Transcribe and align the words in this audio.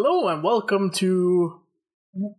Hello 0.00 0.28
and 0.28 0.44
welcome 0.44 0.90
to. 0.90 1.60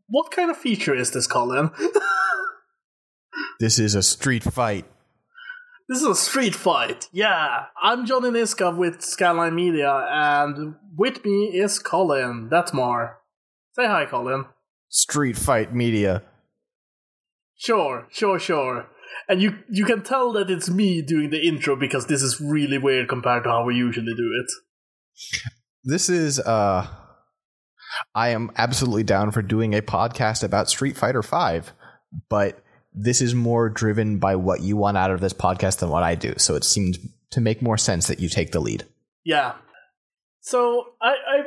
What 0.07 0.31
kind 0.31 0.49
of 0.49 0.55
feature 0.55 0.95
is 0.95 1.11
this, 1.11 1.27
Colin? 1.27 1.71
This 3.59 3.77
is 3.77 3.95
a 3.95 4.01
street 4.01 4.43
fight. 4.43 4.85
this 5.89 5.99
is 5.99 6.07
a 6.07 6.15
street 6.15 6.55
fight. 6.55 7.09
Yeah, 7.11 7.65
I'm 7.83 8.05
Johnny 8.05 8.29
Niska 8.29 8.73
with 8.73 9.01
Skyline 9.01 9.55
Media, 9.55 10.07
and 10.09 10.75
with 10.95 11.25
me 11.25 11.51
is 11.53 11.79
Colin 11.79 12.47
Detmar. 12.49 13.15
Say 13.73 13.87
hi, 13.87 14.05
Colin. 14.05 14.45
Street 14.87 15.35
fight 15.35 15.75
media. 15.75 16.23
Sure, 17.57 18.07
sure, 18.09 18.39
sure. 18.39 18.87
And 19.27 19.41
you 19.41 19.57
you 19.69 19.83
can 19.83 20.01
tell 20.01 20.31
that 20.31 20.49
it's 20.49 20.69
me 20.69 21.01
doing 21.01 21.29
the 21.29 21.45
intro 21.45 21.75
because 21.75 22.05
this 22.05 22.23
is 22.23 22.39
really 22.39 22.77
weird 22.77 23.09
compared 23.09 23.43
to 23.43 23.49
how 23.49 23.65
we 23.65 23.75
usually 23.75 24.15
do 24.15 24.31
it. 24.41 24.49
This 25.83 26.07
is 26.07 26.39
uh 26.39 26.87
I 28.15 28.29
am 28.29 28.51
absolutely 28.57 29.03
down 29.03 29.31
for 29.31 29.41
doing 29.41 29.73
a 29.73 29.81
podcast 29.81 30.43
about 30.43 30.69
Street 30.69 30.97
Fighter 30.97 31.23
5, 31.23 31.73
but 32.29 32.63
this 32.93 33.21
is 33.21 33.35
more 33.35 33.69
driven 33.69 34.17
by 34.19 34.35
what 34.35 34.61
you 34.61 34.75
want 34.77 34.97
out 34.97 35.11
of 35.11 35.19
this 35.21 35.33
podcast 35.33 35.79
than 35.79 35.89
what 35.89 36.03
I 36.03 36.15
do. 36.15 36.33
So 36.37 36.55
it 36.55 36.63
seemed 36.63 36.97
to 37.31 37.41
make 37.41 37.61
more 37.61 37.77
sense 37.77 38.07
that 38.07 38.19
you 38.19 38.29
take 38.29 38.51
the 38.51 38.59
lead. 38.59 38.85
Yeah. 39.23 39.53
So 40.41 40.85
I, 41.01 41.09
I 41.11 41.43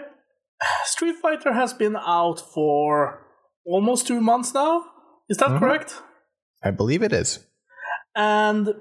Street 0.85 1.17
Fighter 1.21 1.53
has 1.53 1.73
been 1.73 1.97
out 1.97 2.41
for 2.55 3.27
almost 3.67 4.07
two 4.07 4.21
months 4.21 4.55
now. 4.55 4.85
Is 5.29 5.39
that 5.39 5.49
Mhm. 5.51 5.59
correct? 5.59 6.01
I 6.63 6.71
believe 6.71 7.03
it 7.03 7.13
is. 7.13 7.41
And 8.15 8.75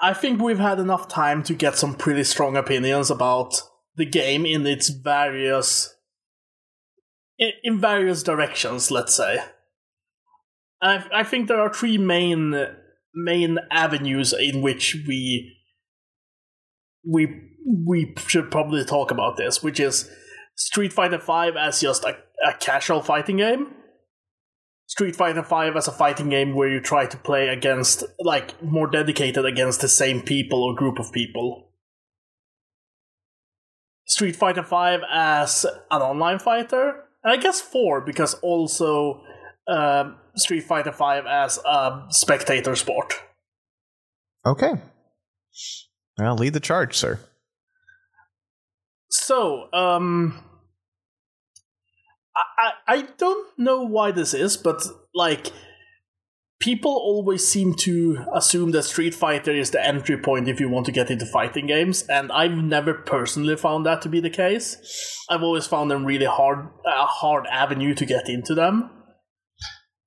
I 0.00 0.14
think 0.14 0.40
we've 0.40 0.58
had 0.58 0.78
enough 0.78 1.08
time 1.08 1.42
to 1.44 1.54
get 1.54 1.76
some 1.76 1.94
pretty 1.94 2.24
strong 2.24 2.56
opinions 2.56 3.10
about 3.10 3.54
the 3.96 4.04
game 4.06 4.46
in 4.46 4.66
its 4.66 4.88
various 4.88 5.93
in, 7.38 7.80
various 7.80 8.22
directions, 8.22 8.90
let's 8.90 9.14
say. 9.14 9.38
I 10.80 11.04
I 11.12 11.24
think 11.24 11.48
there 11.48 11.60
are 11.60 11.72
three 11.72 11.98
main 11.98 12.66
main 13.14 13.58
avenues 13.70 14.32
in 14.32 14.62
which 14.62 14.96
we 15.06 15.56
we 17.06 17.40
we 17.86 18.14
should 18.26 18.50
probably 18.50 18.84
talk 18.84 19.10
about 19.10 19.36
this, 19.36 19.62
which 19.62 19.80
is 19.80 20.10
Street 20.56 20.92
Fighter 20.92 21.18
V 21.18 21.58
as 21.58 21.80
just 21.80 22.04
a, 22.04 22.16
a 22.46 22.54
casual 22.60 23.02
fighting 23.02 23.38
game. 23.38 23.74
Street 24.86 25.16
Fighter 25.16 25.42
V 25.42 25.76
as 25.76 25.88
a 25.88 25.92
fighting 25.92 26.28
game 26.28 26.54
where 26.54 26.68
you 26.68 26.78
try 26.78 27.06
to 27.06 27.16
play 27.16 27.48
against, 27.48 28.04
like, 28.20 28.62
more 28.62 28.86
dedicated 28.86 29.46
against 29.46 29.80
the 29.80 29.88
same 29.88 30.20
people 30.20 30.62
or 30.62 30.74
group 30.74 30.98
of 30.98 31.10
people. 31.10 31.70
Street 34.06 34.36
Fighter 34.36 34.62
V 34.62 35.02
as 35.10 35.64
an 35.90 36.02
online 36.02 36.38
fighter, 36.38 37.03
and 37.24 37.32
I 37.32 37.36
guess 37.36 37.60
4 37.60 38.02
because 38.02 38.34
also 38.34 39.22
um 39.66 40.16
Street 40.36 40.64
Fighter 40.64 40.90
V 40.92 41.28
as 41.28 41.58
a 41.64 42.06
spectator 42.10 42.76
sport. 42.76 43.14
Okay. 44.46 44.74
Well, 46.18 46.36
lead 46.36 46.52
the 46.52 46.60
charge, 46.60 46.96
sir. 46.96 47.18
So, 49.10 49.68
um, 49.72 50.42
I, 52.36 52.42
I 52.58 52.72
I 52.96 53.02
don't 53.16 53.58
know 53.58 53.82
why 53.82 54.10
this 54.10 54.34
is, 54.34 54.56
but 54.56 54.82
like, 55.14 55.52
people 56.64 56.92
always 56.92 57.46
seem 57.46 57.74
to 57.74 58.24
assume 58.34 58.70
that 58.70 58.84
Street 58.84 59.14
Fighter 59.14 59.52
is 59.52 59.70
the 59.70 59.86
entry 59.86 60.16
point 60.16 60.48
if 60.48 60.58
you 60.58 60.70
want 60.70 60.86
to 60.86 60.92
get 60.92 61.10
into 61.10 61.26
fighting 61.26 61.66
games, 61.66 62.04
and 62.08 62.32
I've 62.32 62.56
never 62.56 62.94
personally 62.94 63.54
found 63.56 63.84
that 63.84 64.00
to 64.02 64.08
be 64.08 64.18
the 64.18 64.30
case. 64.30 64.78
I've 65.28 65.42
always 65.42 65.66
found 65.66 65.90
them 65.90 66.06
really 66.06 66.24
hard, 66.24 66.66
a 66.86 67.04
hard 67.04 67.46
avenue 67.48 67.94
to 67.96 68.06
get 68.06 68.30
into 68.30 68.54
them. 68.54 68.90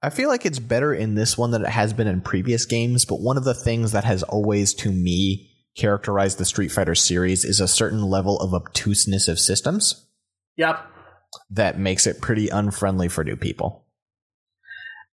I 0.02 0.10
feel 0.10 0.30
like 0.30 0.48
it's 0.48 0.58
better 0.58 0.92
in 0.92 1.14
this 1.14 1.38
one 1.38 1.52
than 1.52 1.64
it 1.64 1.70
has 1.70 1.94
been 1.94 2.08
in 2.08 2.22
previous 2.22 2.66
games, 2.66 3.06
but 3.06 3.22
one 3.22 3.38
of 3.38 3.44
the 3.44 3.54
things 3.54 3.92
that 3.92 4.04
has 4.04 4.24
always, 4.24 4.74
to 4.76 4.92
me, 4.92 5.52
characterized 5.78 6.40
the 6.40 6.46
Street 6.46 6.72
Fighter 6.72 6.96
series 6.96 7.46
is 7.46 7.60
a 7.60 7.68
certain 7.68 8.02
level 8.02 8.40
of 8.40 8.56
obtuseness 8.56 9.28
of 9.28 9.40
systems 9.40 10.08
Yep. 10.56 10.84
that 11.52 11.78
makes 11.78 12.08
it 12.08 12.20
pretty 12.20 12.50
unfriendly 12.50 13.10
for 13.10 13.24
new 13.24 13.36
people. 13.36 13.87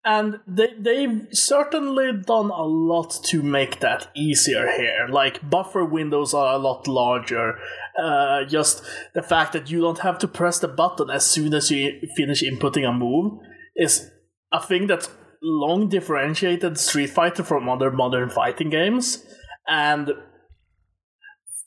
And 0.04 0.40
they 0.48 0.74
they've 0.80 1.28
certainly 1.32 2.12
done 2.12 2.50
a 2.50 2.64
lot 2.64 3.20
to 3.26 3.44
make 3.44 3.82
that 3.82 4.10
easier 4.16 4.72
here. 4.72 5.08
Like 5.08 5.48
buffer 5.48 5.86
windows 5.86 6.34
are 6.34 6.56
a 6.56 6.58
lot 6.58 6.88
larger. 6.88 7.60
Uh, 8.02 8.46
just 8.46 8.84
the 9.14 9.22
fact 9.22 9.54
that 9.54 9.70
you 9.70 9.82
don't 9.82 10.00
have 10.00 10.18
to 10.20 10.28
press 10.28 10.58
the 10.58 10.68
button 10.68 11.12
as 11.12 11.26
soon 11.26 11.54
as 11.54 11.70
you 11.70 12.02
finish 12.18 12.42
inputting 12.42 12.88
a 12.88 12.92
move 12.92 13.40
is 13.76 14.10
a 14.52 14.62
thing 14.62 14.88
that's 14.88 15.10
long 15.44 15.88
differentiated 15.88 16.78
Street 16.78 17.10
Fighter 17.10 17.44
from 17.44 17.70
other 17.70 17.92
modern 17.92 18.30
fighting 18.30 18.70
games. 18.70 19.24
And 19.68 20.12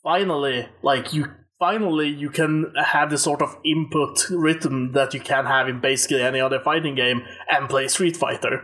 finally, 0.03 0.69
like 0.83 1.12
you 1.12 1.27
finally 1.59 2.09
you 2.09 2.31
can 2.31 2.72
have 2.76 3.10
the 3.10 3.19
sort 3.19 3.42
of 3.42 3.56
input 3.65 4.28
rhythm 4.31 4.92
that 4.92 5.15
you 5.15 5.20
can 5.20 5.47
have 5.47 5.69
in 5.69 5.81
basically 5.81 6.22
any 6.22 6.41
other 6.41 6.60
fighting 6.60 6.94
game 6.94 7.22
and 7.50 7.69
play 7.69 7.88
Street 7.88 8.16
Fighter. 8.16 8.62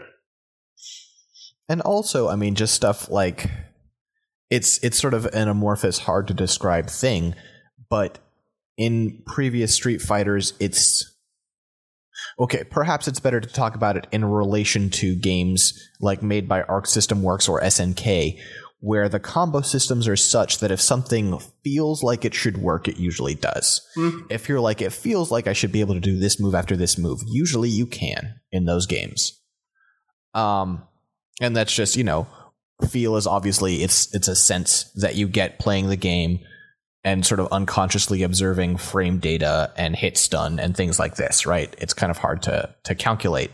And 1.68 1.80
also, 1.82 2.28
I 2.28 2.36
mean, 2.36 2.56
just 2.56 2.74
stuff 2.74 3.08
like 3.10 3.48
it's 4.50 4.82
it's 4.82 4.98
sort 4.98 5.14
of 5.14 5.26
an 5.26 5.48
amorphous, 5.48 6.00
hard 6.00 6.26
to 6.28 6.34
describe 6.34 6.90
thing, 6.90 7.34
but 7.88 8.18
in 8.76 9.22
previous 9.26 9.74
Street 9.74 10.00
Fighters, 10.00 10.54
it's 10.58 11.16
okay. 12.40 12.64
Perhaps 12.64 13.06
it's 13.06 13.20
better 13.20 13.40
to 13.40 13.48
talk 13.48 13.76
about 13.76 13.96
it 13.96 14.08
in 14.10 14.24
relation 14.24 14.90
to 14.90 15.14
games 15.14 15.72
like 16.00 16.22
made 16.22 16.48
by 16.48 16.62
Arc 16.62 16.86
System 16.86 17.22
Works 17.22 17.48
or 17.48 17.60
SNK, 17.60 18.38
where 18.80 19.08
the 19.08 19.20
combo 19.20 19.60
systems 19.60 20.08
are 20.08 20.16
such 20.16 20.58
that 20.58 20.70
if 20.70 20.80
something 20.80 21.38
feels 21.62 22.02
like 22.02 22.24
it 22.24 22.34
should 22.34 22.58
work, 22.58 22.88
it 22.88 22.96
usually 22.96 23.34
does. 23.34 23.86
Hmm. 23.94 24.20
If 24.30 24.48
you're 24.48 24.60
like, 24.60 24.80
it 24.80 24.92
feels 24.92 25.30
like 25.30 25.46
I 25.46 25.52
should 25.52 25.70
be 25.70 25.80
able 25.80 25.94
to 25.94 26.00
do 26.00 26.18
this 26.18 26.41
move 26.41 26.54
after 26.54 26.76
this 26.76 26.96
move, 26.96 27.20
usually 27.26 27.68
you 27.68 27.86
can 27.86 28.41
in 28.50 28.64
those 28.64 28.86
games. 28.86 29.38
Um, 30.32 30.86
and 31.41 31.56
that's 31.56 31.74
just 31.74 31.96
you 31.96 32.04
know 32.04 32.26
feel 32.88 33.16
is 33.16 33.26
obviously 33.26 33.82
it's 33.82 34.14
it's 34.14 34.28
a 34.28 34.36
sense 34.36 34.84
that 34.94 35.16
you 35.16 35.26
get 35.26 35.58
playing 35.58 35.88
the 35.88 35.97
game 35.97 36.41
and 37.02 37.24
sort 37.24 37.41
of 37.41 37.48
unconsciously 37.50 38.22
observing 38.22 38.76
frame 38.76 39.18
data 39.18 39.72
and 39.76 39.97
hit 39.97 40.16
stun 40.16 40.58
and 40.58 40.76
things 40.76 40.98
like 40.98 41.16
this 41.16 41.47
right 41.47 41.74
it's 41.78 41.94
kind 41.94 42.10
of 42.10 42.18
hard 42.18 42.42
to 42.42 42.74
to 42.84 42.94
calculate 42.94 43.50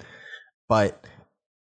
but 0.68 1.04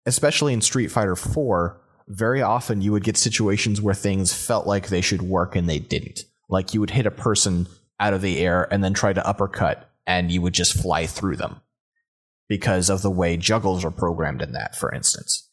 especially 0.06 0.54
in 0.54 0.62
street 0.62 0.88
fighter 0.88 1.16
4 1.16 1.82
very 2.08 2.42
often 2.42 2.82
you 2.82 2.92
would 2.92 3.04
get 3.04 3.18
situations 3.18 3.82
where 3.82 3.96
things 3.96 4.34
felt 4.34 4.68
like 4.68 4.88
they 4.88 5.02
should 5.02 5.22
work 5.22 5.56
and 5.56 5.68
they 5.68 5.80
didn't 5.80 6.26
like 6.50 6.74
you 6.74 6.80
would 6.80 6.92
hit 6.92 7.06
a 7.06 7.12
person 7.12 7.68
out 8.00 8.14
of 8.14 8.22
the 8.22 8.40
air 8.40 8.72
and 8.72 8.84
then 8.84 8.94
try 8.94 9.12
to 9.12 9.26
uppercut 9.28 9.90
and 10.06 10.32
you 10.32 10.42
would 10.42 10.54
just 10.54 10.80
fly 10.80 11.06
through 11.06 11.36
them 11.36 11.62
because 12.48 12.90
of 12.90 13.02
the 13.02 13.10
way 13.10 13.38
juggles 13.38 13.84
are 13.84 13.92
programmed 13.92 14.42
in 14.42 14.52
that 14.52 14.76
for 14.76 14.94
instance 14.94 15.50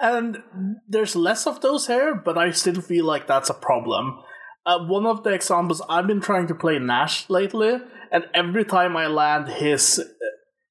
And 0.00 0.42
there's 0.88 1.14
less 1.14 1.46
of 1.46 1.60
those 1.60 1.86
here, 1.86 2.14
but 2.14 2.38
I 2.38 2.52
still 2.52 2.80
feel 2.80 3.04
like 3.04 3.26
that's 3.26 3.50
a 3.50 3.54
problem. 3.54 4.18
Uh, 4.64 4.78
one 4.86 5.04
of 5.04 5.24
the 5.24 5.30
examples 5.30 5.82
I've 5.90 6.06
been 6.06 6.22
trying 6.22 6.46
to 6.46 6.54
play 6.54 6.78
Nash 6.78 7.28
lately, 7.28 7.78
and 8.10 8.24
every 8.32 8.64
time 8.64 8.96
I 8.96 9.08
land 9.08 9.48
his 9.48 10.02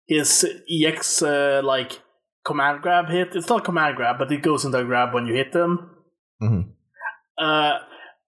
his 0.08 0.48
EX 0.68 1.22
uh, 1.22 1.62
like 1.64 2.02
command 2.46 2.82
grab 2.82 3.10
hit, 3.10 3.36
it's 3.36 3.50
not 3.50 3.64
command 3.64 3.96
grab, 3.96 4.18
but 4.18 4.32
it 4.32 4.42
goes 4.42 4.66
into 4.66 4.80
a 4.80 4.84
grab 4.84 5.14
when 5.14 5.28
you 5.28 5.34
hit 5.34 5.52
them. 5.52 5.96
Mhm. 6.42 6.72
Uh, 7.38 7.80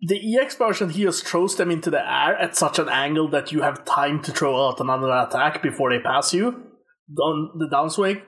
the 0.01 0.37
EX 0.37 0.55
version 0.55 0.89
he 0.89 1.03
just 1.03 1.25
throws 1.25 1.55
them 1.57 1.69
into 1.69 1.89
the 1.89 1.99
air 1.99 2.35
at 2.37 2.55
such 2.55 2.79
an 2.79 2.89
angle 2.89 3.29
that 3.29 3.51
you 3.51 3.61
have 3.61 3.85
time 3.85 4.21
to 4.23 4.31
throw 4.31 4.67
out 4.67 4.79
another 4.79 5.11
attack 5.11 5.61
before 5.61 5.91
they 5.91 5.99
pass 5.99 6.33
you 6.33 6.71
on 7.19 7.51
the 7.59 7.67
downswing. 7.67 8.21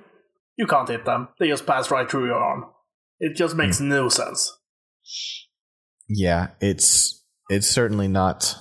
You 0.56 0.68
can't 0.68 0.88
hit 0.88 1.06
them; 1.06 1.30
they 1.40 1.48
just 1.48 1.66
pass 1.66 1.90
right 1.90 2.10
through 2.10 2.28
your 2.28 2.36
arm. 2.36 2.66
It 3.20 3.36
just 3.36 3.56
makes 3.56 3.80
no 3.80 4.08
sense. 4.10 4.60
Yeah, 6.08 6.50
it's 6.62 7.24
it's 7.50 7.68
certainly 7.68 8.08
not. 8.08 8.56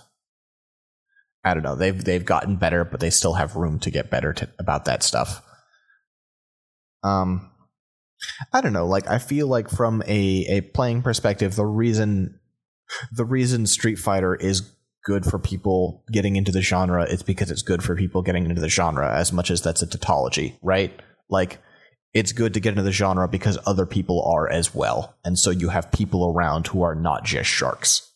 I 1.45 1.55
don't 1.55 1.63
know. 1.63 1.75
They've 1.75 2.03
they've 2.03 2.25
gotten 2.25 2.57
better, 2.57 2.85
but 2.85 3.01
they 3.01 3.11
still 3.11 3.35
have 3.35 3.57
room 3.57 3.79
to 3.81 3.91
get 3.91 4.11
better 4.11 4.33
to, 4.33 4.49
about 4.59 4.87
that 4.87 5.03
stuff. 5.03 5.43
Um, 7.03 7.51
I 8.53 8.61
don't 8.61 8.73
know. 8.73 8.87
Like 8.87 9.09
I 9.09 9.19
feel 9.19 9.47
like 9.49 9.69
from 9.69 10.03
a 10.07 10.47
a 10.49 10.61
playing 10.61 11.03
perspective, 11.03 11.57
the 11.57 11.67
reason 11.67 12.39
the 13.11 13.25
reason 13.25 13.67
Street 13.67 13.97
Fighter 13.97 14.35
is 14.35 14.71
good 15.05 15.25
for 15.25 15.39
people 15.39 16.05
getting 16.13 16.37
into 16.37 16.53
the 16.53 16.63
genre 16.63 17.05
is 17.05 17.23
because 17.23 17.51
it's 17.51 17.63
good 17.63 17.83
for 17.83 17.97
people 17.97 18.23
getting 18.23 18.47
into 18.47 18.61
the 18.61 18.69
genre 18.69 19.13
as 19.17 19.33
much 19.33 19.51
as 19.51 19.63
that's 19.63 19.83
a 19.83 19.87
tautology, 19.87 20.57
right? 20.63 20.93
Like 21.29 21.59
it's 22.15 22.33
good 22.33 22.55
to 22.55 22.61
get 22.61 22.71
into 22.71 22.83
the 22.83 22.93
genre 22.93 23.27
because 23.27 23.59
other 23.67 23.87
people 23.87 24.23
are 24.25 24.49
as 24.49 24.75
well. 24.75 25.17
And 25.25 25.39
so 25.39 25.51
you 25.51 25.71
have 25.71 25.91
people 25.91 26.33
around 26.33 26.69
who 26.69 26.83
are 26.83 26.95
not 26.95 27.25
just 27.25 27.51
sharks. 27.51 28.12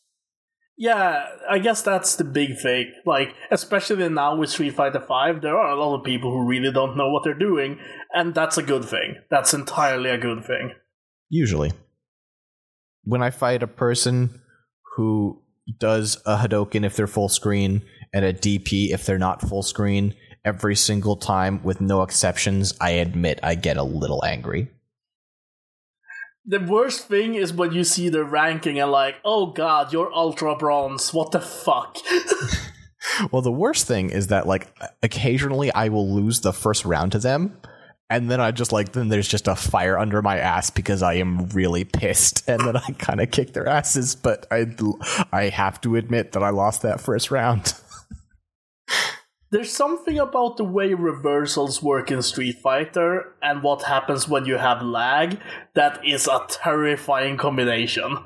Yeah, 0.78 1.24
I 1.48 1.58
guess 1.58 1.80
that's 1.80 2.16
the 2.16 2.24
big 2.24 2.58
thing. 2.58 2.92
Like, 3.06 3.34
especially 3.50 4.08
now 4.10 4.36
with 4.36 4.50
Street 4.50 4.74
Fighter 4.74 5.00
Five, 5.00 5.40
there 5.40 5.56
are 5.56 5.70
a 5.70 5.80
lot 5.80 5.96
of 5.96 6.04
people 6.04 6.30
who 6.30 6.46
really 6.46 6.70
don't 6.70 6.96
know 6.96 7.10
what 7.10 7.24
they're 7.24 7.34
doing, 7.34 7.78
and 8.12 8.34
that's 8.34 8.58
a 8.58 8.62
good 8.62 8.84
thing. 8.84 9.16
That's 9.30 9.54
entirely 9.54 10.10
a 10.10 10.18
good 10.18 10.44
thing. 10.44 10.74
Usually. 11.30 11.72
When 13.04 13.22
I 13.22 13.30
fight 13.30 13.62
a 13.62 13.68
person 13.68 14.42
who 14.96 15.42
does 15.78 16.20
a 16.26 16.36
Hadoken 16.36 16.84
if 16.84 16.94
they're 16.96 17.06
full 17.06 17.28
screen 17.28 17.82
and 18.12 18.24
a 18.24 18.32
DP 18.32 18.90
if 18.92 19.06
they're 19.06 19.18
not 19.18 19.40
full 19.40 19.62
screen 19.62 20.14
every 20.44 20.76
single 20.76 21.16
time 21.16 21.62
with 21.62 21.80
no 21.80 22.02
exceptions, 22.02 22.74
I 22.80 22.90
admit 22.90 23.40
I 23.42 23.54
get 23.54 23.76
a 23.76 23.82
little 23.82 24.24
angry. 24.24 24.70
The 26.46 26.60
worst 26.60 27.08
thing 27.08 27.34
is 27.34 27.52
when 27.52 27.72
you 27.72 27.82
see 27.82 28.08
the 28.08 28.24
ranking 28.24 28.78
and 28.78 28.90
like, 28.90 29.16
oh 29.24 29.46
god, 29.46 29.92
you're 29.92 30.12
ultra 30.12 30.54
bronze. 30.56 31.12
What 31.12 31.32
the 31.32 31.40
fuck? 31.40 31.98
well, 33.32 33.42
the 33.42 33.52
worst 33.52 33.86
thing 33.86 34.10
is 34.10 34.28
that 34.28 34.46
like 34.46 34.68
occasionally 35.02 35.72
I 35.72 35.88
will 35.88 36.14
lose 36.14 36.40
the 36.40 36.52
first 36.52 36.84
round 36.84 37.12
to 37.12 37.18
them 37.18 37.58
and 38.08 38.30
then 38.30 38.40
I 38.40 38.52
just 38.52 38.72
like 38.72 38.92
then 38.92 39.08
there's 39.08 39.28
just 39.28 39.48
a 39.48 39.56
fire 39.56 39.98
under 39.98 40.22
my 40.22 40.38
ass 40.38 40.70
because 40.70 41.02
I 41.02 41.14
am 41.14 41.48
really 41.48 41.84
pissed, 41.84 42.48
and 42.48 42.60
then 42.60 42.76
I 42.76 42.90
kind 42.98 43.20
of 43.20 43.30
kick 43.30 43.52
their 43.52 43.68
asses. 43.68 44.14
But 44.14 44.46
I 44.50 44.66
I 45.32 45.48
have 45.48 45.80
to 45.82 45.96
admit 45.96 46.32
that 46.32 46.42
I 46.42 46.50
lost 46.50 46.82
that 46.82 47.00
first 47.00 47.30
round. 47.30 47.74
There's 49.56 49.72
something 49.72 50.18
about 50.18 50.58
the 50.58 50.64
way 50.64 50.92
reversals 50.92 51.82
work 51.82 52.10
in 52.10 52.20
Street 52.20 52.58
Fighter 52.58 53.32
and 53.40 53.62
what 53.62 53.84
happens 53.84 54.28
when 54.28 54.44
you 54.44 54.58
have 54.58 54.82
lag 54.82 55.40
that 55.72 55.98
is 56.06 56.28
a 56.28 56.44
terrifying 56.46 57.38
combination. 57.38 58.18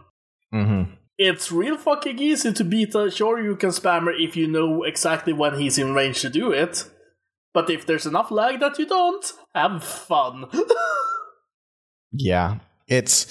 Mm-hmm. 0.53 0.95
It's 1.19 1.53
real 1.53 1.77
fucking 1.77 2.19
easy 2.19 2.53
to 2.53 2.65
beat 2.65 2.97
a 2.97 3.07
Shoryuken 3.15 3.71
spammer 3.71 4.13
if 4.13 4.37
you 4.37 4.49
know 4.49 4.83
exactly 4.83 5.33
when 5.33 5.57
he's 5.61 5.79
in 5.79 5.95
range 5.95 6.21
to 6.23 6.31
do 6.31 6.51
it. 6.51 6.91
But 7.55 7.71
if 7.71 7.87
there's 7.87 8.07
enough 8.07 8.33
lag 8.33 8.59
that 8.59 8.81
you 8.81 8.87
don't, 8.87 9.25
have 9.55 9.85
fun. 9.85 10.47
yeah, 12.13 12.59
it's. 12.89 13.29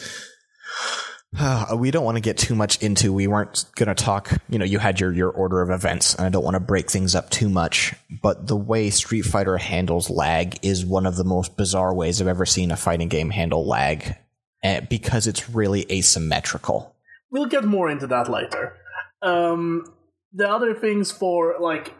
We 1.76 1.92
don't 1.92 2.04
want 2.04 2.18
to 2.18 2.22
get 2.22 2.38
too 2.38 2.56
much 2.56 2.82
into. 2.82 3.14
We 3.14 3.28
weren't 3.28 3.66
going 3.76 3.88
to 3.88 3.96
talk. 3.96 4.32
You 4.50 4.60
know, 4.60 4.66
you 4.66 4.80
had 4.80 5.00
your 5.00 5.12
your 5.12 5.30
order 5.30 5.62
of 5.62 5.70
events, 5.70 6.16
and 6.16 6.26
I 6.26 6.30
don't 6.30 6.44
want 6.44 6.56
to 6.56 6.60
break 6.60 6.90
things 6.90 7.16
up 7.16 7.30
too 7.30 7.50
much. 7.50 7.94
But 8.22 8.48
the 8.48 8.56
way 8.56 8.90
Street 8.90 9.24
Fighter 9.24 9.58
handles 9.58 10.10
lag 10.10 10.58
is 10.64 10.86
one 10.86 11.06
of 11.06 11.16
the 11.16 11.24
most 11.24 11.56
bizarre 11.56 11.94
ways 11.94 12.22
I've 12.22 12.28
ever 12.28 12.46
seen 12.46 12.72
a 12.72 12.78
fighting 12.78 13.08
game 13.08 13.30
handle 13.30 13.66
lag, 13.66 14.16
eh, 14.64 14.82
because 14.82 15.28
it's 15.28 15.50
really 15.50 15.86
asymmetrical. 15.92 16.96
We'll 17.32 17.46
get 17.46 17.64
more 17.64 17.90
into 17.90 18.08
that 18.08 18.30
later. 18.30 18.76
Um, 19.22 19.86
the 20.34 20.50
other 20.50 20.74
things 20.74 21.12
for 21.12 21.56
like 21.60 21.94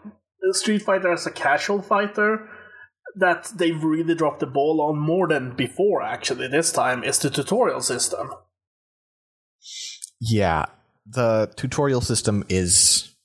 Street 0.52 0.82
Fighter 0.82 1.12
as 1.12 1.28
a 1.28 1.32
casual 1.32 1.82
fighter 1.82 2.50
that 3.16 3.52
they've 3.56 3.84
really 3.84 4.16
dropped 4.16 4.40
the 4.40 4.46
ball 4.46 4.82
on 4.82 4.98
more 4.98 5.28
than 5.28 5.56
before, 5.56 6.02
actually, 6.02 6.48
this 6.48 6.72
time, 6.72 7.04
is 7.04 7.20
the 7.20 7.30
tutorial 7.30 7.82
system. 7.82 8.32
Yeah, 10.22 10.66
the 11.06 11.52
tutorial 11.56 12.02
system 12.02 12.44
is 12.50 13.16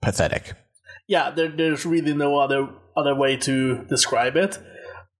pathetic. 0.00 0.54
Yeah, 1.08 1.30
there, 1.30 1.48
there's 1.48 1.84
really 1.84 2.14
no 2.14 2.38
other 2.38 2.68
other 2.96 3.14
way 3.14 3.36
to 3.38 3.84
describe 3.84 4.36
it. 4.36 4.58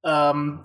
Um, 0.05 0.65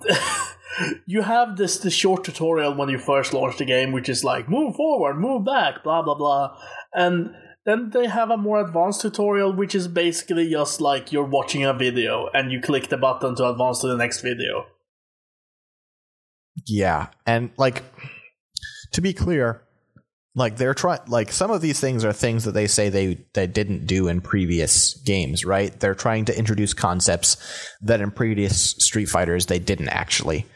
you 1.06 1.22
have 1.22 1.56
this 1.56 1.78
the 1.78 1.90
short 1.90 2.24
tutorial 2.24 2.74
when 2.74 2.88
you 2.88 2.98
first 2.98 3.32
launch 3.32 3.58
the 3.58 3.64
game, 3.64 3.92
which 3.92 4.08
is 4.08 4.24
like 4.24 4.48
move 4.48 4.76
forward, 4.76 5.14
move 5.18 5.44
back, 5.44 5.82
blah 5.82 6.02
blah 6.02 6.14
blah, 6.14 6.56
and 6.94 7.34
then 7.66 7.90
they 7.90 8.06
have 8.06 8.30
a 8.30 8.36
more 8.36 8.60
advanced 8.60 9.02
tutorial, 9.02 9.52
which 9.52 9.74
is 9.74 9.88
basically 9.88 10.50
just 10.50 10.80
like 10.80 11.12
you're 11.12 11.24
watching 11.24 11.64
a 11.64 11.74
video 11.74 12.28
and 12.32 12.50
you 12.50 12.60
click 12.60 12.88
the 12.88 12.96
button 12.96 13.34
to 13.36 13.48
advance 13.48 13.80
to 13.80 13.88
the 13.88 13.96
next 13.96 14.20
video. 14.22 14.66
Yeah, 16.66 17.08
and 17.26 17.50
like 17.56 17.82
to 18.92 19.00
be 19.00 19.12
clear, 19.12 19.62
like 20.34 20.56
they're 20.56 20.74
trying 20.74 21.00
like 21.08 21.32
some 21.32 21.50
of 21.50 21.60
these 21.60 21.80
things 21.80 22.04
are 22.04 22.12
things 22.12 22.44
that 22.44 22.52
they 22.52 22.66
say 22.66 22.88
they 22.88 23.24
they 23.34 23.46
didn't 23.46 23.86
do 23.86 24.08
in 24.08 24.20
previous 24.20 24.94
games, 24.94 25.44
right? 25.44 25.78
They're 25.80 25.94
trying 25.94 26.26
to 26.26 26.38
introduce 26.38 26.74
concepts 26.74 27.36
that 27.80 28.00
in 28.00 28.10
previous 28.10 28.72
Street 28.78 29.06
Fighters 29.06 29.46
they 29.46 29.58
didn't 29.58 29.88
actually. 29.88 30.46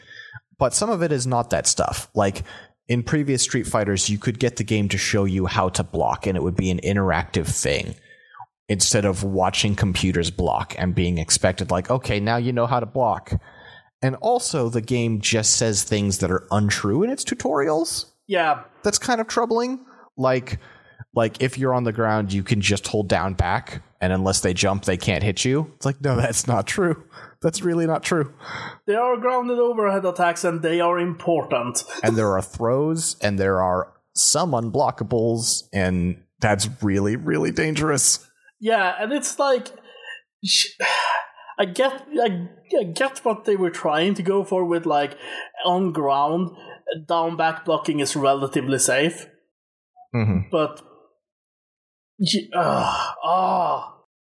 But 0.57 0.73
some 0.73 0.89
of 0.89 1.01
it 1.01 1.11
is 1.11 1.27
not 1.27 1.49
that 1.49 1.67
stuff. 1.67 2.07
Like 2.13 2.43
in 2.87 3.03
previous 3.03 3.41
Street 3.41 3.67
Fighters, 3.67 4.09
you 4.09 4.17
could 4.17 4.39
get 4.39 4.57
the 4.57 4.63
game 4.63 4.89
to 4.89 4.97
show 4.97 5.25
you 5.25 5.45
how 5.45 5.69
to 5.69 5.83
block, 5.83 6.27
and 6.27 6.37
it 6.37 6.43
would 6.43 6.55
be 6.55 6.69
an 6.69 6.79
interactive 6.83 7.47
thing 7.47 7.95
instead 8.69 9.05
of 9.05 9.23
watching 9.23 9.75
computers 9.75 10.31
block 10.31 10.75
and 10.77 10.95
being 10.95 11.17
expected, 11.17 11.69
like, 11.69 11.89
okay, 11.89 12.19
now 12.19 12.37
you 12.37 12.53
know 12.53 12.65
how 12.65 12.79
to 12.79 12.85
block. 12.85 13.33
And 14.01 14.15
also, 14.17 14.69
the 14.69 14.81
game 14.81 15.21
just 15.21 15.55
says 15.55 15.83
things 15.83 16.19
that 16.19 16.31
are 16.31 16.47
untrue 16.51 17.03
in 17.03 17.09
its 17.09 17.23
tutorials. 17.23 18.05
Yeah. 18.27 18.63
That's 18.83 18.99
kind 18.99 19.21
of 19.21 19.27
troubling. 19.27 19.85
Like, 20.17 20.59
like 21.15 21.41
if 21.41 21.57
you're 21.57 21.73
on 21.73 21.83
the 21.83 21.91
ground, 21.91 22.33
you 22.33 22.43
can 22.43 22.61
just 22.61 22.87
hold 22.87 23.07
down 23.07 23.33
back, 23.33 23.83
and 24.01 24.11
unless 24.11 24.41
they 24.41 24.53
jump, 24.53 24.85
they 24.85 24.97
can't 24.97 25.23
hit 25.23 25.45
you. 25.45 25.71
It's 25.75 25.85
like, 25.85 26.01
no, 26.01 26.15
that's 26.15 26.47
not 26.47 26.67
true. 26.67 27.03
That's 27.41 27.61
really 27.61 27.85
not 27.85 28.03
true. 28.03 28.33
There 28.87 29.01
are 29.01 29.17
grounded 29.17 29.59
overhead 29.59 30.05
attacks 30.05 30.43
and 30.43 30.61
they 30.61 30.79
are 30.79 30.97
important. 30.97 31.83
and 32.03 32.15
there 32.15 32.31
are 32.31 32.41
throws 32.41 33.17
and 33.21 33.37
there 33.37 33.61
are 33.61 33.93
some 34.15 34.51
unblockables, 34.51 35.63
and 35.73 36.23
that's 36.39 36.69
really, 36.81 37.15
really 37.15 37.51
dangerous. 37.51 38.27
Yeah, 38.59 38.95
and 38.99 39.11
it's 39.11 39.39
like. 39.39 39.69
I 41.59 41.65
get, 41.65 42.07
I, 42.19 42.49
I 42.79 42.83
get 42.83 43.19
what 43.19 43.45
they 43.45 43.55
were 43.55 43.69
trying 43.69 44.15
to 44.15 44.23
go 44.23 44.43
for 44.43 44.65
with 44.65 44.87
like 44.87 45.15
on 45.63 45.91
ground, 45.91 46.49
down 47.07 47.37
back 47.37 47.65
blocking 47.65 47.99
is 47.99 48.15
relatively 48.15 48.79
safe, 48.79 49.27
mm-hmm. 50.15 50.49
but 50.51 50.81
uh, 52.53 53.11
uh, 53.23 53.83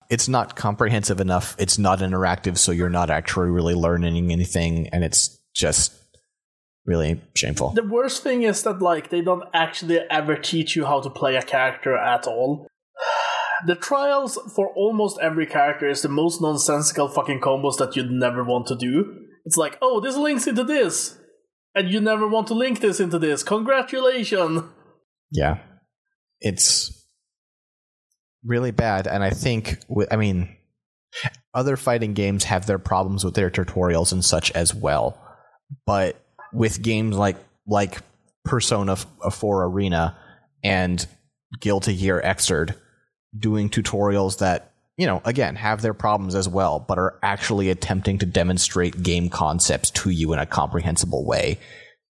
it's 0.09 0.27
not 0.27 0.55
comprehensive 0.55 1.19
enough. 1.19 1.55
It's 1.59 1.77
not 1.77 1.99
interactive, 1.99 2.57
so 2.57 2.71
you're 2.71 2.89
not 2.89 3.09
actually 3.09 3.49
really 3.49 3.73
learning 3.73 4.31
anything, 4.31 4.87
and 4.89 5.03
it's 5.03 5.37
just 5.55 5.93
really 6.85 7.21
shameful. 7.35 7.71
The 7.71 7.83
worst 7.83 8.23
thing 8.23 8.43
is 8.43 8.63
that 8.63 8.81
like 8.81 9.09
they 9.09 9.21
don't 9.21 9.43
actually 9.53 9.99
ever 10.09 10.35
teach 10.37 10.75
you 10.75 10.85
how 10.85 11.01
to 11.01 11.09
play 11.09 11.35
a 11.35 11.41
character 11.41 11.95
at 11.95 12.25
all. 12.25 12.67
The 13.65 13.73
trials 13.73 14.37
for 14.55 14.67
almost 14.75 15.17
every 15.19 15.47
character 15.47 15.89
is 15.89 16.03
the 16.03 16.09
most 16.09 16.39
nonsensical 16.39 17.07
fucking 17.07 17.41
combos 17.41 17.77
that 17.77 17.95
you'd 17.95 18.11
never 18.11 18.43
want 18.43 18.67
to 18.67 18.75
do. 18.75 19.25
It's 19.45 19.57
like, 19.57 19.79
oh, 19.81 19.99
this 19.99 20.15
links 20.15 20.45
into 20.45 20.63
this, 20.63 21.17
and 21.77 21.91
you 21.91 22.01
never 22.01 22.27
want 22.27 22.47
to 22.47 22.55
link 22.55 22.79
this 22.79 22.99
into 22.99 23.19
this. 23.19 23.43
Congratulations. 23.43 24.63
Yeah, 25.31 25.59
it's 26.41 27.05
really 28.43 28.71
bad. 28.71 29.05
And 29.05 29.23
I 29.23 29.29
think, 29.29 29.77
I 30.09 30.15
mean, 30.15 30.55
other 31.53 31.77
fighting 31.77 32.13
games 32.13 32.45
have 32.45 32.65
their 32.65 32.79
problems 32.79 33.23
with 33.23 33.35
their 33.35 33.51
tutorials 33.51 34.11
and 34.11 34.25
such 34.25 34.51
as 34.51 34.73
well. 34.73 35.21
But 35.85 36.19
with 36.51 36.81
games 36.81 37.15
like 37.15 37.37
like 37.67 37.99
Persona 38.43 38.97
uh, 39.21 39.29
4 39.29 39.65
Arena 39.65 40.17
and 40.63 41.05
Guilty 41.59 41.95
Gear 41.95 42.21
Xrd 42.25 42.75
doing 43.37 43.69
tutorials 43.69 44.39
that 44.39 44.73
you 44.97 45.05
know 45.05 45.21
again 45.25 45.55
have 45.55 45.81
their 45.81 45.93
problems 45.93 46.35
as 46.35 46.49
well 46.49 46.79
but 46.79 46.97
are 46.97 47.19
actually 47.23 47.69
attempting 47.69 48.17
to 48.17 48.25
demonstrate 48.25 49.01
game 49.01 49.29
concepts 49.29 49.89
to 49.91 50.09
you 50.09 50.33
in 50.33 50.39
a 50.39 50.45
comprehensible 50.45 51.25
way 51.25 51.57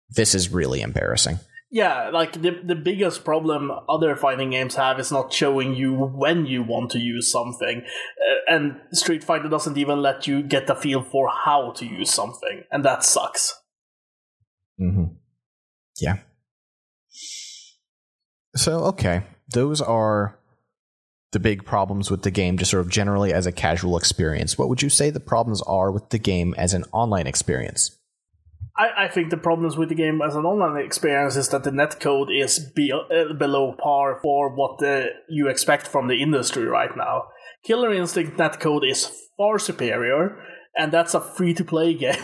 this 0.10 0.36
is 0.36 0.52
really 0.52 0.82
embarrassing 0.82 1.40
yeah, 1.74 2.10
like 2.10 2.34
the 2.34 2.60
the 2.62 2.76
biggest 2.76 3.24
problem 3.24 3.72
other 3.88 4.18
fighting 4.18 4.50
games 4.50 4.76
have 4.76 5.00
is 5.00 5.10
not 5.10 5.32
showing 5.32 5.74
you 5.74 5.94
when 5.94 6.46
you 6.46 6.64
want 6.64 6.92
to 6.92 7.00
use 7.00 7.32
something, 7.32 7.80
uh, 7.80 8.54
and 8.54 8.76
Street 8.92 9.24
Fighter 9.24 9.48
doesn't 9.48 9.78
even 9.78 10.02
let 10.02 10.28
you 10.28 10.44
get 10.44 10.70
a 10.70 10.76
feel 10.76 11.02
for 11.02 11.30
how 11.30 11.72
to 11.78 11.86
use 11.86 12.12
something, 12.12 12.66
and 12.72 12.84
that 12.84 13.06
sucks. 13.06 13.56
Mm-hmm. 14.82 15.14
Yeah. 16.02 16.18
So 18.54 18.84
okay, 18.88 19.24
those 19.54 19.80
are 19.80 20.38
the 21.32 21.40
big 21.40 21.66
problems 21.66 22.12
with 22.12 22.24
the 22.24 22.32
game, 22.32 22.58
just 22.58 22.72
sort 22.72 22.82
of 22.82 22.90
generally 22.90 23.34
as 23.34 23.46
a 23.46 23.52
casual 23.52 23.98
experience. 23.98 24.58
What 24.58 24.70
would 24.70 24.82
you 24.82 24.90
say 24.90 25.10
the 25.10 25.20
problems 25.20 25.62
are 25.64 25.92
with 25.92 26.10
the 26.10 26.20
game 26.20 26.54
as 26.58 26.74
an 26.74 26.84
online 26.92 27.28
experience? 27.28 27.98
I, 28.78 29.06
I 29.06 29.08
think 29.08 29.30
the 29.30 29.38
problems 29.38 29.78
with 29.78 29.90
the 29.90 29.96
game 29.96 30.22
as 30.22 30.36
an 30.36 30.46
online 30.46 30.84
experience 30.84 31.36
is 31.36 31.50
that 31.50 31.64
the 31.64 31.72
netcode 31.72 32.28
is 32.32 32.60
be, 32.60 32.92
uh, 32.92 33.34
below 33.34 33.76
par 33.82 34.20
for 34.22 34.54
what 34.54 34.80
the, 34.80 35.10
you 35.30 35.48
expect 35.48 35.88
from 35.88 36.08
the 36.08 36.22
industry 36.22 36.66
right 36.66 36.96
now. 36.96 37.26
Killer 37.64 37.94
Instinct 37.94 38.38
netcode 38.38 38.90
is 38.90 39.12
far 39.38 39.60
superior, 39.60 40.38
and 40.76 40.92
that's 40.92 41.14
a 41.14 41.22
free 41.22 41.54
to 41.54 41.64
play 41.64 41.94
game. 41.96 42.24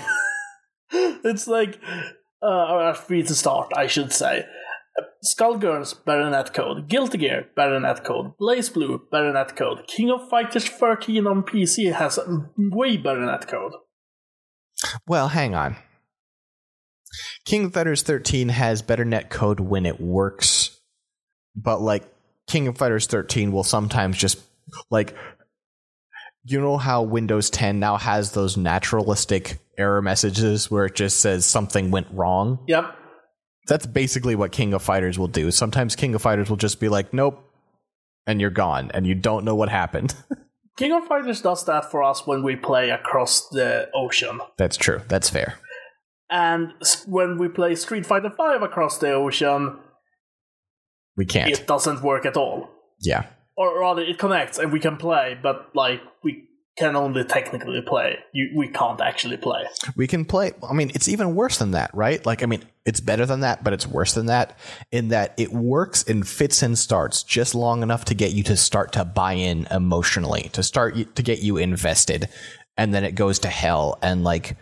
it's 0.91 1.47
like, 1.47 1.79
uh, 2.41 2.93
free 2.93 3.23
to 3.23 3.35
start, 3.35 3.71
I 3.75 3.87
should 3.87 4.13
say. 4.13 4.45
Skullgirls, 5.23 6.03
better 6.05 6.23
netcode. 6.23 6.87
Guilty 6.87 7.17
Gear, 7.17 7.47
better 7.55 7.79
netcode. 7.79 8.35
BlazBlue, 8.39 9.09
better 9.11 9.31
netcode. 9.31 9.85
King 9.87 10.11
of 10.11 10.29
Fighters 10.29 10.67
13 10.67 11.27
on 11.27 11.43
PC 11.43 11.93
has 11.93 12.19
way 12.57 12.97
better 12.97 13.21
netcode. 13.21 13.71
Well, 15.07 15.29
hang 15.29 15.55
on. 15.55 15.75
King 17.45 17.65
of 17.65 17.73
Fighters 17.73 18.03
13 18.03 18.49
has 18.49 18.81
better 18.81 19.05
netcode 19.05 19.59
when 19.59 19.85
it 19.85 19.99
works, 19.99 20.79
but 21.55 21.81
like 21.81 22.03
King 22.47 22.67
of 22.67 22.77
Fighters 22.77 23.07
13 23.07 23.51
will 23.51 23.63
sometimes 23.63 24.17
just 24.17 24.39
like 24.91 25.15
you 26.43 26.61
know 26.61 26.77
how 26.77 27.01
Windows 27.01 27.49
10 27.49 27.79
now 27.79 27.97
has 27.97 28.31
those 28.31 28.55
naturalistic 28.55 29.59
error 29.77 30.01
messages 30.01 30.71
where 30.71 30.85
it 30.85 30.95
just 30.95 31.19
says 31.19 31.45
something 31.45 31.91
went 31.91 32.07
wrong? 32.11 32.59
Yep. 32.67 32.96
That's 33.67 33.85
basically 33.85 34.35
what 34.35 34.51
King 34.51 34.73
of 34.73 34.81
Fighters 34.81 35.19
will 35.19 35.27
do. 35.27 35.51
Sometimes 35.51 35.95
King 35.95 36.15
of 36.15 36.21
Fighters 36.21 36.49
will 36.49 36.57
just 36.57 36.79
be 36.79 36.89
like, 36.89 37.13
nope, 37.13 37.43
and 38.25 38.41
you're 38.41 38.49
gone, 38.49 38.91
and 38.93 39.05
you 39.07 39.15
don't 39.15 39.45
know 39.45 39.55
what 39.55 39.69
happened. 39.69 40.15
King 40.77 40.93
of 40.93 41.07
Fighters 41.07 41.41
does 41.41 41.65
that 41.65 41.89
for 41.89 42.03
us 42.03 42.27
when 42.27 42.43
we 42.43 42.55
play 42.55 42.91
across 42.91 43.49
the 43.49 43.89
ocean. 43.95 44.39
That's 44.57 44.77
true. 44.77 45.01
That's 45.07 45.29
fair. 45.29 45.57
And 46.29 46.73
when 47.07 47.37
we 47.37 47.47
play 47.47 47.73
Street 47.75 48.05
Fighter 48.05 48.29
V 48.29 48.63
across 48.63 48.99
the 48.99 49.11
ocean, 49.11 49.79
we 51.15 51.25
can't. 51.25 51.49
It 51.49 51.65
doesn't 51.65 52.03
work 52.03 52.25
at 52.25 52.37
all. 52.37 52.69
Yeah. 53.01 53.25
Or 53.55 53.79
rather, 53.79 54.03
it 54.03 54.19
connects 54.19 54.59
and 54.59 54.71
we 54.71 54.79
can 54.79 54.97
play, 54.97 55.37
but 55.41 55.69
like 55.73 56.01
we 56.23 56.46
can 56.77 56.95
only 56.95 57.23
technically 57.23 57.81
play. 57.81 58.19
You, 58.33 58.51
we 58.55 58.67
can't 58.67 59.01
actually 59.01 59.37
play. 59.37 59.65
We 59.95 60.05
can 60.07 60.25
play. 60.25 60.51
I 60.67 60.73
mean, 60.73 60.91
it's 60.93 61.07
even 61.07 61.35
worse 61.35 61.57
than 61.57 61.71
that, 61.71 61.89
right? 61.93 62.23
Like, 62.25 62.43
I 62.43 62.45
mean, 62.45 62.63
it's 62.85 62.99
better 62.99 63.25
than 63.25 63.39
that, 63.39 63.63
but 63.63 63.73
it's 63.73 63.87
worse 63.87 64.13
than 64.13 64.27
that 64.27 64.57
in 64.91 65.09
that 65.09 65.33
it 65.37 65.51
works 65.51 66.03
in 66.03 66.23
fits 66.23 66.61
and 66.61 66.77
starts 66.77 67.23
just 67.23 67.55
long 67.55 67.81
enough 67.81 68.05
to 68.05 68.13
get 68.13 68.31
you 68.31 68.43
to 68.43 68.55
start 68.55 68.93
to 68.93 69.03
buy 69.03 69.33
in 69.33 69.67
emotionally, 69.71 70.49
to 70.53 70.61
start 70.61 71.15
to 71.15 71.23
get 71.23 71.39
you 71.39 71.57
invested, 71.57 72.29
and 72.77 72.93
then 72.93 73.03
it 73.03 73.15
goes 73.15 73.39
to 73.39 73.49
hell. 73.49 73.97
And 74.01 74.23
like, 74.23 74.55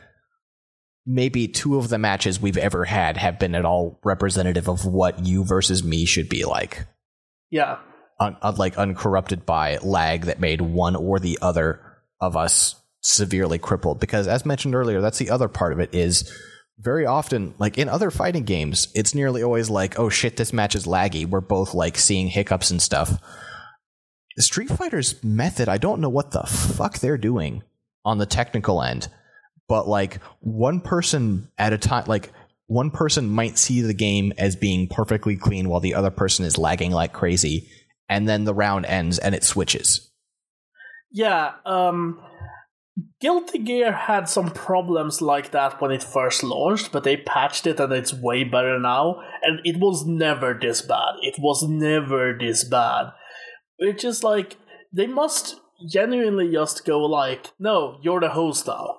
maybe 1.05 1.47
two 1.47 1.77
of 1.77 1.89
the 1.89 1.99
matches 1.99 2.41
we've 2.41 2.57
ever 2.57 2.85
had 2.85 3.17
have 3.17 3.37
been 3.37 3.55
at 3.55 3.65
all 3.65 3.99
representative 4.03 4.67
of 4.67 4.85
what 4.85 5.25
you 5.25 5.43
versus 5.43 5.83
me 5.83 6.05
should 6.05 6.29
be 6.29 6.45
like. 6.45 6.87
Yeah. 7.51 7.77
Un- 8.19 8.37
like 8.57 8.77
uncorrupted 8.77 9.45
by 9.45 9.77
lag 9.77 10.23
that 10.23 10.39
made 10.39 10.61
one 10.61 10.95
or 10.95 11.19
the 11.19 11.37
other 11.41 11.84
of 12.19 12.37
us 12.37 12.75
severely 13.01 13.59
crippled. 13.59 13.99
Because 13.99 14.27
as 14.27 14.45
mentioned 14.45 14.75
earlier 14.75 15.01
that's 15.01 15.17
the 15.17 15.29
other 15.29 15.47
part 15.47 15.73
of 15.73 15.79
it 15.79 15.93
is 15.93 16.31
very 16.79 17.05
often 17.05 17.53
like 17.57 17.77
in 17.77 17.87
other 17.87 18.11
fighting 18.11 18.43
games 18.43 18.89
it's 18.93 19.15
nearly 19.15 19.41
always 19.41 19.69
like 19.69 19.97
oh 19.97 20.09
shit 20.09 20.37
this 20.37 20.53
match 20.53 20.75
is 20.75 20.85
laggy. 20.85 21.25
We're 21.25 21.41
both 21.41 21.73
like 21.73 21.97
seeing 21.97 22.27
hiccups 22.27 22.71
and 22.71 22.81
stuff. 22.81 23.19
Street 24.37 24.69
fighter's 24.69 25.23
method 25.23 25.69
i 25.69 25.77
don't 25.77 26.01
know 26.01 26.09
what 26.09 26.31
the 26.31 26.43
fuck 26.43 26.99
they're 26.99 27.17
doing 27.17 27.63
on 28.03 28.17
the 28.17 28.25
technical 28.25 28.83
end 28.83 29.07
but 29.67 29.87
like 29.87 30.21
one 30.39 30.81
person 30.81 31.49
at 31.57 31.73
a 31.73 31.77
time 31.77 32.03
like 32.07 32.31
one 32.67 32.91
person 32.91 33.29
might 33.29 33.57
see 33.57 33.81
the 33.81 33.93
game 33.93 34.33
as 34.37 34.55
being 34.55 34.87
perfectly 34.87 35.35
clean 35.35 35.69
while 35.69 35.79
the 35.79 35.95
other 35.95 36.09
person 36.09 36.45
is 36.45 36.57
lagging 36.57 36.91
like 36.91 37.13
crazy 37.13 37.69
and 38.09 38.27
then 38.27 38.43
the 38.43 38.53
round 38.53 38.85
ends 38.85 39.19
and 39.19 39.35
it 39.35 39.43
switches 39.43 40.04
yeah, 41.15 41.53
um, 41.65 42.19
Guilty 43.21 43.59
Gear 43.59 43.93
had 43.93 44.27
some 44.27 44.51
problems 44.51 45.21
like 45.21 45.51
that 45.51 45.79
when 45.79 45.89
it 45.91 46.03
first 46.03 46.43
launched, 46.43 46.91
but 46.91 47.05
they 47.05 47.15
patched 47.15 47.65
it 47.65 47.79
and 47.79 47.93
it's 47.93 48.13
way 48.13 48.43
better 48.43 48.77
now. 48.77 49.21
And 49.41 49.61
it 49.63 49.77
was 49.79 50.05
never 50.05 50.53
this 50.53 50.81
bad. 50.81 51.15
It 51.21 51.35
was 51.39 51.63
never 51.63 52.37
this 52.37 52.65
bad. 52.65 53.13
It's 53.77 54.01
just 54.01 54.25
like 54.25 54.57
they 54.91 55.07
must 55.07 55.61
genuinely 55.89 56.51
just 56.51 56.83
go 56.83 56.99
like, 57.05 57.51
"No, 57.57 57.97
you're 58.01 58.19
the 58.19 58.29
host 58.29 58.67
now." 58.67 58.97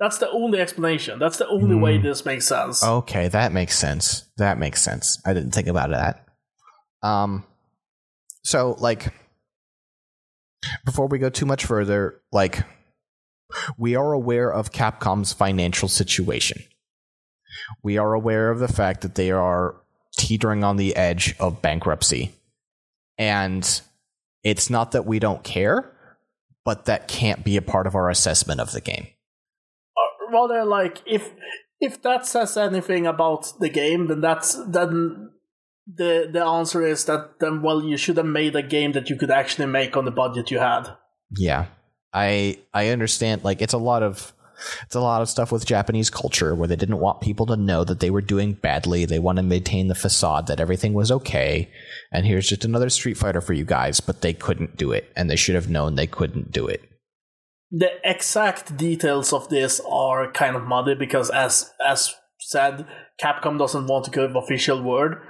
That's 0.00 0.18
the 0.18 0.30
only 0.30 0.58
explanation. 0.58 1.20
That's 1.20 1.38
the 1.38 1.46
only 1.46 1.76
mm. 1.76 1.80
way 1.80 1.96
hmm. 1.98 2.02
this 2.02 2.24
makes 2.24 2.48
sense. 2.48 2.82
Okay, 2.82 3.28
that 3.28 3.52
makes 3.52 3.78
sense. 3.78 4.28
That 4.36 4.58
makes 4.58 4.82
sense. 4.82 5.22
I 5.24 5.32
didn't 5.32 5.52
think 5.52 5.68
about 5.68 5.90
that. 5.90 6.26
Um, 7.04 7.44
so 8.42 8.74
like 8.80 9.12
before 10.84 11.06
we 11.06 11.18
go 11.18 11.30
too 11.30 11.46
much 11.46 11.64
further, 11.64 12.20
like 12.32 12.64
we 13.76 13.96
are 13.96 14.12
aware 14.12 14.52
of 14.52 14.72
Capcom's 14.72 15.32
financial 15.32 15.88
situation. 15.88 16.62
We 17.82 17.98
are 17.98 18.14
aware 18.14 18.50
of 18.50 18.58
the 18.58 18.68
fact 18.68 19.02
that 19.02 19.14
they 19.14 19.30
are 19.30 19.76
teetering 20.16 20.64
on 20.64 20.76
the 20.76 20.96
edge 20.96 21.34
of 21.38 21.62
bankruptcy. 21.62 22.32
And 23.18 23.80
it's 24.42 24.70
not 24.70 24.92
that 24.92 25.06
we 25.06 25.18
don't 25.18 25.44
care, 25.44 25.92
but 26.64 26.86
that 26.86 27.08
can't 27.08 27.44
be 27.44 27.56
a 27.56 27.62
part 27.62 27.86
of 27.86 27.94
our 27.94 28.10
assessment 28.10 28.60
of 28.60 28.72
the 28.72 28.80
game. 28.80 29.08
Uh, 29.96 30.32
rather, 30.32 30.64
like 30.64 31.02
if 31.06 31.30
if 31.80 32.00
that 32.02 32.26
says 32.26 32.56
anything 32.56 33.06
about 33.06 33.58
the 33.58 33.68
game, 33.68 34.06
then 34.06 34.20
that's 34.20 34.54
then 34.66 35.30
the 35.86 36.28
the 36.32 36.44
answer 36.44 36.84
is 36.84 37.04
that 37.06 37.40
then 37.40 37.62
well 37.62 37.82
you 37.82 37.96
should 37.96 38.16
have 38.16 38.26
made 38.26 38.54
a 38.54 38.62
game 38.62 38.92
that 38.92 39.10
you 39.10 39.16
could 39.16 39.30
actually 39.30 39.66
make 39.66 39.96
on 39.96 40.04
the 40.04 40.10
budget 40.10 40.50
you 40.50 40.58
had. 40.58 40.88
Yeah. 41.36 41.66
I 42.12 42.58
I 42.72 42.88
understand 42.88 43.44
like 43.44 43.62
it's 43.62 43.72
a 43.72 43.78
lot 43.78 44.02
of 44.02 44.32
it's 44.84 44.94
a 44.94 45.00
lot 45.00 45.22
of 45.22 45.28
stuff 45.28 45.50
with 45.50 45.66
Japanese 45.66 46.10
culture 46.10 46.54
where 46.54 46.68
they 46.68 46.76
didn't 46.76 47.00
want 47.00 47.20
people 47.20 47.46
to 47.46 47.56
know 47.56 47.82
that 47.82 47.98
they 47.98 48.10
were 48.10 48.20
doing 48.20 48.52
badly. 48.52 49.04
They 49.04 49.18
want 49.18 49.36
to 49.36 49.42
maintain 49.42 49.88
the 49.88 49.94
facade 49.94 50.46
that 50.46 50.60
everything 50.60 50.94
was 50.94 51.10
okay. 51.10 51.68
And 52.12 52.26
here's 52.26 52.48
just 52.48 52.64
another 52.64 52.88
Street 52.88 53.16
Fighter 53.16 53.40
for 53.40 53.54
you 53.54 53.64
guys, 53.64 53.98
but 53.98 54.20
they 54.20 54.32
couldn't 54.32 54.76
do 54.76 54.92
it 54.92 55.10
and 55.16 55.28
they 55.28 55.36
should 55.36 55.56
have 55.56 55.68
known 55.68 55.96
they 55.96 56.06
couldn't 56.06 56.52
do 56.52 56.68
it. 56.68 56.82
The 57.72 57.90
exact 58.04 58.76
details 58.76 59.32
of 59.32 59.48
this 59.48 59.80
are 59.88 60.30
kind 60.30 60.54
of 60.54 60.64
muddy 60.64 60.94
because 60.94 61.30
as 61.30 61.72
as 61.84 62.14
said, 62.38 62.86
Capcom 63.20 63.58
doesn't 63.58 63.86
want 63.86 64.04
to 64.04 64.10
give 64.10 64.36
official 64.36 64.82
word 64.82 65.22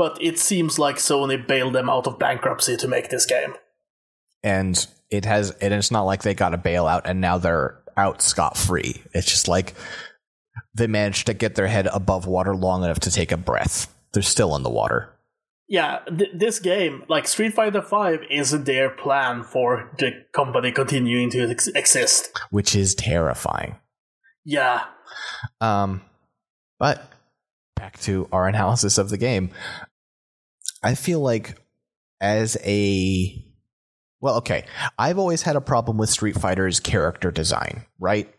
but 0.00 0.16
it 0.18 0.38
seems 0.38 0.78
like 0.78 0.96
Sony 0.96 1.46
bailed 1.46 1.74
them 1.74 1.90
out 1.90 2.06
of 2.06 2.18
bankruptcy 2.18 2.74
to 2.74 2.88
make 2.88 3.10
this 3.10 3.26
game. 3.26 3.52
And 4.42 4.86
it 5.10 5.26
has, 5.26 5.50
and 5.60 5.74
it's 5.74 5.90
not 5.90 6.04
like 6.04 6.22
they 6.22 6.32
got 6.32 6.54
a 6.54 6.56
bailout 6.56 7.02
and 7.04 7.20
now 7.20 7.36
they're 7.36 7.78
out 7.98 8.22
scot 8.22 8.56
free. 8.56 9.02
It's 9.12 9.26
just 9.26 9.46
like 9.46 9.74
they 10.72 10.86
managed 10.86 11.26
to 11.26 11.34
get 11.34 11.54
their 11.54 11.66
head 11.66 11.86
above 11.92 12.26
water 12.26 12.56
long 12.56 12.82
enough 12.82 13.00
to 13.00 13.10
take 13.10 13.30
a 13.30 13.36
breath. 13.36 13.94
They're 14.14 14.22
still 14.22 14.56
in 14.56 14.62
the 14.62 14.70
water. 14.70 15.12
Yeah, 15.68 15.98
th- 16.08 16.30
this 16.32 16.60
game, 16.60 17.04
like 17.10 17.28
Street 17.28 17.52
Fighter 17.52 17.82
V, 17.82 18.24
is 18.34 18.52
their 18.52 18.88
plan 18.88 19.42
for 19.42 19.94
the 19.98 20.12
company 20.32 20.72
continuing 20.72 21.28
to 21.32 21.50
ex- 21.50 21.68
exist, 21.68 22.30
which 22.48 22.74
is 22.74 22.94
terrifying. 22.94 23.76
Yeah. 24.46 24.84
Um, 25.60 26.00
but 26.78 27.06
back 27.80 27.98
to 28.00 28.28
our 28.30 28.46
analysis 28.52 28.98
of 28.98 29.08
the 29.10 29.18
game. 29.18 29.50
I 30.82 30.94
feel 30.94 31.20
like 31.20 31.56
as 32.20 32.56
a 32.64 33.44
well, 34.20 34.36
okay, 34.36 34.64
I've 34.98 35.18
always 35.18 35.42
had 35.42 35.56
a 35.56 35.60
problem 35.60 35.96
with 35.96 36.10
Street 36.10 36.38
Fighter's 36.38 36.78
character 36.78 37.30
design, 37.30 37.86
right? 37.98 38.32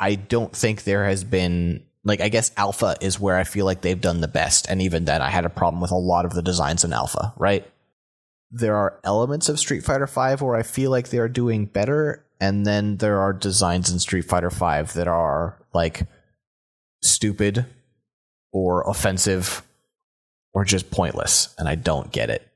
I 0.00 0.16
don't 0.16 0.52
think 0.52 0.82
there 0.82 1.04
has 1.04 1.22
been 1.22 1.84
like 2.04 2.20
I 2.20 2.28
guess 2.28 2.50
Alpha 2.56 2.96
is 3.00 3.20
where 3.20 3.36
I 3.36 3.44
feel 3.44 3.66
like 3.66 3.82
they've 3.82 4.00
done 4.00 4.20
the 4.20 4.28
best, 4.28 4.66
and 4.68 4.82
even 4.82 5.04
then 5.04 5.22
I 5.22 5.30
had 5.30 5.44
a 5.44 5.50
problem 5.50 5.80
with 5.80 5.90
a 5.90 5.96
lot 5.96 6.24
of 6.24 6.34
the 6.34 6.42
designs 6.42 6.84
in 6.84 6.92
Alpha, 6.92 7.32
right? 7.36 7.66
There 8.50 8.74
are 8.74 8.98
elements 9.04 9.48
of 9.48 9.60
Street 9.60 9.84
Fighter 9.84 10.06
V 10.06 10.44
where 10.44 10.56
I 10.56 10.62
feel 10.62 10.90
like 10.90 11.10
they 11.10 11.18
are 11.18 11.28
doing 11.28 11.66
better, 11.66 12.24
and 12.40 12.66
then 12.66 12.96
there 12.96 13.20
are 13.20 13.32
designs 13.32 13.90
in 13.90 13.98
Street 13.98 14.24
Fighter 14.24 14.50
V 14.50 14.92
that 14.94 15.06
are 15.06 15.60
like 15.72 16.08
stupid 17.02 17.66
or 18.52 18.88
offensive 18.88 19.62
or 20.52 20.64
just 20.64 20.90
pointless, 20.90 21.54
and 21.58 21.68
I 21.68 21.74
don't 21.74 22.12
get 22.12 22.30
it. 22.30 22.46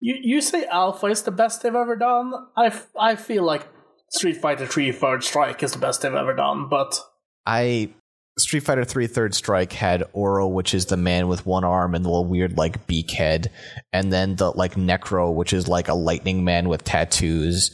You 0.00 0.16
you 0.20 0.40
say 0.40 0.64
Alpha 0.66 1.06
is 1.06 1.22
the 1.22 1.30
best 1.30 1.62
they've 1.62 1.74
ever 1.74 1.96
done. 1.96 2.32
I, 2.56 2.66
f- 2.66 2.88
I 2.98 3.16
feel 3.16 3.42
like 3.42 3.66
Street 4.10 4.36
Fighter 4.36 4.66
3 4.66 4.92
Third 4.92 5.24
Strike 5.24 5.62
is 5.62 5.72
the 5.72 5.78
best 5.78 6.02
they've 6.02 6.14
ever 6.14 6.34
done, 6.34 6.68
but 6.68 7.00
I 7.46 7.90
Street 8.38 8.60
Fighter 8.60 8.84
3 8.84 9.06
Third 9.08 9.34
Strike 9.34 9.72
had 9.72 10.04
Oro, 10.12 10.46
which 10.46 10.72
is 10.72 10.86
the 10.86 10.96
man 10.96 11.26
with 11.26 11.44
one 11.46 11.64
arm 11.64 11.94
and 11.94 12.04
the 12.04 12.08
little 12.08 12.24
weird 12.24 12.56
like 12.56 12.86
beak 12.86 13.10
head, 13.10 13.50
and 13.92 14.12
then 14.12 14.36
the 14.36 14.50
like 14.52 14.74
Necro, 14.74 15.34
which 15.34 15.52
is 15.52 15.66
like 15.66 15.88
a 15.88 15.94
lightning 15.94 16.44
man 16.44 16.68
with 16.68 16.84
tattoos, 16.84 17.70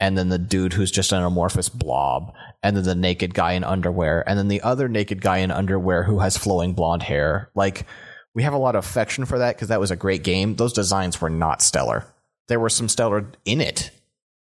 and 0.00 0.18
then 0.18 0.28
the 0.28 0.38
dude 0.38 0.72
who's 0.72 0.90
just 0.90 1.12
an 1.12 1.22
amorphous 1.22 1.68
blob, 1.68 2.32
and 2.62 2.76
then 2.76 2.84
the 2.84 2.94
naked 2.94 3.34
guy 3.34 3.52
in 3.52 3.62
underwear, 3.62 4.28
and 4.28 4.38
then 4.38 4.48
the 4.48 4.62
other 4.62 4.88
naked 4.88 5.22
guy 5.22 5.38
in 5.38 5.52
underwear 5.52 6.02
who 6.02 6.18
has 6.18 6.36
flowing 6.36 6.74
blonde 6.74 7.04
hair. 7.04 7.50
Like 7.54 7.86
we 8.34 8.42
have 8.42 8.52
a 8.52 8.58
lot 8.58 8.76
of 8.76 8.84
affection 8.84 9.24
for 9.24 9.38
that 9.38 9.56
because 9.56 9.68
that 9.68 9.80
was 9.80 9.90
a 9.90 9.96
great 9.96 10.22
game. 10.22 10.56
Those 10.56 10.72
designs 10.72 11.20
were 11.20 11.30
not 11.30 11.62
stellar. 11.62 12.04
There 12.48 12.60
were 12.60 12.68
some 12.70 12.88
stellar 12.88 13.30
in 13.44 13.60
it. 13.60 13.90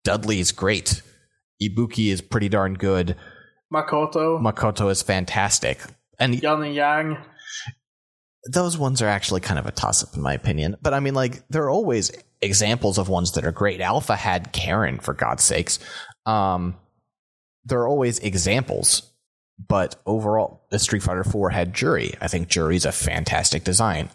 Dudley 0.03 0.39
is 0.39 0.51
great. 0.51 1.01
Ibuki 1.61 2.11
is 2.11 2.21
pretty 2.21 2.49
darn 2.49 2.73
good. 2.73 3.15
Makoto. 3.73 4.39
Makoto 4.41 4.89
is 4.89 5.01
fantastic. 5.01 5.81
And 6.19 6.41
Yang 6.41 6.63
and 6.63 6.75
Yang. 6.75 7.17
those 8.51 8.77
ones 8.77 9.01
are 9.01 9.07
actually 9.07 9.41
kind 9.41 9.59
of 9.59 9.65
a 9.65 9.71
toss 9.71 10.03
up 10.03 10.15
in 10.15 10.21
my 10.21 10.33
opinion. 10.33 10.75
But 10.81 10.93
I 10.93 10.99
mean, 10.99 11.13
like 11.15 11.47
there 11.49 11.63
are 11.63 11.69
always 11.69 12.11
examples 12.41 12.97
of 12.97 13.09
ones 13.09 13.31
that 13.33 13.45
are 13.45 13.51
great. 13.51 13.81
Alpha 13.81 14.15
had 14.15 14.51
Karin 14.53 14.99
for 14.99 15.13
God's 15.13 15.43
sakes. 15.43 15.79
Um, 16.25 16.75
there 17.65 17.79
are 17.79 17.87
always 17.87 18.19
examples, 18.19 19.11
but 19.57 19.95
overall, 20.05 20.65
the 20.69 20.79
Street 20.79 21.03
Fighter 21.03 21.23
4 21.23 21.49
had 21.49 21.73
Juri. 21.73 22.13
I 22.21 22.27
think 22.27 22.47
Juri's 22.47 22.85
a 22.85 22.91
fantastic 22.91 23.63
design, 23.63 24.09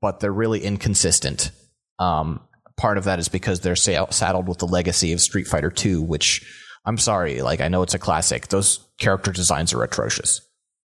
but 0.00 0.20
they're 0.20 0.32
really 0.32 0.60
inconsistent. 0.60 1.50
Um, 1.98 2.40
part 2.76 2.96
of 2.96 3.04
that 3.04 3.18
is 3.18 3.28
because 3.28 3.60
they're 3.60 3.76
saddled 3.76 4.48
with 4.48 4.58
the 4.58 4.66
legacy 4.66 5.12
of 5.12 5.20
Street 5.20 5.46
Fighter 5.46 5.70
2, 5.70 6.02
which 6.02 6.44
I'm 6.84 6.98
sorry, 6.98 7.42
like 7.42 7.60
I 7.60 7.68
know 7.68 7.82
it's 7.82 7.94
a 7.94 7.98
classic. 7.98 8.48
Those 8.48 8.86
character 8.98 9.32
designs 9.32 9.74
are 9.74 9.82
atrocious. 9.82 10.40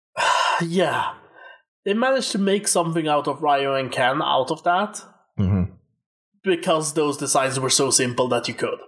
yeah, 0.62 1.14
they 1.84 1.94
managed 1.94 2.32
to 2.32 2.38
make 2.38 2.68
something 2.68 3.08
out 3.08 3.26
of 3.26 3.42
Ryu 3.42 3.74
and 3.74 3.90
Ken 3.90 4.20
out 4.22 4.50
of 4.50 4.62
that 4.64 5.02
mm-hmm. 5.38 5.72
because 6.44 6.92
those 6.92 7.16
designs 7.16 7.58
were 7.58 7.70
so 7.70 7.90
simple 7.90 8.28
that 8.28 8.46
you 8.46 8.54
could. 8.54 8.78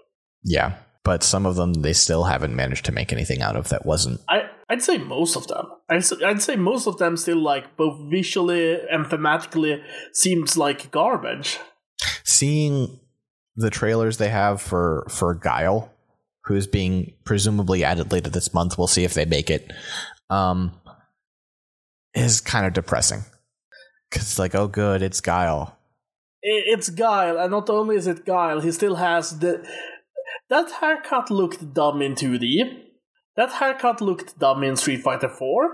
Yeah, 0.44 0.74
but 1.02 1.22
some 1.22 1.46
of 1.46 1.56
them 1.56 1.72
they 1.74 1.94
still 1.94 2.24
haven't 2.24 2.54
managed 2.54 2.84
to 2.86 2.92
make 2.92 3.12
anything 3.12 3.40
out 3.40 3.56
of 3.56 3.70
that 3.70 3.86
wasn't. 3.86 4.20
I 4.28 4.50
I'd 4.72 4.82
say 4.82 4.96
most 4.96 5.36
of 5.36 5.48
them. 5.48 5.66
I'd, 5.90 6.40
say 6.40 6.56
most 6.56 6.86
of 6.86 6.96
them 6.96 7.18
still 7.18 7.36
like 7.36 7.76
both 7.76 8.10
visually 8.10 8.80
and 8.90 9.04
thematically 9.04 9.82
seems 10.14 10.56
like 10.56 10.90
garbage. 10.90 11.58
Seeing 12.24 12.98
the 13.54 13.68
trailers 13.68 14.16
they 14.16 14.30
have 14.30 14.62
for 14.62 15.06
for 15.10 15.34
Guile, 15.34 15.92
who's 16.44 16.66
being 16.66 17.12
presumably 17.26 17.84
added 17.84 18.12
later 18.12 18.30
this 18.30 18.54
month, 18.54 18.78
we'll 18.78 18.86
see 18.86 19.04
if 19.04 19.12
they 19.12 19.26
make 19.26 19.50
it. 19.50 19.70
Um, 20.30 20.72
is 22.14 22.40
kind 22.40 22.64
of 22.64 22.72
depressing 22.72 23.24
because 24.08 24.22
it's 24.22 24.38
like, 24.38 24.54
oh, 24.54 24.68
good, 24.68 25.02
it's 25.02 25.20
Guile. 25.20 25.78
It's 26.40 26.88
Guile, 26.88 27.36
and 27.36 27.50
not 27.50 27.68
only 27.68 27.96
is 27.96 28.06
it 28.06 28.24
Guile, 28.24 28.62
he 28.62 28.72
still 28.72 28.94
has 28.94 29.38
the 29.38 29.68
that 30.48 30.70
haircut 30.80 31.30
looked 31.30 31.74
dumb 31.74 32.00
in 32.00 32.14
2D. 32.14 32.91
That 33.36 33.52
haircut 33.52 34.00
looked 34.00 34.38
dumb 34.38 34.62
in 34.62 34.76
Street 34.76 35.02
Fighter 35.02 35.28
4. 35.28 35.70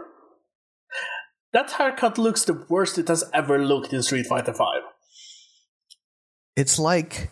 That 1.53 1.71
haircut 1.73 2.19
looks 2.19 2.45
the 2.45 2.65
worst 2.69 2.99
it 2.99 3.09
has 3.09 3.25
ever 3.33 3.59
looked 3.59 3.93
in 3.93 4.03
Street 4.03 4.27
Fighter 4.27 4.53
5. 4.53 4.83
It's 6.57 6.79
like 6.79 7.31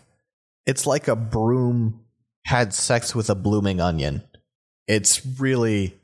it's 0.66 0.87
like 0.87 1.06
a 1.06 1.16
broom 1.16 2.00
had 2.47 2.73
sex 2.73 3.14
with 3.14 3.30
a 3.30 3.35
blooming 3.35 3.80
onion. 3.80 4.23
It's 4.88 5.25
really 5.38 5.99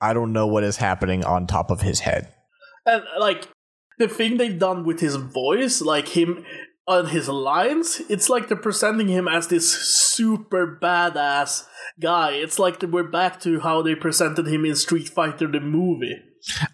I 0.00 0.14
don't 0.14 0.32
know 0.32 0.46
what 0.46 0.64
is 0.64 0.76
happening 0.76 1.24
on 1.24 1.46
top 1.46 1.70
of 1.70 1.82
his 1.82 2.00
head. 2.00 2.32
And 2.86 3.04
like 3.18 3.48
the 3.98 4.08
thing 4.08 4.38
they've 4.38 4.58
done 4.58 4.84
with 4.84 5.00
his 5.00 5.16
voice, 5.16 5.80
like 5.80 6.08
him 6.08 6.44
on 6.86 7.06
his 7.06 7.28
lines, 7.28 8.00
it's 8.08 8.28
like 8.28 8.48
they're 8.48 8.56
presenting 8.56 9.08
him 9.08 9.28
as 9.28 9.48
this 9.48 9.70
super 9.70 10.78
badass 10.80 11.64
guy. 12.00 12.32
It's 12.32 12.58
like 12.58 12.82
we're 12.82 13.04
back 13.04 13.40
to 13.40 13.60
how 13.60 13.82
they 13.82 13.94
presented 13.94 14.46
him 14.46 14.64
in 14.64 14.74
Street 14.76 15.08
Fighter 15.08 15.46
the 15.46 15.60
movie. 15.60 16.16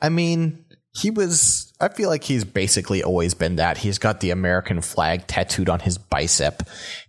I 0.01 0.09
mean, 0.09 0.65
he 0.95 1.11
was 1.11 1.73
I 1.81 1.89
feel 1.89 2.09
like 2.09 2.25
he's 2.25 2.45
basically 2.45 3.03
always 3.03 3.35
been 3.35 3.57
that. 3.57 3.79
He's 3.79 3.99
got 3.99 4.21
the 4.21 4.31
American 4.31 4.81
flag 4.81 5.27
tattooed 5.27 5.69
on 5.69 5.81
his 5.81 5.99
bicep. 5.99 6.63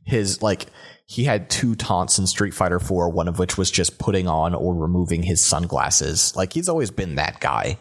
His 0.05 0.41
like 0.41 0.67
he 1.05 1.23
had 1.23 1.49
two 1.49 1.75
taunts 1.75 2.19
in 2.19 2.27
Street 2.27 2.53
Fighter 2.53 2.79
4, 2.79 3.09
one 3.09 3.29
of 3.29 3.39
which 3.39 3.57
was 3.57 3.71
just 3.71 3.97
putting 3.97 4.27
on 4.27 4.53
or 4.53 4.75
removing 4.75 5.23
his 5.23 5.43
sunglasses. 5.43 6.35
Like 6.35 6.51
he's 6.51 6.67
always 6.67 6.91
been 6.91 7.15
that 7.15 7.39
guy. 7.39 7.79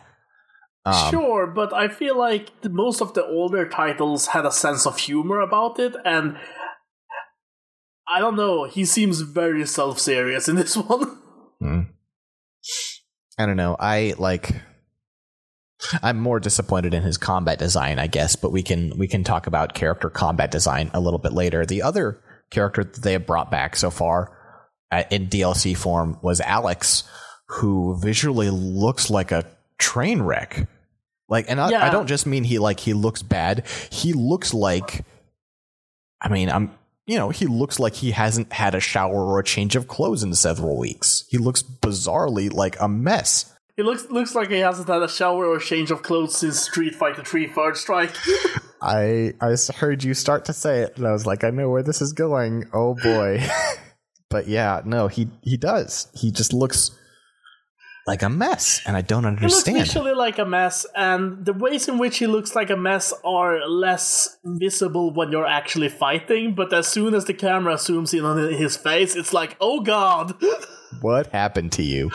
Um, 0.86 1.10
sure, 1.10 1.46
but 1.48 1.72
I 1.74 1.88
feel 1.88 2.16
like 2.16 2.52
most 2.64 3.02
of 3.02 3.12
the 3.14 3.26
older 3.26 3.68
titles 3.68 4.28
had 4.28 4.46
a 4.46 4.52
sense 4.52 4.86
of 4.86 4.98
humor 4.98 5.40
about 5.40 5.80
it, 5.80 5.96
and 6.04 6.38
I 8.08 8.20
don't 8.20 8.36
know, 8.36 8.64
he 8.64 8.84
seems 8.84 9.20
very 9.20 9.66
self 9.66 9.98
serious 9.98 10.48
in 10.48 10.54
this 10.54 10.76
one. 10.76 11.18
Hmm. 11.60 11.80
I 13.38 13.46
don't 13.46 13.56
know. 13.56 13.76
I 13.78 14.14
like. 14.16 14.50
I'm 16.02 16.18
more 16.18 16.40
disappointed 16.40 16.94
in 16.94 17.02
his 17.02 17.18
combat 17.18 17.58
design, 17.58 17.98
I 17.98 18.06
guess, 18.06 18.34
but 18.34 18.52
we 18.52 18.62
can 18.62 18.96
we 18.96 19.08
can 19.08 19.24
talk 19.24 19.46
about 19.46 19.74
character 19.74 20.08
combat 20.08 20.50
design 20.50 20.90
a 20.94 21.00
little 21.00 21.18
bit 21.18 21.32
later. 21.32 21.66
The 21.66 21.82
other 21.82 22.22
character 22.50 22.84
that 22.84 23.02
they 23.02 23.12
have 23.12 23.26
brought 23.26 23.50
back 23.50 23.76
so 23.76 23.90
far 23.90 24.36
uh, 24.92 25.02
in 25.10 25.26
DLC 25.26 25.76
form 25.76 26.18
was 26.22 26.40
Alex, 26.40 27.04
who 27.48 27.98
visually 28.00 28.50
looks 28.50 29.10
like 29.10 29.32
a 29.32 29.44
train 29.78 30.22
wreck. 30.22 30.68
Like, 31.28 31.46
and 31.48 31.60
I, 31.60 31.70
yeah. 31.70 31.84
I 31.84 31.90
don't 31.90 32.06
just 32.06 32.26
mean 32.26 32.44
he 32.44 32.58
like 32.58 32.80
he 32.80 32.92
looks 32.92 33.22
bad. 33.22 33.66
He 33.90 34.12
looks 34.12 34.54
like, 34.54 35.04
I 36.20 36.28
mean, 36.28 36.48
I'm 36.50 36.70
you 37.06 37.16
know, 37.16 37.30
he 37.30 37.46
looks 37.46 37.78
like 37.78 37.94
he 37.94 38.10
hasn't 38.10 38.52
had 38.52 38.74
a 38.74 38.80
shower 38.80 39.24
or 39.24 39.38
a 39.38 39.44
change 39.44 39.76
of 39.76 39.86
clothes 39.86 40.22
in 40.22 40.34
several 40.34 40.76
weeks. 40.76 41.24
He 41.28 41.38
looks 41.38 41.62
bizarrely 41.62 42.52
like 42.52 42.76
a 42.80 42.88
mess. 42.88 43.52
He 43.76 43.82
looks 43.82 44.08
looks 44.10 44.34
like 44.34 44.50
he 44.50 44.58
hasn't 44.58 44.88
had 44.88 45.02
a 45.02 45.08
shower 45.08 45.46
or 45.46 45.56
a 45.56 45.60
change 45.60 45.90
of 45.90 46.02
clothes 46.02 46.36
since 46.36 46.60
Street 46.60 46.94
Fighter 46.94 47.22
3 47.22 47.46
Third 47.48 47.76
Strike. 47.76 48.14
I 48.82 49.34
I 49.40 49.54
heard 49.76 50.02
you 50.02 50.14
start 50.14 50.46
to 50.46 50.52
say 50.52 50.80
it, 50.80 50.96
and 50.96 51.06
I 51.06 51.12
was 51.12 51.26
like, 51.26 51.44
I 51.44 51.50
know 51.50 51.70
where 51.70 51.82
this 51.82 52.00
is 52.00 52.12
going. 52.12 52.64
Oh 52.72 52.94
boy. 52.94 53.46
but 54.30 54.48
yeah, 54.48 54.80
no, 54.84 55.08
he 55.08 55.28
he 55.42 55.56
does. 55.56 56.08
He 56.14 56.32
just 56.32 56.52
looks 56.52 56.90
like 58.06 58.22
a 58.22 58.28
mess, 58.28 58.80
and 58.86 58.96
I 58.96 59.00
don't 59.00 59.24
understand. 59.24 59.76
He 59.76 59.80
looks 59.80 59.92
visually 59.92 60.14
like 60.14 60.38
a 60.38 60.44
mess, 60.44 60.86
and 60.94 61.44
the 61.44 61.52
ways 61.52 61.88
in 61.88 61.98
which 61.98 62.18
he 62.18 62.26
looks 62.26 62.54
like 62.54 62.70
a 62.70 62.76
mess 62.76 63.12
are 63.24 63.66
less 63.68 64.38
visible 64.44 65.12
when 65.12 65.32
you're 65.32 65.46
actually 65.46 65.88
fighting. 65.88 66.54
But 66.54 66.72
as 66.72 66.86
soon 66.86 67.14
as 67.14 67.24
the 67.24 67.34
camera 67.34 67.74
zooms 67.74 68.16
in 68.16 68.24
on 68.24 68.52
his 68.52 68.76
face, 68.76 69.16
it's 69.16 69.32
like, 69.32 69.56
oh 69.60 69.80
god. 69.80 70.34
what 71.00 71.26
happened 71.28 71.72
to 71.72 71.82
you? 71.82 72.10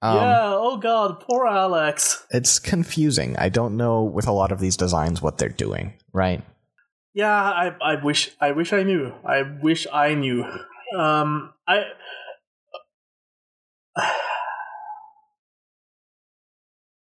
Um, 0.00 0.16
yeah, 0.16 0.54
oh 0.54 0.78
god, 0.78 1.20
poor 1.20 1.46
Alex. 1.46 2.24
It's 2.30 2.58
confusing. 2.58 3.36
I 3.36 3.50
don't 3.50 3.76
know 3.76 4.04
with 4.04 4.26
a 4.26 4.32
lot 4.32 4.52
of 4.52 4.58
these 4.58 4.76
designs 4.76 5.20
what 5.20 5.36
they're 5.36 5.48
doing, 5.50 5.94
right? 6.14 6.42
Yeah, 7.12 7.32
I, 7.32 7.74
I 7.82 7.94
wish 8.02 8.30
I 8.40 8.52
wish 8.52 8.72
I 8.72 8.82
knew. 8.82 9.12
I 9.24 9.42
wish 9.42 9.86
I 9.92 10.14
knew. 10.14 10.44
Um, 10.96 11.52
I. 11.66 11.84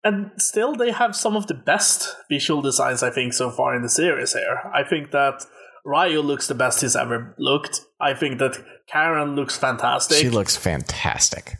and 0.06 0.30
still, 0.36 0.76
they 0.76 0.92
have 0.92 1.16
some 1.16 1.34
of 1.34 1.48
the 1.48 1.54
best 1.54 2.14
visual 2.30 2.62
designs 2.62 3.02
I 3.02 3.10
think 3.10 3.32
so 3.32 3.50
far 3.50 3.74
in 3.74 3.82
the 3.82 3.88
series. 3.88 4.34
Here, 4.34 4.60
I 4.72 4.84
think 4.84 5.10
that 5.10 5.44
Ryu 5.84 6.20
looks 6.20 6.46
the 6.46 6.54
best 6.54 6.80
he's 6.80 6.94
ever 6.94 7.34
looked. 7.38 7.80
I 8.00 8.14
think 8.14 8.38
that 8.38 8.64
Karin 8.88 9.34
looks 9.34 9.56
fantastic. 9.56 10.18
She 10.18 10.30
looks 10.30 10.56
fantastic. 10.56 11.56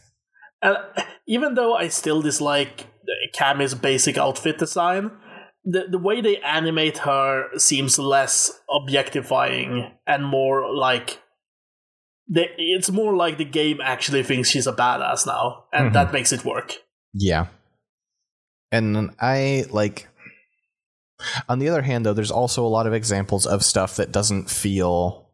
And 0.62 0.76
even 1.26 1.54
though 1.54 1.74
I 1.74 1.88
still 1.88 2.22
dislike 2.22 2.86
Cammy's 3.34 3.74
basic 3.74 4.16
outfit 4.16 4.58
design, 4.58 5.10
the, 5.64 5.86
the 5.90 5.98
way 5.98 6.20
they 6.20 6.36
animate 6.38 6.98
her 6.98 7.48
seems 7.58 7.98
less 7.98 8.52
objectifying 8.70 9.90
and 10.06 10.24
more 10.24 10.72
like 10.72 11.20
they, 12.28 12.48
it's 12.58 12.90
more 12.90 13.16
like 13.16 13.38
the 13.38 13.44
game 13.44 13.80
actually 13.82 14.22
thinks 14.22 14.50
she's 14.50 14.68
a 14.68 14.72
badass 14.72 15.26
now, 15.26 15.64
and 15.72 15.86
mm-hmm. 15.86 15.94
that 15.94 16.12
makes 16.12 16.32
it 16.32 16.44
work. 16.44 16.74
Yeah. 17.12 17.46
And 18.72 19.10
I 19.20 19.64
like 19.70 20.08
on 21.48 21.58
the 21.58 21.68
other 21.68 21.82
hand, 21.82 22.04
though, 22.04 22.12
there's 22.12 22.30
also 22.30 22.64
a 22.64 22.68
lot 22.68 22.86
of 22.86 22.92
examples 22.92 23.46
of 23.46 23.64
stuff 23.64 23.96
that 23.96 24.12
doesn't 24.12 24.50
feel 24.50 25.28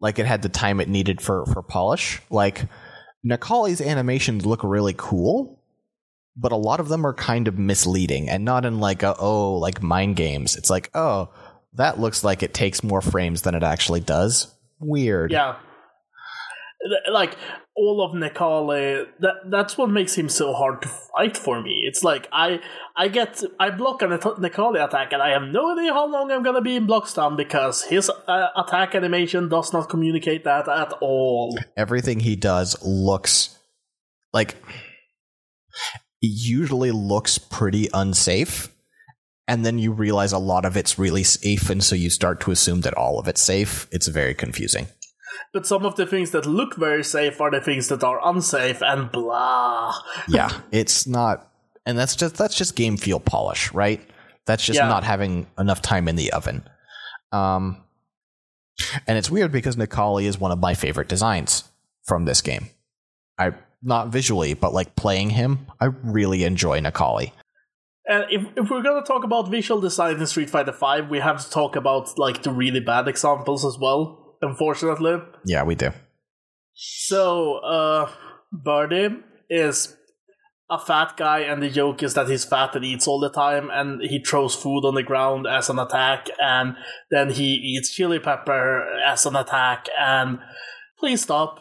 like 0.00 0.18
it 0.18 0.26
had 0.26 0.42
the 0.42 0.48
time 0.48 0.80
it 0.80 0.88
needed 0.88 1.20
for 1.20 1.46
for 1.46 1.62
polish. 1.62 2.20
Like 2.30 2.66
Necalli's 3.24 3.80
animations 3.80 4.46
look 4.46 4.62
really 4.62 4.94
cool, 4.96 5.60
but 6.36 6.52
a 6.52 6.56
lot 6.56 6.80
of 6.80 6.88
them 6.88 7.06
are 7.06 7.14
kind 7.14 7.48
of 7.48 7.58
misleading 7.58 8.28
and 8.28 8.44
not 8.44 8.64
in 8.64 8.80
like 8.80 9.02
a 9.02 9.16
oh 9.18 9.54
like 9.54 9.82
mind 9.82 10.16
games. 10.16 10.56
It's 10.56 10.70
like 10.70 10.90
oh 10.94 11.30
that 11.74 11.98
looks 11.98 12.22
like 12.22 12.42
it 12.42 12.54
takes 12.54 12.82
more 12.82 13.00
frames 13.00 13.42
than 13.42 13.54
it 13.54 13.62
actually 13.62 14.00
does. 14.00 14.54
Weird. 14.78 15.32
Yeah. 15.32 15.56
Like 17.10 17.36
all 17.76 18.02
of 18.02 18.12
Necalli, 18.12 19.06
that 19.20 19.34
that's 19.50 19.78
what 19.78 19.88
makes 19.88 20.14
him 20.14 20.28
so 20.28 20.52
hard 20.52 20.82
to 20.82 20.88
fight 20.88 21.36
for 21.36 21.62
me. 21.62 21.84
It's 21.86 22.04
like 22.04 22.28
I 22.30 22.60
I 22.94 23.08
get 23.08 23.42
I 23.58 23.70
block 23.70 24.02
an 24.02 24.10
Necalli 24.10 24.84
attack 24.84 25.12
and 25.12 25.22
I 25.22 25.30
have 25.30 25.42
no 25.42 25.72
idea 25.72 25.92
how 25.94 26.06
long 26.06 26.30
I'm 26.30 26.42
gonna 26.42 26.60
be 26.60 26.76
in 26.76 26.86
block 26.86 27.08
stun 27.08 27.36
because 27.36 27.84
his 27.84 28.10
uh, 28.10 28.48
attack 28.56 28.94
animation 28.94 29.48
does 29.48 29.72
not 29.72 29.88
communicate 29.88 30.44
that 30.44 30.68
at 30.68 30.92
all. 31.00 31.56
Everything 31.76 32.20
he 32.20 32.36
does 32.36 32.76
looks 32.84 33.58
like 34.34 34.56
usually 36.20 36.90
looks 36.90 37.38
pretty 37.38 37.88
unsafe. 37.94 38.68
And 39.46 39.64
then 39.64 39.78
you 39.78 39.92
realize 39.92 40.32
a 40.32 40.38
lot 40.38 40.64
of 40.64 40.74
it's 40.74 40.98
really 40.98 41.22
safe, 41.22 41.68
and 41.68 41.84
so 41.84 41.94
you 41.94 42.08
start 42.08 42.40
to 42.40 42.50
assume 42.50 42.80
that 42.80 42.94
all 42.94 43.18
of 43.18 43.28
it's 43.28 43.42
safe. 43.42 43.86
It's 43.92 44.06
very 44.06 44.32
confusing 44.32 44.86
but 45.52 45.66
some 45.66 45.84
of 45.84 45.96
the 45.96 46.06
things 46.06 46.30
that 46.32 46.46
look 46.46 46.76
very 46.76 47.04
safe 47.04 47.40
are 47.40 47.50
the 47.50 47.60
things 47.60 47.88
that 47.88 48.04
are 48.04 48.20
unsafe 48.26 48.82
and 48.82 49.10
blah. 49.12 49.94
yeah, 50.28 50.60
it's 50.70 51.06
not 51.06 51.50
and 51.86 51.98
that's 51.98 52.16
just 52.16 52.36
that's 52.36 52.56
just 52.56 52.76
game 52.76 52.96
feel 52.96 53.20
polish, 53.20 53.72
right? 53.72 54.00
That's 54.46 54.64
just 54.64 54.78
Yeah. 54.78 54.88
not 54.88 55.04
having 55.04 55.46
enough 55.58 55.82
time 55.82 56.08
in 56.08 56.16
the 56.16 56.32
oven. 56.32 56.68
Um, 57.32 57.82
and 59.06 59.18
it's 59.18 59.30
weird 59.30 59.52
because 59.52 59.76
Necalli 59.76 60.24
is 60.24 60.38
one 60.38 60.50
of 60.50 60.58
my 60.58 60.74
favorite 60.74 61.08
designs 61.08 61.64
from 62.06 62.24
this 62.24 62.42
game. 62.42 62.68
I 63.38 63.54
not 63.82 64.08
visually, 64.08 64.54
but 64.54 64.72
like 64.72 64.96
playing 64.96 65.30
him, 65.30 65.66
I 65.80 65.86
really 66.02 66.44
enjoy 66.44 66.80
Necalli. 66.80 67.32
And 68.06 68.24
if, 68.30 68.46
if 68.56 68.70
we're 68.70 68.82
gonna 68.82 69.02
talk 69.04 69.24
about 69.24 69.50
visual 69.50 69.80
design 69.80 70.16
in 70.16 70.26
Street 70.26 70.50
Fighter 70.50 70.72
V, 70.72 71.02
we 71.08 71.20
have 71.20 71.42
to 71.44 71.50
talk 71.50 71.76
about 71.76 72.18
like 72.18 72.42
the 72.42 72.50
really 72.50 72.80
bad 72.80 73.08
examples 73.08 73.64
as 73.64 73.78
well. 73.78 74.23
Unfortunately, 74.48 75.16
Yeah, 75.44 75.64
we 75.64 75.74
do. 75.74 75.90
so 76.74 77.56
uh, 77.58 78.10
Birdie 78.52 79.16
is 79.48 79.96
a 80.70 80.78
fat 80.78 81.16
guy, 81.16 81.40
and 81.40 81.62
the 81.62 81.68
joke 81.70 82.02
is 82.02 82.14
that 82.14 82.28
he's 82.28 82.44
fat 82.44 82.74
and 82.74 82.84
eats 82.84 83.06
all 83.06 83.20
the 83.20 83.30
time, 83.30 83.70
and 83.70 84.00
he 84.02 84.18
throws 84.22 84.54
food 84.54 84.84
on 84.84 84.94
the 84.94 85.02
ground 85.02 85.46
as 85.46 85.68
an 85.70 85.78
attack, 85.78 86.28
and 86.42 86.76
then 87.10 87.30
he 87.30 87.44
eats 87.54 87.94
chili 87.94 88.18
pepper 88.18 88.82
as 89.06 89.26
an 89.26 89.36
attack. 89.36 89.86
And 89.98 90.38
please 90.98 91.22
stop. 91.22 91.60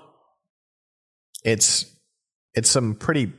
It's 1.44 1.86
it's 2.54 2.70
some 2.70 2.96
pretty 2.96 3.34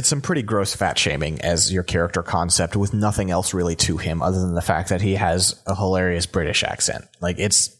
it's 0.00 0.08
some 0.08 0.22
pretty 0.22 0.40
gross 0.40 0.74
fat 0.74 0.96
shaming 0.96 1.42
as 1.42 1.70
your 1.70 1.82
character 1.82 2.22
concept 2.22 2.74
with 2.74 2.94
nothing 2.94 3.30
else 3.30 3.52
really 3.52 3.76
to 3.76 3.98
him 3.98 4.22
other 4.22 4.40
than 4.40 4.54
the 4.54 4.62
fact 4.62 4.88
that 4.88 5.02
he 5.02 5.16
has 5.16 5.62
a 5.66 5.74
hilarious 5.74 6.24
British 6.24 6.64
accent. 6.64 7.04
Like 7.20 7.38
it's 7.38 7.76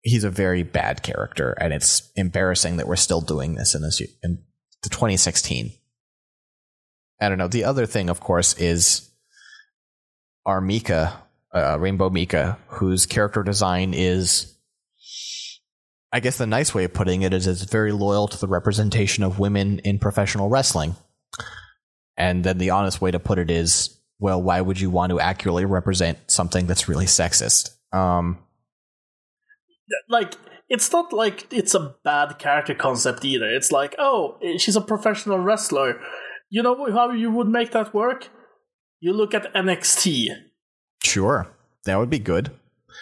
he's 0.00 0.24
a 0.24 0.30
very 0.30 0.62
bad 0.62 1.02
character 1.02 1.50
and 1.60 1.74
it's 1.74 2.10
embarrassing 2.16 2.78
that 2.78 2.88
we're 2.88 2.96
still 2.96 3.20
doing 3.20 3.54
this 3.54 3.74
in 3.74 3.82
this 3.82 4.00
in 4.22 4.38
the 4.82 4.88
2016. 4.88 5.70
I 7.20 7.28
don't 7.28 7.36
know. 7.36 7.48
The 7.48 7.64
other 7.64 7.84
thing 7.84 8.08
of 8.08 8.20
course 8.20 8.58
is 8.58 9.10
R. 10.46 10.62
Mika, 10.62 11.22
uh, 11.52 11.78
Rainbow 11.78 12.08
Mika, 12.08 12.56
whose 12.68 13.04
character 13.04 13.42
design 13.42 13.92
is 13.92 14.56
I 16.14 16.20
guess 16.20 16.38
the 16.38 16.46
nice 16.46 16.74
way 16.74 16.84
of 16.84 16.94
putting 16.94 17.20
it 17.20 17.34
is 17.34 17.46
it's 17.46 17.64
very 17.64 17.92
loyal 17.92 18.26
to 18.26 18.38
the 18.38 18.48
representation 18.48 19.22
of 19.22 19.38
women 19.38 19.80
in 19.80 19.98
professional 19.98 20.48
wrestling. 20.48 20.96
And 22.20 22.44
then 22.44 22.58
the 22.58 22.68
honest 22.68 23.00
way 23.00 23.10
to 23.10 23.18
put 23.18 23.38
it 23.38 23.50
is, 23.50 23.98
well, 24.18 24.42
why 24.42 24.60
would 24.60 24.78
you 24.78 24.90
want 24.90 25.08
to 25.08 25.18
accurately 25.18 25.64
represent 25.64 26.18
something 26.30 26.66
that's 26.66 26.86
really 26.86 27.06
sexist? 27.06 27.70
Um, 27.94 28.38
like 30.10 30.34
it's 30.68 30.92
not 30.92 31.14
like 31.14 31.50
it's 31.50 31.74
a 31.74 31.94
bad 32.04 32.38
character 32.38 32.74
concept 32.74 33.24
either. 33.24 33.48
It's 33.48 33.72
like, 33.72 33.94
oh, 33.98 34.38
she's 34.58 34.76
a 34.76 34.82
professional 34.82 35.38
wrestler. 35.38 35.98
You 36.50 36.62
know 36.62 36.92
how 36.92 37.10
you 37.10 37.30
would 37.30 37.48
make 37.48 37.70
that 37.70 37.94
work? 37.94 38.28
You 39.00 39.14
look 39.14 39.32
at 39.32 39.52
NXT. 39.54 40.28
sure, 41.02 41.48
that 41.86 41.98
would 41.98 42.10
be 42.10 42.18
good. 42.18 42.50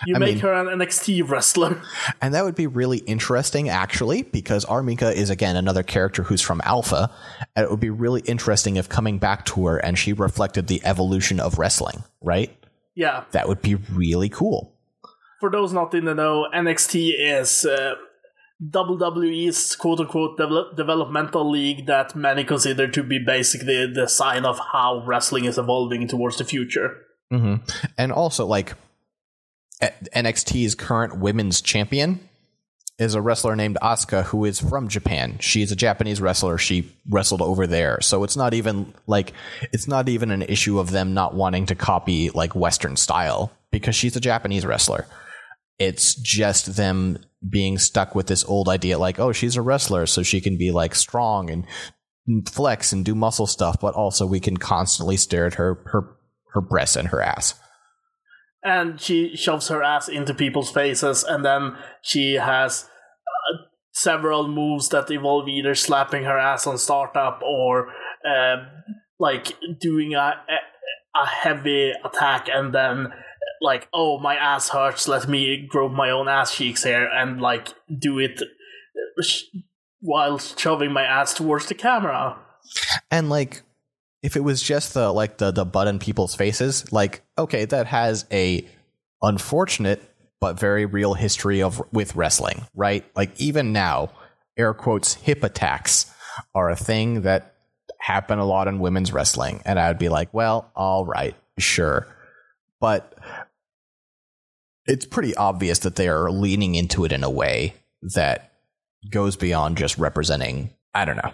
You 0.07 0.17
I 0.17 0.19
make 0.19 0.35
mean- 0.35 0.39
her 0.41 0.53
an 0.53 0.67
NXT 0.79 1.29
wrestler. 1.29 1.81
And 2.23 2.35
that 2.35 2.45
would 2.45 2.55
be 2.55 2.67
really 2.67 2.99
interesting, 2.99 3.69
actually, 3.69 4.23
because 4.23 4.65
R. 4.65 4.83
Mika 4.83 5.13
is, 5.13 5.31
again, 5.31 5.57
another 5.57 5.83
character 5.83 6.23
who's 6.25 6.41
from 6.43 6.61
Alpha. 6.65 7.11
And 7.57 7.65
it 7.65 7.71
would 7.71 7.81
be 7.81 7.91
really 7.91 8.21
interesting 8.23 8.77
if 8.77 8.89
coming 8.89 9.19
back 9.19 9.45
to 9.47 9.67
her 9.67 9.79
and 9.79 9.99
she 9.99 10.13
reflected 10.13 10.67
the 10.67 10.81
evolution 10.85 11.41
of 11.41 11.59
wrestling, 11.59 12.03
right? 12.21 12.55
Yeah. 12.95 13.25
That 13.33 13.47
would 13.49 13.63
be 13.63 13.77
really 13.77 14.29
cool. 14.29 14.75
For 15.41 15.51
those 15.51 15.73
not 15.73 15.95
in 15.95 16.05
the 16.07 16.15
know, 16.15 16.47
NXT 16.55 17.15
is 17.19 17.65
uh, 17.65 17.95
WWE's 18.73 19.77
quote 19.77 20.01
unquote 20.01 20.39
devel- 20.39 20.75
developmental 20.77 21.49
league 21.49 21.87
that 21.87 22.17
many 22.17 22.45
consider 22.45 22.89
to 22.89 23.03
be 23.03 23.19
basically 23.25 23.87
the 23.93 24.09
sign 24.09 24.45
of 24.45 24.59
how 24.73 25.05
wrestling 25.07 25.45
is 25.45 25.59
evolving 25.59 26.09
towards 26.09 26.39
the 26.39 26.45
future. 26.45 26.97
hmm 27.31 27.57
And 27.97 28.13
also, 28.13 28.47
like 28.47 28.75
NXT's 29.81 30.75
current 30.75 31.19
women's 31.19 31.61
champion 31.61 32.21
is 32.99 33.15
a 33.15 33.23
wrestler 33.23 33.55
named 33.55 33.79
Asuka 33.81 34.25
who 34.25 34.45
is 34.45 34.59
from 34.59 34.89
Japan. 34.89 35.39
She's 35.41 35.71
a 35.71 35.77
Japanese 35.77 36.21
wrestler. 36.21 36.59
She 36.59 36.93
wrestled 37.09 37.43
over 37.43 37.67
there. 37.67 38.01
So 38.01 38.25
it's 38.25 38.37
not 38.37 38.55
even 38.55 38.93
like 39.07 39.33
it's 39.73 39.87
not 39.87 40.09
even 40.09 40.31
an 40.31 40.43
issue 40.43 40.81
of 40.81 40.91
them 40.91 41.15
not 41.15 41.35
wanting 41.35 41.67
to 41.67 41.77
copy 41.77 42.31
like 42.31 42.57
Western 42.57 42.97
style 42.97 43.53
because 43.71 43.95
she's 43.95 44.17
a 44.17 44.21
Japanese 44.21 44.67
wrestler. 44.67 45.07
It's 45.79 46.17
just 46.17 46.75
them 46.77 47.19
being 47.49 47.79
stuck 47.79 48.17
with 48.17 48.27
this 48.27 48.45
old 48.45 48.69
idea 48.69 48.99
like, 48.99 49.21
oh, 49.21 49.31
she's 49.31 49.55
a 49.55 49.63
wrestler, 49.63 50.07
so 50.07 50.25
she 50.25 50.41
can 50.41 50.59
be 50.59 50.73
like 50.73 50.97
strong 50.97 51.51
and 51.51 51.67
flex 52.49 52.93
and 52.93 53.05
do 53.05 53.15
muscle 53.15 53.47
stuff, 53.47 53.77
but 53.81 53.95
also 53.95 54.27
we 54.27 54.41
can 54.41 54.57
constantly 54.57 55.17
stare 55.17 55.47
at 55.47 55.55
her 55.55 55.81
her 55.87 56.17
her 56.53 56.61
breasts 56.61 56.97
and 56.97 57.09
her 57.09 57.23
ass. 57.23 57.55
And 58.63 59.01
she 59.01 59.37
shoves 59.37 59.69
her 59.69 59.83
ass 59.83 60.09
into 60.09 60.35
people's 60.35 60.71
faces, 60.71 61.25
and 61.25 61.45
then 61.45 61.77
she 62.03 62.35
has 62.35 62.85
uh, 62.85 63.63
several 63.93 64.49
moves 64.49 64.89
that 64.91 65.11
involve 65.11 65.49
either 65.49 65.75
slapping 65.75 66.25
her 66.25 66.39
ass 66.39 66.67
on 66.67 66.79
startup 66.79 67.41
or 67.43 67.89
um 68.29 68.69
like 69.21 69.57
doing 69.81 70.15
a, 70.15 70.35
a 71.17 71.27
heavy 71.27 71.93
attack, 72.05 72.49
and 72.53 72.73
then 72.73 73.09
like, 73.61 73.89
oh, 73.93 74.19
my 74.21 74.37
ass 74.37 74.69
hurts. 74.69 75.09
Let 75.09 75.29
me 75.29 75.67
grow 75.69 75.89
my 75.89 76.11
own 76.11 76.29
ass 76.29 76.55
cheeks 76.55 76.85
here, 76.85 77.09
and 77.13 77.41
like 77.41 77.69
do 77.99 78.19
it 78.19 78.41
uh, 78.41 79.23
while 80.01 80.39
shoving 80.39 80.93
my 80.93 81.03
ass 81.03 81.35
towards 81.35 81.67
the 81.67 81.75
camera. 81.75 82.39
And 83.11 83.29
like 83.29 83.63
if 84.23 84.37
it 84.37 84.45
was 84.45 84.63
just 84.63 84.95
the 84.95 85.13
like 85.13 85.39
the 85.39 85.51
the 85.51 85.65
butt 85.65 85.89
in 85.89 85.99
people's 85.99 86.35
faces, 86.35 86.91
like 86.93 87.23
okay, 87.37 87.65
that 87.65 87.87
has 87.87 88.27
a 88.33 88.67
unfortunate 89.23 90.03
but 90.41 90.59
very 90.59 90.87
real 90.87 91.15
history 91.15 91.63
of 91.63 91.83
with 91.93 92.15
wrestling, 92.15 92.65
right? 92.75 93.05
Like 93.17 93.39
even 93.41 93.73
now, 93.73 94.11
air 94.57 94.75
quotes 94.75 95.15
hip 95.15 95.43
attacks 95.43 96.13
are 96.55 96.71
a 96.71 96.77
thing 96.77 97.23
that 97.23 97.55
happen 97.99 98.39
a 98.39 98.45
lot 98.45 98.69
in 98.69 98.79
women's 98.79 99.13
wrestling 99.13 99.61
and 99.65 99.79
I 99.79 99.89
would 99.89 99.99
be 99.99 100.09
like, 100.09 100.33
well, 100.33 100.71
all 100.77 101.05
right, 101.05 101.35
sure. 101.59 102.07
But 102.81 103.19
it's 104.87 105.05
pretty 105.05 105.35
obvious 105.35 105.81
that 105.81 105.97
they 105.97 106.09
are 106.09 106.31
leaning 106.31 106.75
into 106.75 107.05
it 107.05 107.13
in 107.13 107.25
a 107.25 107.31
way 107.31 107.75
that 108.15 108.53
goes 109.11 109.37
beyond 109.37 109.77
just 109.77 109.99
representing, 109.99 110.71
I 110.95 111.05
don't 111.05 111.17
know. 111.17 111.33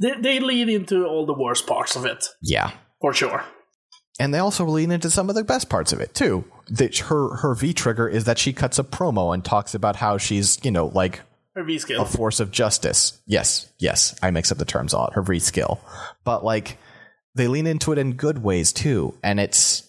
They 0.00 0.12
they 0.20 0.40
lead 0.40 0.68
into 0.68 1.04
all 1.06 1.26
the 1.26 1.34
worst 1.34 1.66
parts 1.66 1.96
of 1.96 2.04
it 2.04 2.24
Yeah. 2.42 2.70
for 3.00 3.12
sure. 3.14 3.44
And 4.18 4.32
they 4.32 4.38
also 4.38 4.64
lean 4.64 4.90
into 4.92 5.10
some 5.10 5.28
of 5.28 5.34
the 5.34 5.44
best 5.44 5.68
parts 5.68 5.92
of 5.92 6.00
it 6.00 6.14
too. 6.14 6.44
That 6.70 6.96
her 6.98 7.36
her 7.36 7.54
V 7.54 7.72
trigger 7.74 8.08
is 8.08 8.24
that 8.24 8.38
she 8.38 8.52
cuts 8.52 8.78
a 8.78 8.84
promo 8.84 9.32
and 9.34 9.44
talks 9.44 9.74
about 9.74 9.96
how 9.96 10.18
she's 10.18 10.58
you 10.64 10.70
know 10.70 10.86
like 10.86 11.20
Her 11.54 11.62
V 11.64 11.78
skill, 11.78 12.02
A 12.02 12.04
force 12.06 12.40
of 12.40 12.50
justice. 12.50 13.20
Yes, 13.26 13.70
yes, 13.78 14.14
I 14.22 14.30
mix 14.30 14.50
up 14.50 14.58
the 14.58 14.64
terms 14.64 14.92
a 14.92 14.98
lot. 14.98 15.12
Her 15.14 15.22
V 15.22 15.38
skill, 15.38 15.80
but 16.24 16.44
like 16.44 16.78
they 17.34 17.46
lean 17.48 17.66
into 17.66 17.92
it 17.92 17.98
in 17.98 18.14
good 18.14 18.42
ways 18.42 18.72
too, 18.72 19.14
and 19.22 19.38
it's 19.38 19.85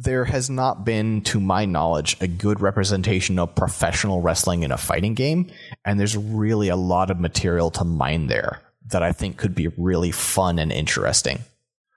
there 0.00 0.24
has 0.24 0.48
not 0.48 0.84
been, 0.84 1.22
to 1.22 1.40
my 1.40 1.64
knowledge, 1.64 2.16
a 2.20 2.28
good 2.28 2.60
representation 2.60 3.38
of 3.38 3.54
professional 3.56 4.20
wrestling 4.20 4.62
in 4.62 4.70
a 4.70 4.78
fighting 4.78 5.14
game, 5.14 5.50
and 5.84 5.98
there's 5.98 6.16
really 6.16 6.68
a 6.68 6.76
lot 6.76 7.10
of 7.10 7.18
material 7.18 7.70
to 7.72 7.84
mine 7.84 8.28
there 8.28 8.62
that 8.86 9.02
I 9.02 9.12
think 9.12 9.36
could 9.36 9.56
be 9.56 9.68
really 9.76 10.12
fun 10.12 10.60
and 10.60 10.70
interesting. 10.70 11.40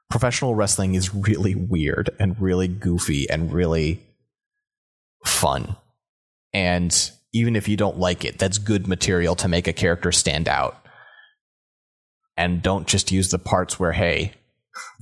Professional 0.09 0.55
wrestling 0.55 0.95
is 0.95 1.13
really 1.13 1.53
weird 1.53 2.09
and 2.19 2.41
really 2.41 2.67
goofy 2.67 3.29
and 3.29 3.53
really 3.53 4.01
fun. 5.23 5.75
And 6.53 7.11
even 7.33 7.55
if 7.55 7.67
you 7.67 7.77
don't 7.77 7.99
like 7.99 8.25
it, 8.25 8.39
that's 8.39 8.57
good 8.57 8.87
material 8.87 9.35
to 9.35 9.47
make 9.47 9.67
a 9.67 9.73
character 9.73 10.11
stand 10.11 10.49
out. 10.49 10.75
And 12.35 12.63
don't 12.63 12.87
just 12.87 13.11
use 13.11 13.29
the 13.29 13.39
parts 13.39 13.79
where, 13.79 13.91
hey, 13.91 14.33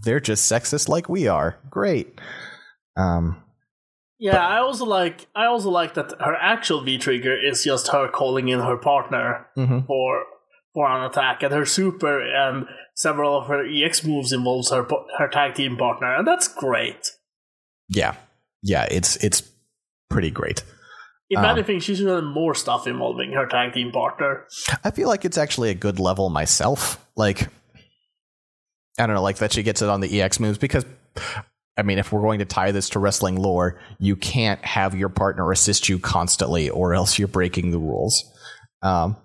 they're 0.03 0.19
just 0.19 0.51
sexist 0.51 0.89
like 0.89 1.07
we 1.07 1.27
are. 1.27 1.57
Great. 1.69 2.19
Um, 2.99 3.43
Yeah, 4.19 4.45
I 4.45 4.59
also 4.59 4.85
like 4.85 5.27
I 5.33 5.45
also 5.45 5.69
like 5.69 5.93
that 5.93 6.11
her 6.19 6.35
actual 6.35 6.81
V 6.81 6.97
trigger 6.97 7.35
is 7.39 7.63
just 7.63 7.87
her 7.89 8.09
calling 8.09 8.49
in 8.49 8.59
her 8.59 8.77
partner 8.77 9.47
mhm. 9.57 9.85
for 9.87 10.25
for 10.73 10.89
an 10.89 11.05
attack, 11.05 11.41
and 11.41 11.53
her 11.53 11.65
super 11.65 12.19
and 12.21 12.65
several 12.95 13.37
of 13.37 13.47
her 13.47 13.65
EX 13.65 14.03
moves 14.03 14.33
involves 14.33 14.71
her 14.71 14.85
her 15.17 15.29
tag 15.29 15.55
team 15.55 15.77
partner, 15.77 16.15
and 16.15 16.27
that's 16.27 16.47
great. 16.49 17.07
Yeah, 17.87 18.15
yeah, 18.61 18.87
it's 18.91 19.15
it's 19.23 19.41
pretty 20.09 20.31
great. 20.31 20.63
If 21.29 21.39
Um, 21.39 21.45
anything, 21.45 21.79
she 21.79 21.95
should 21.95 22.07
have 22.07 22.23
more 22.23 22.55
stuff 22.55 22.87
involving 22.87 23.33
her 23.33 23.45
tag 23.45 23.73
team 23.73 23.91
partner. 23.91 24.45
I 24.83 24.91
feel 24.91 25.07
like 25.07 25.25
it's 25.25 25.37
actually 25.37 25.69
a 25.69 25.75
good 25.75 25.99
level 25.99 26.29
myself. 26.29 27.05
Like, 27.15 27.47
I 28.97 29.05
don't 29.05 29.15
know, 29.15 29.21
like 29.21 29.37
that 29.37 29.53
she 29.53 29.61
gets 29.61 29.81
it 29.81 29.89
on 29.89 30.01
the 30.01 30.21
EX 30.21 30.39
moves 30.39 30.57
because, 30.57 30.85
I 31.79 31.83
mean, 31.83 31.97
if 31.97 32.11
we're 32.11 32.21
going 32.21 32.39
to 32.39 32.45
tie 32.45 32.71
this 32.71 32.89
to 32.89 32.99
wrestling 32.99 33.37
lore, 33.37 33.79
you 33.99 34.17
can't 34.17 34.63
have 34.65 34.93
your 34.93 35.07
partner 35.07 35.49
assist 35.51 35.87
you 35.87 35.97
constantly, 35.97 36.69
or 36.69 36.93
else 36.93 37.17
you're 37.17 37.29
breaking 37.29 37.71
the 37.71 37.79
rules. 37.79 38.23
Um, 38.81 39.15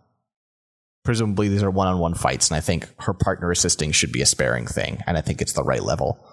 presumably 1.05 1.49
these 1.49 1.63
are 1.63 1.71
one-on-one 1.71 2.15
fights, 2.15 2.51
and 2.51 2.57
I 2.57 2.61
think 2.61 2.89
her 3.01 3.13
partner 3.13 3.51
assisting 3.51 3.91
should 3.93 4.13
be 4.13 4.23
a 4.23 4.27
sparing 4.27 4.67
thing, 4.67 5.03
and 5.07 5.17
I 5.17 5.21
think 5.21 5.43
it's 5.43 5.53
the 5.53 5.65
right 5.65 5.83
level. 5.83 6.25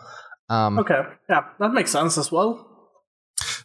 Um, 0.48 0.78
Okay, 0.80 1.02
yeah, 1.28 1.46
that 1.60 1.74
makes 1.74 1.92
sense 1.92 2.18
as 2.18 2.32
well. 2.32 2.68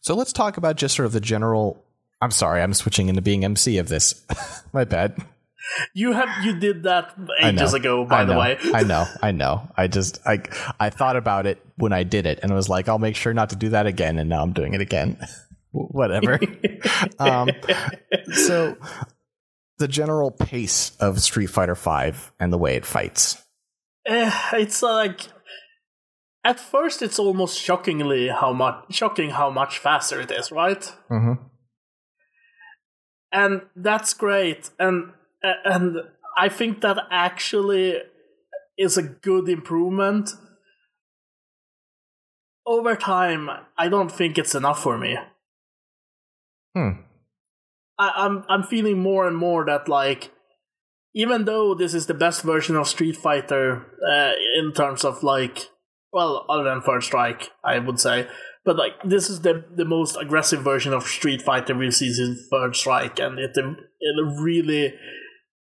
So 0.01 0.15
let's 0.15 0.33
talk 0.33 0.57
about 0.57 0.77
just 0.77 0.97
sort 0.97 1.07
of 1.07 1.13
the 1.13 1.21
general. 1.21 1.85
I'm 2.23 2.31
sorry, 2.31 2.63
I'm 2.63 2.73
switching 2.73 3.09
into 3.11 3.21
being 3.21 3.45
MC 3.45 3.77
of 3.77 3.89
this. 3.89 4.25
My 4.73 4.85
bad. 4.85 5.17
You 5.95 6.13
have 6.13 6.45
you 6.45 6.59
did 6.59 6.85
that 6.85 7.15
ages 7.43 7.75
ago, 7.75 8.05
by 8.05 8.25
the 8.25 8.37
way. 8.37 8.59
I 8.73 8.83
know. 8.83 9.07
I 9.23 9.33
know. 9.33 9.69
I 9.77 9.89
just 9.89 10.21
I 10.27 10.43
I 10.79 10.91
thought 10.91 11.17
about 11.17 11.47
it 11.47 11.65
when 11.77 11.93
I 11.93 12.03
did 12.03 12.27
it, 12.27 12.41
and 12.43 12.53
I 12.53 12.55
was 12.55 12.69
like, 12.69 12.89
I'll 12.89 12.99
make 12.99 13.17
sure 13.17 13.35
not 13.35 13.51
to 13.51 13.57
do 13.57 13.71
that 13.71 13.87
again, 13.87 14.19
and 14.19 14.29
now 14.29 14.43
I'm 14.43 14.53
doing 14.53 14.75
it 14.75 14.81
again. 14.81 15.19
Whatever. 15.73 16.39
um, 17.19 17.51
so 18.33 18.77
the 19.79 19.89
general 19.89 20.31
pace 20.31 20.97
of 21.01 21.21
Street 21.21 21.49
Fighter 21.49 21.75
Five 21.75 22.33
and 22.41 22.53
the 22.53 22.59
way 22.59 22.77
it 22.77 22.87
fights. 22.87 23.43
Eh, 24.07 24.31
it's 24.55 24.83
uh, 24.83 24.93
like 24.95 25.29
at 26.45 26.61
first 26.61 27.03
it's 27.03 27.19
almost 27.19 27.61
shockingly 27.61 28.29
how 28.29 28.53
much 28.53 28.85
shocking 28.91 29.31
how 29.31 29.51
much 29.51 29.79
faster 29.79 30.21
it 30.21 30.31
is, 30.31 30.53
right? 30.53 30.93
Mm-hmm. 31.11 31.43
and 33.33 33.63
that's 33.75 34.15
great 34.15 34.71
and 34.79 35.13
and 35.65 35.97
i 36.37 36.49
think 36.49 36.81
that 36.81 36.99
actually 37.11 37.97
is 38.79 38.97
a 38.97 39.03
good 39.03 39.49
improvement 39.49 40.31
over 42.67 42.97
time 42.97 43.49
i 43.79 43.89
don't 43.89 44.13
think 44.13 44.39
it's 44.39 44.55
enough 44.55 44.83
for 44.83 44.99
me 44.99 45.17
Hmm. 46.75 47.01
I, 47.99 48.13
i'm 48.17 48.45
i'm 48.49 48.63
feeling 48.63 49.01
more 49.01 49.27
and 49.27 49.37
more 49.37 49.65
that 49.65 49.89
like 49.89 50.31
even 51.15 51.47
though 51.47 51.75
this 51.75 51.95
is 51.95 52.07
the 52.07 52.13
best 52.13 52.43
version 52.43 52.77
of 52.77 52.87
street 52.87 53.17
fighter 53.17 53.87
uh, 54.07 54.33
in 54.59 54.73
terms 54.73 55.03
of 55.03 55.23
like 55.23 55.71
well 56.13 56.45
other 56.51 56.65
than 56.65 56.83
first 56.83 57.07
strike 57.07 57.51
i 57.65 57.79
would 57.79 57.99
say 57.99 58.29
but 58.67 58.77
like 58.77 58.95
this 59.05 59.31
is 59.31 59.41
the 59.43 59.65
the 59.75 59.85
most 59.85 60.17
aggressive 60.21 60.61
version 60.61 60.93
of 60.93 61.05
Street 61.05 61.41
Fighter 61.41 61.75
we've 61.75 61.95
seen 61.95 62.13
since 62.13 62.49
Third 62.51 62.75
Strike, 62.75 63.21
and 63.21 63.39
it 63.39 63.57
it 63.57 64.41
really 64.41 64.93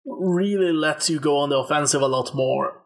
really 0.04 0.72
lets 0.72 1.08
you 1.08 1.20
go 1.20 1.38
on 1.38 1.50
the 1.50 1.58
offensive 1.58 2.02
a 2.02 2.06
lot 2.06 2.34
more. 2.34 2.82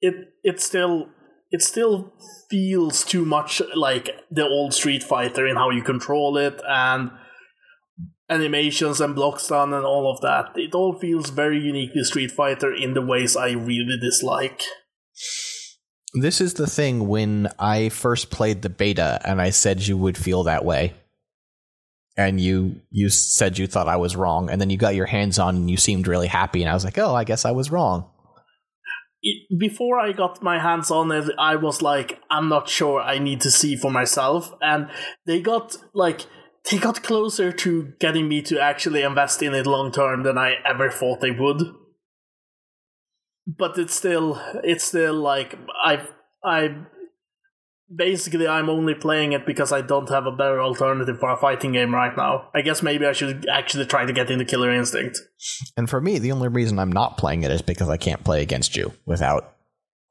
It 0.00 0.14
it 0.42 0.60
still 0.60 1.08
it 1.50 1.62
still 1.62 2.12
feels 2.50 3.04
too 3.04 3.24
much 3.24 3.62
like 3.74 4.10
the 4.30 4.44
old 4.44 4.74
Street 4.74 5.02
Fighter 5.02 5.46
in 5.46 5.56
how 5.56 5.70
you 5.70 5.82
control 5.82 6.36
it 6.36 6.60
and 6.68 7.10
animations 8.28 9.00
and 9.00 9.14
block 9.14 9.38
stun 9.38 9.72
and 9.72 9.84
all 9.84 10.10
of 10.10 10.20
that. 10.20 10.50
It 10.56 10.74
all 10.74 10.98
feels 10.98 11.30
very 11.30 11.58
uniquely 11.58 12.02
Street 12.02 12.32
Fighter 12.32 12.74
in 12.74 12.94
the 12.94 13.02
ways 13.02 13.36
I 13.36 13.52
really 13.52 13.98
dislike. 14.00 14.62
This 16.14 16.40
is 16.40 16.54
the 16.54 16.66
thing 16.66 17.08
when 17.08 17.48
I 17.58 17.90
first 17.90 18.30
played 18.30 18.62
the 18.62 18.70
beta 18.70 19.20
and 19.24 19.40
I 19.40 19.50
said 19.50 19.86
you 19.86 19.96
would 19.96 20.16
feel 20.16 20.44
that 20.44 20.64
way. 20.64 20.94
And 22.16 22.40
you 22.40 22.80
you 22.90 23.10
said 23.10 23.58
you 23.58 23.66
thought 23.66 23.88
I 23.88 23.96
was 23.96 24.16
wrong 24.16 24.48
and 24.48 24.60
then 24.60 24.70
you 24.70 24.78
got 24.78 24.94
your 24.94 25.06
hands 25.06 25.38
on 25.38 25.56
and 25.56 25.70
you 25.70 25.76
seemed 25.76 26.06
really 26.06 26.28
happy 26.28 26.62
and 26.62 26.70
I 26.70 26.74
was 26.74 26.84
like, 26.84 26.98
"Oh, 26.98 27.14
I 27.14 27.24
guess 27.24 27.44
I 27.44 27.50
was 27.50 27.70
wrong." 27.70 28.08
before 29.58 29.98
I 29.98 30.12
got 30.12 30.42
my 30.42 30.58
hands 30.58 30.90
on 30.90 31.10
it, 31.12 31.30
I 31.38 31.56
was 31.56 31.82
like, 31.82 32.20
I'm 32.30 32.48
not 32.48 32.68
sure. 32.68 33.00
I 33.00 33.18
need 33.18 33.40
to 33.42 33.50
see 33.50 33.76
for 33.76 33.90
myself. 33.90 34.52
And 34.60 34.88
they 35.26 35.40
got 35.40 35.76
like 35.94 36.26
they 36.70 36.78
got 36.78 37.02
closer 37.02 37.52
to 37.52 37.92
getting 38.00 38.28
me 38.28 38.42
to 38.42 38.60
actually 38.60 39.02
invest 39.02 39.42
in 39.42 39.54
it 39.54 39.66
long 39.66 39.92
term 39.92 40.22
than 40.22 40.38
I 40.38 40.54
ever 40.64 40.90
thought 40.90 41.20
they 41.20 41.30
would. 41.30 41.62
But 43.46 43.78
it's 43.78 43.94
still 43.94 44.40
it's 44.64 44.84
still 44.84 45.14
like 45.14 45.58
I 45.84 46.06
I 46.44 46.86
basically 47.94 48.48
I'm 48.48 48.68
only 48.68 48.94
playing 48.94 49.32
it 49.32 49.46
because 49.46 49.72
I 49.72 49.80
don't 49.80 50.08
have 50.08 50.26
a 50.26 50.32
better 50.32 50.60
alternative 50.60 51.18
for 51.18 51.30
a 51.30 51.36
fighting 51.36 51.72
game 51.72 51.94
right 51.94 52.16
now. 52.16 52.48
I 52.54 52.62
guess 52.62 52.82
maybe 52.82 53.06
I 53.06 53.12
should 53.12 53.48
actually 53.48 53.86
try 53.86 54.04
to 54.04 54.12
get 54.12 54.30
into 54.30 54.44
Killer 54.44 54.72
Instinct. 54.72 55.20
And 55.76 55.88
for 55.88 56.00
me, 56.00 56.18
the 56.18 56.32
only 56.32 56.48
reason 56.48 56.78
I'm 56.78 56.92
not 56.92 57.18
playing 57.18 57.44
it 57.44 57.50
is 57.50 57.62
because 57.62 57.88
I 57.88 57.96
can't 57.96 58.24
play 58.24 58.42
against 58.42 58.76
you 58.76 58.92
without 59.04 59.54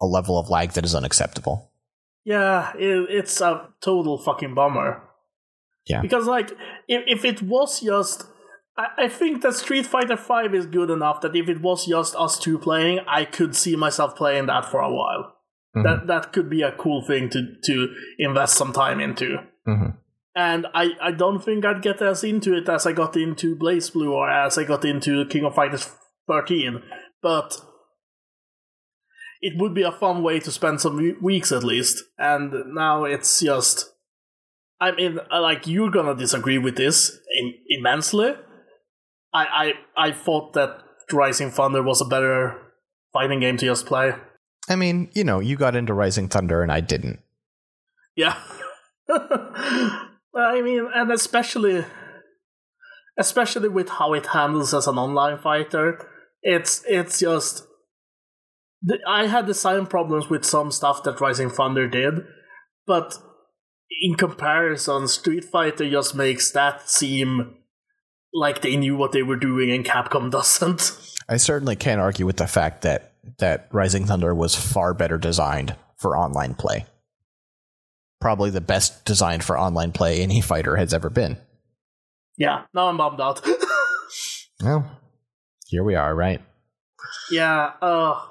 a 0.01 0.05
level 0.05 0.39
of 0.39 0.49
lag 0.49 0.71
that 0.71 0.85
is 0.85 0.95
unacceptable. 0.95 1.71
Yeah, 2.23 2.73
it, 2.75 3.07
it's 3.09 3.39
a 3.41 3.69
total 3.81 4.17
fucking 4.17 4.55
bummer. 4.55 5.01
Yeah. 5.85 6.01
Because 6.01 6.25
like, 6.25 6.51
if 6.87 7.03
if 7.07 7.25
it 7.25 7.41
was 7.43 7.81
just, 7.81 8.25
I, 8.77 8.87
I 8.97 9.07
think 9.07 9.43
that 9.43 9.53
Street 9.53 9.85
Fighter 9.85 10.17
Five 10.17 10.55
is 10.55 10.65
good 10.65 10.89
enough 10.89 11.21
that 11.21 11.35
if 11.35 11.47
it 11.47 11.61
was 11.61 11.85
just 11.85 12.15
us 12.15 12.39
two 12.39 12.57
playing, 12.57 13.01
I 13.07 13.25
could 13.25 13.55
see 13.55 13.75
myself 13.75 14.15
playing 14.15 14.47
that 14.47 14.65
for 14.65 14.79
a 14.79 14.91
while. 14.91 15.34
Mhm. 15.75 15.83
That 15.83 16.07
that 16.07 16.33
could 16.33 16.49
be 16.49 16.61
a 16.61 16.71
cool 16.71 17.01
thing 17.01 17.29
to 17.29 17.41
to 17.63 17.93
invest 18.19 18.55
some 18.57 18.71
time 18.73 18.99
into. 18.99 19.37
Mhm. 19.67 19.97
And 20.37 20.67
I, 20.73 20.89
I 21.01 21.11
don't 21.11 21.41
think 21.43 21.63
I'd 21.65 21.81
get 21.81 22.01
as 22.01 22.23
into 22.23 22.53
it 22.57 22.67
as 22.67 22.85
I 22.85 22.91
got 22.91 23.15
into 23.15 23.55
BlazBlue 23.55 24.11
or 24.11 24.29
as 24.29 24.57
I 24.57 24.65
got 24.65 24.83
into 24.83 25.25
King 25.27 25.45
of 25.45 25.55
Fighters 25.55 25.89
13, 26.27 26.81
but 27.21 27.55
it 29.41 29.53
would 29.57 29.73
be 29.73 29.83
a 29.83 29.91
fun 29.93 30.23
way 30.23 30.39
to 30.39 30.51
spend 30.51 30.81
some 30.81 31.17
weeks 31.21 31.51
at 31.51 31.63
least. 31.63 32.03
And 32.17 32.53
now 32.73 33.05
it's 33.05 33.39
just. 33.39 33.91
I 34.81 34.91
mean, 34.91 35.19
like, 35.31 35.67
you're 35.67 35.89
gonna 35.89 36.15
disagree 36.15 36.57
with 36.57 36.75
this 36.75 37.17
Im- 37.39 37.53
immensely. 37.69 38.33
I, 39.33 39.73
I, 39.97 40.07
I 40.07 40.11
thought 40.11 40.51
that 40.53 40.81
Rising 41.13 41.49
Thunder 41.49 41.81
was 41.81 42.01
a 42.01 42.05
better 42.05 42.57
fighting 43.13 43.39
game 43.39 43.55
to 43.57 43.65
just 43.65 43.85
play. 43.85 44.15
I 44.69 44.75
mean, 44.75 45.09
you 45.13 45.23
know, 45.23 45.39
you 45.39 45.55
got 45.55 45.75
into 45.75 45.93
Rising 45.93 46.27
Thunder 46.27 46.63
and 46.63 46.71
I 46.71 46.79
didn't. 46.79 47.19
Yeah. 48.15 48.37
I 49.09 50.61
mean, 50.61 50.87
and 50.93 51.11
especially 51.11 51.85
especially 53.17 53.69
with 53.69 53.89
how 53.89 54.13
it 54.13 54.27
handles 54.27 54.73
as 54.73 54.87
an 54.87 54.97
online 54.97 55.37
fighter, 55.37 56.07
it's 56.41 56.83
it's 56.87 57.19
just 57.19 57.65
I 59.07 59.27
had 59.27 59.47
the 59.47 59.53
same 59.53 59.85
problems 59.85 60.29
with 60.29 60.45
some 60.45 60.71
stuff 60.71 61.03
that 61.03 61.21
Rising 61.21 61.49
Thunder 61.49 61.87
did, 61.87 62.25
but 62.85 63.17
in 64.01 64.15
comparison, 64.15 65.07
Street 65.07 65.45
Fighter 65.45 65.89
just 65.89 66.15
makes 66.15 66.51
that 66.51 66.89
seem 66.89 67.55
like 68.33 68.61
they 68.61 68.75
knew 68.75 68.97
what 68.97 69.11
they 69.11 69.23
were 69.23 69.37
doing 69.37 69.71
and 69.71 69.85
Capcom 69.85 70.29
doesn't. 70.31 70.97
I 71.27 71.37
certainly 71.37 71.75
can't 71.75 72.01
argue 72.01 72.25
with 72.25 72.37
the 72.37 72.47
fact 72.47 72.81
that 72.83 73.13
that 73.39 73.67
Rising 73.71 74.05
Thunder 74.05 74.33
was 74.33 74.55
far 74.55 74.93
better 74.93 75.17
designed 75.17 75.75
for 75.97 76.17
online 76.17 76.55
play. 76.55 76.85
Probably 78.21 78.49
the 78.49 78.61
best 78.61 79.05
designed 79.05 79.43
for 79.43 79.57
online 79.57 79.91
play 79.91 80.21
any 80.21 80.41
fighter 80.41 80.75
has 80.77 80.93
ever 80.93 81.09
been. 81.09 81.37
Yeah, 82.37 82.63
now 82.73 82.87
I'm 82.87 82.97
bummed 82.97 83.21
out. 83.21 83.45
Well, 84.63 84.89
here 85.67 85.83
we 85.83 85.95
are, 85.95 86.15
right? 86.15 86.41
Yeah, 87.29 87.71
uh 87.81 88.21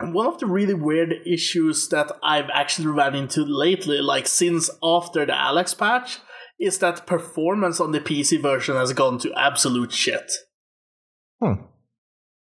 one 0.00 0.26
of 0.26 0.38
the 0.38 0.46
really 0.46 0.74
weird 0.74 1.12
issues 1.26 1.88
that 1.88 2.12
I've 2.22 2.50
actually 2.52 2.86
ran 2.88 3.14
into 3.14 3.42
lately, 3.44 3.98
like 3.98 4.28
since 4.28 4.70
after 4.82 5.26
the 5.26 5.36
Alex 5.36 5.74
patch, 5.74 6.18
is 6.60 6.78
that 6.78 7.06
performance 7.06 7.80
on 7.80 7.92
the 7.92 8.00
PC 8.00 8.40
version 8.40 8.76
has 8.76 8.92
gone 8.92 9.18
to 9.18 9.32
absolute 9.34 9.92
shit. 9.92 10.30
Hmm. 11.40 11.64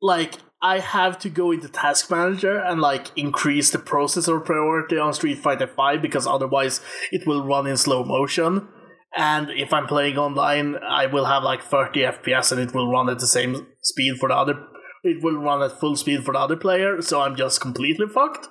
Like, 0.02 0.34
I 0.62 0.80
have 0.80 1.18
to 1.20 1.30
go 1.30 1.52
into 1.52 1.68
Task 1.68 2.10
Manager 2.10 2.58
and 2.58 2.80
like 2.80 3.16
increase 3.16 3.70
the 3.70 3.78
processor 3.78 4.44
priority 4.44 4.98
on 4.98 5.14
Street 5.14 5.38
Fighter 5.38 5.66
5 5.66 6.02
because 6.02 6.26
otherwise 6.26 6.80
it 7.10 7.26
will 7.26 7.46
run 7.46 7.66
in 7.66 7.78
slow 7.78 8.04
motion. 8.04 8.68
And 9.16 9.50
if 9.50 9.72
I'm 9.72 9.86
playing 9.86 10.18
online, 10.18 10.76
I 10.76 11.06
will 11.06 11.24
have 11.24 11.42
like 11.42 11.62
30 11.62 12.00
FPS 12.00 12.52
and 12.52 12.60
it 12.60 12.74
will 12.74 12.90
run 12.90 13.08
at 13.08 13.18
the 13.18 13.26
same 13.26 13.66
speed 13.80 14.18
for 14.18 14.28
the 14.28 14.36
other. 14.36 14.66
It 15.02 15.22
will 15.22 15.38
run 15.38 15.62
at 15.62 15.80
full 15.80 15.96
speed 15.96 16.24
for 16.24 16.32
the 16.32 16.38
other 16.38 16.56
player, 16.56 17.00
so 17.00 17.22
I'm 17.22 17.36
just 17.36 17.60
completely 17.60 18.06
fucked. 18.06 18.48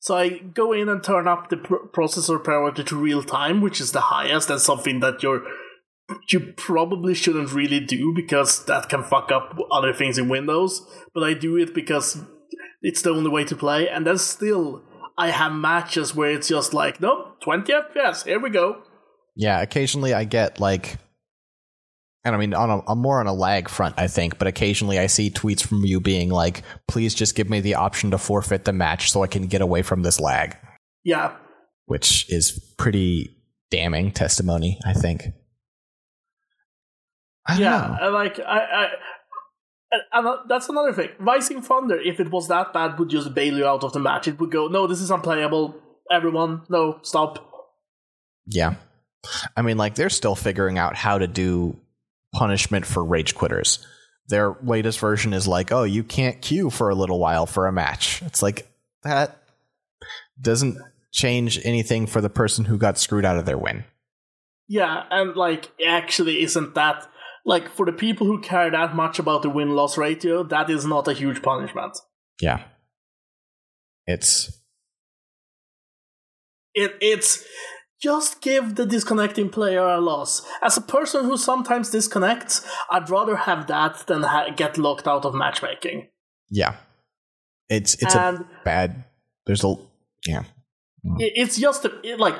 So 0.00 0.16
I 0.16 0.38
go 0.38 0.72
in 0.72 0.88
and 0.88 1.02
turn 1.02 1.28
up 1.28 1.48
the 1.48 1.56
pr- 1.56 1.86
processor 1.94 2.42
priority 2.42 2.84
to 2.84 2.96
real 2.96 3.22
time, 3.22 3.60
which 3.60 3.80
is 3.80 3.92
the 3.92 4.02
highest, 4.02 4.50
and 4.50 4.60
something 4.60 5.00
that 5.00 5.22
you're 5.22 5.42
you 6.30 6.52
probably 6.56 7.14
shouldn't 7.14 7.52
really 7.52 7.80
do 7.80 8.12
because 8.14 8.64
that 8.66 8.88
can 8.88 9.02
fuck 9.02 9.32
up 9.32 9.56
other 9.72 9.92
things 9.92 10.18
in 10.18 10.28
Windows. 10.28 10.86
But 11.14 11.24
I 11.24 11.34
do 11.34 11.56
it 11.56 11.74
because 11.74 12.18
it's 12.82 13.02
the 13.02 13.10
only 13.10 13.30
way 13.30 13.44
to 13.44 13.56
play, 13.56 13.88
and 13.88 14.06
then 14.06 14.18
still 14.18 14.82
I 15.18 15.30
have 15.30 15.52
matches 15.52 16.14
where 16.14 16.30
it's 16.30 16.48
just 16.48 16.74
like, 16.74 17.00
nope, 17.00 17.40
20 17.42 17.72
FPS, 17.72 18.24
here 18.24 18.38
we 18.38 18.50
go. 18.50 18.82
Yeah, 19.34 19.60
occasionally 19.60 20.14
I 20.14 20.24
get 20.24 20.60
like, 20.60 20.96
and 22.24 22.34
I 22.34 22.38
mean, 22.38 22.54
on 22.54 22.70
a, 22.70 22.82
I'm 22.86 22.98
more 22.98 23.20
on 23.20 23.26
a 23.26 23.32
lag 23.32 23.68
front, 23.68 23.94
I 23.98 24.08
think, 24.08 24.38
but 24.38 24.46
occasionally 24.46 24.98
I 24.98 25.06
see 25.06 25.30
tweets 25.30 25.62
from 25.62 25.84
you 25.84 26.00
being 26.00 26.28
like, 26.28 26.62
please 26.86 27.14
just 27.14 27.34
give 27.34 27.48
me 27.48 27.60
the 27.60 27.74
option 27.74 28.10
to 28.10 28.18
forfeit 28.18 28.64
the 28.64 28.72
match 28.72 29.10
so 29.10 29.22
I 29.22 29.26
can 29.26 29.46
get 29.46 29.60
away 29.60 29.82
from 29.82 30.02
this 30.02 30.20
lag, 30.20 30.56
Yeah, 31.02 31.36
which 31.86 32.30
is 32.30 32.74
pretty 32.76 33.30
damning 33.70 34.12
testimony, 34.12 34.78
I 34.84 34.92
think. 34.92 35.24
I 37.48 37.58
yeah, 37.58 37.98
know. 38.00 38.10
like 38.10 38.40
I, 38.40 38.58
I, 38.58 38.88
And, 39.92 40.02
and 40.12 40.26
uh, 40.26 40.36
that's 40.48 40.68
another 40.68 40.92
thing. 40.92 41.10
Rising 41.18 41.62
Thunder, 41.62 42.00
if 42.00 42.18
it 42.20 42.30
was 42.30 42.48
that 42.48 42.72
bad, 42.72 42.98
would 42.98 43.08
just 43.08 43.34
bail 43.34 43.56
you 43.56 43.66
out 43.66 43.84
of 43.84 43.92
the 43.92 44.00
match. 44.00 44.26
It 44.28 44.38
would 44.40 44.50
go, 44.50 44.66
no, 44.68 44.86
this 44.86 45.00
is 45.00 45.10
unplayable. 45.10 45.76
Everyone, 46.10 46.62
no, 46.68 46.98
stop. 47.02 47.38
Yeah. 48.46 48.74
I 49.56 49.62
mean, 49.62 49.76
like, 49.76 49.94
they're 49.94 50.10
still 50.10 50.34
figuring 50.34 50.78
out 50.78 50.96
how 50.96 51.18
to 51.18 51.26
do 51.26 51.76
punishment 52.32 52.86
for 52.86 53.04
rage 53.04 53.34
quitters. 53.34 53.84
Their 54.28 54.56
latest 54.62 54.98
version 54.98 55.32
is 55.32 55.46
like, 55.46 55.70
oh, 55.72 55.84
you 55.84 56.02
can't 56.02 56.42
queue 56.42 56.70
for 56.70 56.90
a 56.90 56.94
little 56.94 57.18
while 57.18 57.46
for 57.46 57.66
a 57.66 57.72
match. 57.72 58.22
It's 58.22 58.42
like, 58.42 58.68
that 59.02 59.38
doesn't 60.40 60.78
change 61.12 61.60
anything 61.64 62.06
for 62.06 62.20
the 62.20 62.28
person 62.28 62.64
who 62.64 62.76
got 62.76 62.98
screwed 62.98 63.24
out 63.24 63.38
of 63.38 63.46
their 63.46 63.58
win. 63.58 63.84
Yeah, 64.68 65.04
and 65.10 65.36
like, 65.36 65.70
actually, 65.84 66.42
isn't 66.42 66.74
that 66.74 67.08
like 67.46 67.68
for 67.70 67.86
the 67.86 67.92
people 67.92 68.26
who 68.26 68.40
care 68.40 68.70
that 68.70 68.94
much 68.94 69.18
about 69.18 69.40
the 69.42 69.48
win 69.50 69.70
loss 69.70 69.96
ratio? 69.96 70.42
That 70.42 70.68
is 70.68 70.84
not 70.84 71.08
a 71.08 71.12
huge 71.14 71.40
punishment. 71.42 71.96
Yeah. 72.40 72.64
It's 74.06 74.60
it 76.74 76.94
it's 77.00 77.44
just 78.02 78.42
give 78.42 78.74
the 78.74 78.84
disconnecting 78.86 79.48
player 79.48 79.82
a 79.86 80.00
loss. 80.00 80.46
As 80.62 80.76
a 80.76 80.80
person 80.82 81.24
who 81.24 81.36
sometimes 81.36 81.90
disconnects, 81.90 82.66
I'd 82.90 83.08
rather 83.08 83.36
have 83.36 83.66
that 83.68 84.06
than 84.06 84.22
ha- 84.22 84.50
get 84.54 84.76
locked 84.76 85.08
out 85.08 85.24
of 85.24 85.34
matchmaking. 85.34 86.08
yeah. 86.50 86.76
It's 87.68 87.94
it's 88.02 88.14
And- 88.14 88.38
a 88.42 88.46
bad. 88.64 89.04
There's 89.46 89.64
a 89.64 89.74
yeah. 90.26 90.44
Mm. 91.04 91.20
It- 91.20 91.32
It's 91.36 91.56
just 91.58 91.84
a, 91.84 91.90
it, 92.04 92.20
like 92.20 92.36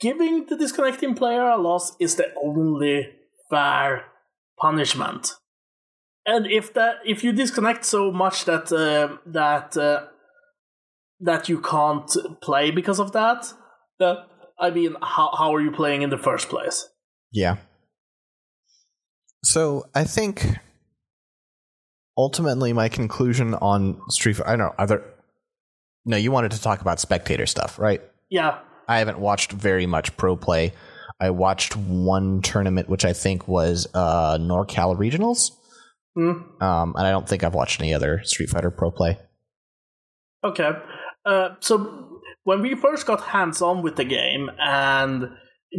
giving 0.00 0.46
the 0.46 0.56
disconnecting 0.56 1.14
player 1.14 1.42
a 1.42 1.58
loss 1.58 1.96
is 2.00 2.14
the 2.16 2.32
only 2.42 3.08
fair 3.50 4.04
punishment. 4.60 5.34
And 6.26 6.46
if 6.46 6.74
that 6.74 6.96
if 7.06 7.24
you 7.24 7.32
disconnect 7.32 7.84
so 7.84 8.12
much 8.12 8.44
that 8.44 8.70
uh, 8.70 9.16
that 9.26 9.76
uh, 9.76 10.04
that 11.20 11.48
you 11.48 11.60
can't 11.60 12.10
play 12.42 12.70
because 12.70 13.00
of 13.00 13.12
that, 13.12 13.52
that 13.98 14.26
I 14.58 14.70
mean, 14.70 14.96
how 15.00 15.30
how 15.36 15.54
are 15.54 15.60
you 15.60 15.70
playing 15.70 16.02
in 16.02 16.10
the 16.10 16.18
first 16.18 16.48
place? 16.48 16.88
Yeah. 17.32 17.56
So 19.44 19.84
I 19.94 20.04
think 20.04 20.58
ultimately 22.16 22.72
my 22.72 22.88
conclusion 22.88 23.54
on 23.54 24.00
Street 24.10 24.34
Fighter. 24.34 24.48
I 24.48 24.56
don't 24.56 24.66
know. 24.66 24.74
Other. 24.78 25.04
No, 26.04 26.16
you 26.16 26.32
wanted 26.32 26.52
to 26.52 26.60
talk 26.60 26.80
about 26.80 27.00
spectator 27.00 27.46
stuff, 27.46 27.78
right? 27.78 28.02
Yeah, 28.30 28.58
I 28.88 28.98
haven't 28.98 29.18
watched 29.18 29.52
very 29.52 29.86
much 29.86 30.16
pro 30.16 30.36
play. 30.36 30.72
I 31.20 31.30
watched 31.30 31.76
one 31.76 32.42
tournament, 32.42 32.88
which 32.88 33.04
I 33.04 33.12
think 33.12 33.48
was 33.48 33.86
uh, 33.94 34.38
NorCal 34.38 34.96
Regionals, 34.96 35.50
Mm, 36.16 36.60
um, 36.60 36.94
and 36.96 37.06
I 37.06 37.10
don't 37.12 37.28
think 37.28 37.44
I've 37.44 37.54
watched 37.54 37.80
any 37.80 37.94
other 37.94 38.22
Street 38.24 38.50
Fighter 38.50 38.70
pro 38.72 38.90
play. 38.90 39.18
okay. 40.42 40.70
Uh, 41.24 41.50
so 41.60 42.20
when 42.44 42.62
we 42.62 42.74
first 42.74 43.06
got 43.06 43.20
hands 43.20 43.60
on 43.62 43.82
with 43.82 43.96
the 43.96 44.04
game 44.04 44.50
and 44.58 45.28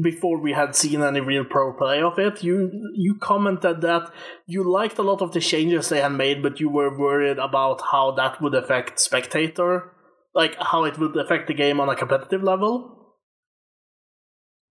before 0.04 0.39
we 0.39 0.54
had 0.54 0.75
seen 0.75 1.02
any 1.02 1.19
real 1.19 1.43
pro 1.43 1.73
play 1.73 2.02
of 2.02 2.19
it, 2.19 2.43
you 2.43 2.69
you 2.95 3.15
commented 3.19 3.82
that 3.82 4.12
you 4.45 4.63
liked 4.63 4.97
a 4.99 5.02
lot 5.02 5.21
of 5.21 5.34
the 5.34 5.39
changes 5.39 5.89
they 5.89 5.99
had 6.02 6.13
made, 6.13 6.43
but 6.43 6.60
you 6.60 6.69
were 6.69 6.97
worried 6.97 7.39
about 7.39 7.82
how 7.91 8.12
that 8.12 8.39
would 8.41 8.54
affect 8.54 8.99
spectator, 8.99 9.91
like 10.36 10.56
how 10.60 10.84
it 10.86 10.97
would 10.99 11.17
affect 11.17 11.47
the 11.47 11.54
game 11.54 11.80
on 11.80 11.89
a 11.89 11.95
competitive 11.95 12.43
level. 12.43 12.99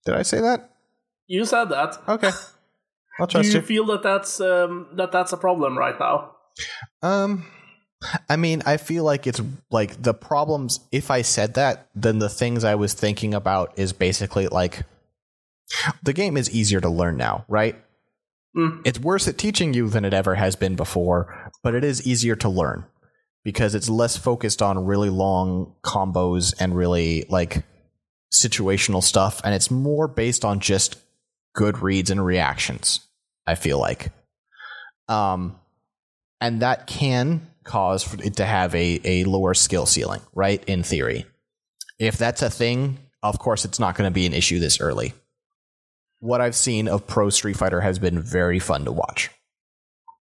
Did 0.09 0.16
I 0.16 0.23
say 0.23 0.40
that? 0.40 0.71
You 1.27 1.44
said 1.44 1.66
that. 1.66 1.99
Okay, 2.09 2.31
I'll 3.21 3.27
Do 3.27 3.33
trust 3.33 3.47
you 3.49 3.53
Do 3.53 3.59
you. 3.59 3.62
feel 3.62 3.85
that 3.87 4.03
that's 4.03 4.40
um, 4.40 4.87
that 4.94 5.12
that's 5.12 5.35
a 5.35 5.37
problem 5.37 5.77
right 5.77 6.01
now? 6.01 6.33
Um, 7.03 7.44
I 8.31 8.37
mean, 8.37 8.62
I 8.64 8.79
feel 8.79 9.05
like 9.05 9.27
it's 9.27 9.42
like 9.71 10.03
the 10.03 10.14
problems. 10.14 10.81
If 10.90 11.11
I 11.11 11.21
said 11.21 11.53
that, 11.55 11.88
then 11.94 12.21
the 12.21 12.31
things 12.31 12.64
I 12.64 12.75
was 12.75 12.94
thinking 12.94 13.35
about 13.35 13.75
is 13.77 13.92
basically 13.92 14.49
like 14.49 14.87
the 16.03 16.14
game 16.14 16.38
is 16.38 16.51
easier 16.51 16.81
to 16.81 16.88
learn 16.88 17.18
now, 17.18 17.44
right? 17.49 17.77
Mm. 18.57 18.81
It's 18.87 18.99
worse 18.99 19.29
at 19.29 19.37
teaching 19.37 19.75
you 19.75 19.90
than 19.90 20.07
it 20.07 20.14
ever 20.14 20.37
has 20.37 20.57
been 20.57 20.75
before, 20.75 21.51
but 21.62 21.75
it 21.75 21.85
is 21.85 22.07
easier 22.07 22.35
to 22.37 22.49
learn 22.49 22.87
because 23.44 23.75
it's 23.75 23.90
less 23.90 24.16
focused 24.16 24.62
on 24.62 24.87
really 24.87 25.11
long 25.11 25.75
combos 25.85 26.55
and 26.59 26.75
really 26.75 27.27
like 27.29 27.62
situational 28.33 29.03
stuff, 29.03 29.41
and 29.45 29.55
it's 29.55 29.71
more 29.71 30.09
based 30.09 30.45
on 30.45 30.61
just 30.61 30.97
good 31.55 31.81
reads 31.81 32.11
and 32.11 32.25
reactions. 32.25 33.01
I 33.47 33.55
feel 33.55 33.79
like, 33.79 34.11
um, 35.09 35.59
and 36.41 36.62
that 36.62 36.87
can 36.87 37.49
cause 37.64 38.14
it 38.14 38.37
to 38.37 38.45
have 38.45 38.75
a 38.75 39.01
a 39.05 39.25
lower 39.25 39.55
skill 39.55 39.87
ceiling, 39.87 40.21
right? 40.35 40.62
In 40.67 40.83
theory, 40.83 41.25
if 41.99 42.19
that's 42.19 42.43
a 42.43 42.51
thing, 42.51 42.99
of 43.23 43.38
course, 43.38 43.64
it's 43.64 43.79
not 43.79 43.97
going 43.97 44.11
to 44.11 44.14
be 44.14 44.27
an 44.27 44.35
issue 44.35 44.59
this 44.59 44.81
early. 44.81 45.14
What 46.21 46.41
I've 46.41 46.57
seen 46.57 46.88
of 46.88 47.07
Pro 47.07 47.31
Street 47.31 47.57
Fighter 47.57 47.81
has 47.81 47.99
been 47.99 48.21
very 48.21 48.59
fun 48.59 48.85
to 48.85 48.93
watch. 48.93 49.31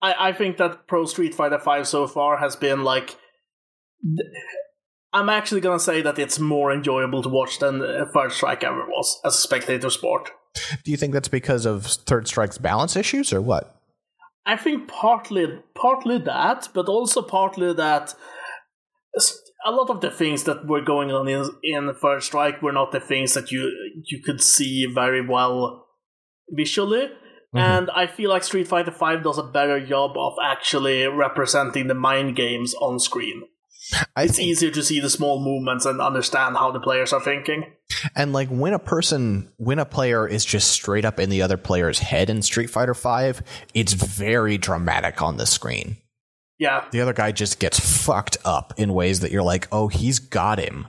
I, 0.02 0.30
I 0.30 0.34
think 0.34 0.58
that 0.58 0.88
Pro 0.88 1.06
Street 1.06 1.36
Fighter 1.36 1.60
Five 1.60 1.88
so 1.88 2.08
far 2.08 2.38
has 2.38 2.56
been 2.56 2.84
like. 2.84 3.18
th- 4.02 4.30
I'm 5.12 5.30
actually 5.30 5.62
gonna 5.62 5.80
say 5.80 6.02
that 6.02 6.20
it's 6.20 6.40
more 6.40 6.72
enjoyable 6.72 7.24
to 7.24 7.30
watch 7.30 7.60
than 7.60 7.82
uh, 7.82 8.06
Third 8.14 8.32
Strike 8.32 8.64
ever 8.64 8.86
was 8.86 9.20
as 9.26 9.36
a 9.36 9.42
spectator 9.42 9.90
sport. 9.90 10.32
Do 10.84 10.92
you 10.92 10.98
think 10.98 11.14
that's 11.14 11.28
because 11.28 11.66
of 11.66 11.86
Third 11.86 12.28
Strike's 12.28 12.58
balance 12.58 12.96
issues 12.96 13.34
or 13.34 13.42
what? 13.42 13.76
I 14.46 14.56
think 14.56 14.88
partly 14.88 15.60
partly 15.76 16.20
that, 16.20 16.70
but 16.74 16.88
also 16.88 17.22
partly 17.22 17.74
that 17.74 18.16
a 19.66 19.72
lot 19.72 19.90
of 19.90 20.02
the 20.02 20.12
things 20.12 20.44
that 20.46 20.68
were 20.68 20.82
going 20.82 21.12
on 21.12 21.28
in 21.28 21.50
in 21.64 21.94
Third 21.94 22.24
Strike 22.24 22.62
were 22.62 22.72
not 22.72 22.92
the 22.92 23.00
things 23.00 23.34
that 23.34 23.52
you 23.52 23.72
you 24.06 24.22
could 24.24 24.42
see 24.42 24.86
very 24.86 25.26
well 25.26 25.88
visually. 26.50 27.10
And 27.52 27.90
I 27.90 28.06
feel 28.06 28.30
like 28.30 28.44
Street 28.44 28.68
Fighter 28.68 28.92
V 28.92 29.24
does 29.24 29.40
a 29.40 29.44
better 29.44 29.84
job 29.84 30.12
of 30.16 30.34
actually 30.40 31.08
representing 31.08 31.88
the 31.88 31.96
mind 31.96 32.36
games 32.36 32.76
on 32.76 33.00
screen. 33.00 33.42
I 34.16 34.24
It's 34.24 34.36
think, 34.36 34.48
easier 34.48 34.72
to 34.72 34.84
see 34.84 35.00
the 35.00 35.10
small 35.10 35.40
movements 35.44 35.86
and 35.86 36.00
understand 36.02 36.58
how 36.58 36.72
the 36.72 36.80
players 36.80 37.12
are 37.14 37.22
thinking. 37.22 37.66
and 38.16 38.34
like 38.34 38.50
when 38.50 38.74
a 38.74 38.80
person, 38.80 39.52
when 39.58 39.80
a 39.80 39.86
player 39.86 40.28
is 40.28 40.46
just 40.46 40.70
straight 40.72 41.06
up 41.06 41.20
in 41.20 41.30
the 41.30 41.42
other 41.42 41.58
player's 41.58 42.00
head 42.00 42.30
in 42.30 42.42
Street 42.42 42.70
Fighter 42.70 42.94
Five, 42.94 43.42
it's 43.74 43.94
very 43.94 44.58
dramatic 44.58 45.22
on 45.22 45.38
the 45.38 45.46
screen. 45.46 45.98
Yeah, 46.60 46.84
the 46.92 47.02
other 47.02 47.14
guy 47.14 47.32
just 47.32 47.60
gets 47.60 47.80
fucked 47.80 48.38
up 48.44 48.74
in 48.78 48.94
ways 48.94 49.22
that 49.22 49.32
you're 49.32 49.44
like, 49.44 49.68
oh, 49.72 49.88
he's 49.88 50.20
got 50.20 50.60
him. 50.60 50.88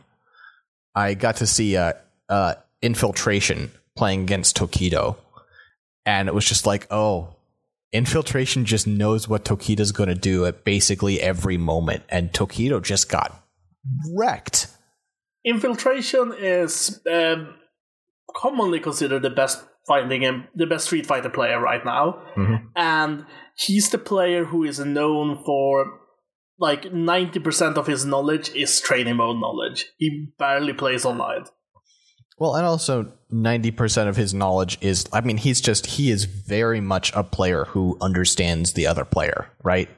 I 0.95 1.15
got 1.15 1.37
to 1.37 1.47
see 1.47 1.77
uh, 1.77 1.93
uh, 2.29 2.55
Infiltration 2.83 3.71
playing 3.97 4.23
against 4.23 4.57
Tokido, 4.57 5.17
and 6.05 6.29
it 6.29 6.35
was 6.35 6.45
just 6.45 6.67
like, 6.67 6.87
oh, 6.91 7.37
Infiltration 7.93 8.65
just 8.65 8.87
knows 8.87 9.29
what 9.29 9.45
Tokido's 9.45 9.93
going 9.93 10.09
to 10.09 10.15
do 10.15 10.47
at 10.47 10.65
basically 10.65 11.21
every 11.21 11.57
moment, 11.57 12.05
and 12.09 12.33
Tokido 12.33 12.81
just 12.83 13.09
got 13.11 13.43
wrecked. 14.17 14.69
Infiltration 15.45 16.33
is 16.39 17.01
um, 17.11 17.55
commonly 18.37 18.79
considered 18.81 19.23
the 19.23 19.31
best 19.31 19.65
fighting 19.89 20.21
game, 20.21 20.45
the 20.55 20.67
best 20.67 20.85
Street 20.87 21.07
Fighter 21.07 21.31
player 21.31 21.59
right 21.61 21.85
now, 21.85 22.23
Mhm. 22.37 22.67
and 22.77 23.27
he's 23.57 23.91
the 23.91 23.99
player 23.99 24.45
who 24.45 24.63
is 24.65 24.79
known 24.79 25.43
for 25.45 25.99
like 26.59 26.93
ninety 26.93 27.41
percent 27.41 27.79
of 27.79 27.87
his 27.87 28.05
knowledge 28.05 28.51
is 28.55 28.81
training 28.81 29.17
mode 29.17 29.41
knowledge. 29.41 29.87
He 29.97 30.29
barely 30.39 30.75
plays 30.75 31.05
online. 31.07 31.47
Well, 32.41 32.57
and 32.57 32.67
also 32.67 33.13
90% 33.31 34.09
of 34.09 34.17
his 34.17 34.33
knowledge 34.33 34.79
is, 34.81 35.07
I 35.13 35.21
mean, 35.21 35.37
he's 35.37 35.61
just, 35.61 35.85
he 35.85 36.11
is 36.11 36.25
very 36.25 36.81
much 36.81 37.13
a 37.15 37.23
player 37.23 37.67
who 37.67 37.99
understands 38.01 38.73
the 38.73 38.87
other 38.87 39.05
player, 39.05 39.51
right? 39.63 39.91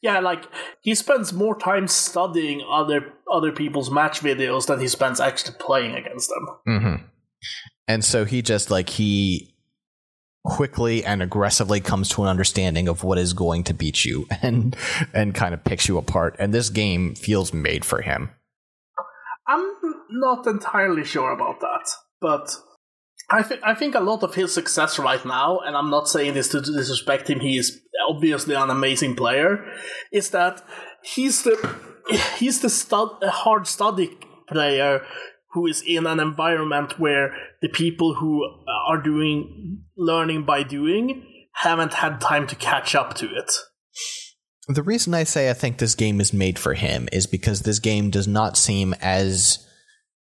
Yeah, 0.00 0.20
like 0.20 0.44
he 0.80 0.94
spends 0.94 1.32
more 1.32 1.58
time 1.58 1.88
studying 1.88 2.62
other 2.70 3.12
other 3.30 3.52
people's 3.52 3.90
match 3.90 4.20
videos 4.20 4.66
than 4.66 4.80
he 4.80 4.88
spends 4.88 5.20
actually 5.20 5.56
playing 5.58 5.94
against 5.94 6.30
them. 6.30 6.48
Mm-hmm. 6.66 7.04
And 7.88 8.04
so 8.04 8.24
he 8.24 8.40
just 8.40 8.70
like 8.70 8.88
he 8.88 9.54
quickly 10.44 11.04
and 11.04 11.22
aggressively 11.22 11.80
comes 11.80 12.08
to 12.10 12.22
an 12.22 12.28
understanding 12.28 12.86
of 12.88 13.02
what 13.02 13.18
is 13.18 13.32
going 13.34 13.64
to 13.64 13.74
beat 13.74 14.04
you 14.06 14.26
and 14.42 14.74
and 15.12 15.34
kind 15.34 15.52
of 15.52 15.64
picks 15.64 15.86
you 15.86 15.98
apart. 15.98 16.36
And 16.38 16.54
this 16.54 16.70
game 16.70 17.14
feels 17.14 17.52
made 17.52 17.84
for 17.84 18.00
him. 18.00 18.30
Not 20.16 20.46
entirely 20.46 21.04
sure 21.04 21.32
about 21.32 21.60
that, 21.60 21.90
but 22.20 22.56
I 23.30 23.42
think 23.42 23.60
I 23.64 23.74
think 23.74 23.94
a 23.94 24.00
lot 24.00 24.22
of 24.22 24.34
his 24.34 24.54
success 24.54 24.98
right 24.98 25.24
now, 25.24 25.58
and 25.58 25.76
I'm 25.76 25.90
not 25.90 26.08
saying 26.08 26.34
this 26.34 26.48
to 26.50 26.60
disrespect 26.60 27.28
him. 27.28 27.40
He 27.40 27.58
is 27.58 27.80
obviously 28.08 28.54
an 28.54 28.70
amazing 28.70 29.16
player. 29.16 29.64
Is 30.12 30.30
that 30.30 30.62
he's 31.02 31.42
the 31.42 31.56
he's 32.38 32.60
the 32.60 32.70
stud, 32.70 33.08
a 33.22 33.30
hard 33.30 33.66
study 33.66 34.16
player 34.48 35.04
who 35.52 35.66
is 35.66 35.82
in 35.86 36.06
an 36.06 36.20
environment 36.20 36.98
where 37.00 37.34
the 37.62 37.68
people 37.68 38.14
who 38.14 38.44
are 38.88 39.02
doing 39.02 39.84
learning 39.96 40.44
by 40.44 40.62
doing 40.62 41.24
haven't 41.54 41.94
had 41.94 42.20
time 42.20 42.46
to 42.46 42.56
catch 42.56 42.94
up 42.94 43.14
to 43.14 43.26
it. 43.26 43.50
The 44.68 44.82
reason 44.82 45.14
I 45.14 45.24
say 45.24 45.50
I 45.50 45.54
think 45.54 45.78
this 45.78 45.94
game 45.94 46.20
is 46.20 46.32
made 46.32 46.58
for 46.58 46.74
him 46.74 47.08
is 47.12 47.26
because 47.26 47.62
this 47.62 47.78
game 47.78 48.10
does 48.10 48.26
not 48.26 48.56
seem 48.56 48.94
as 49.00 49.63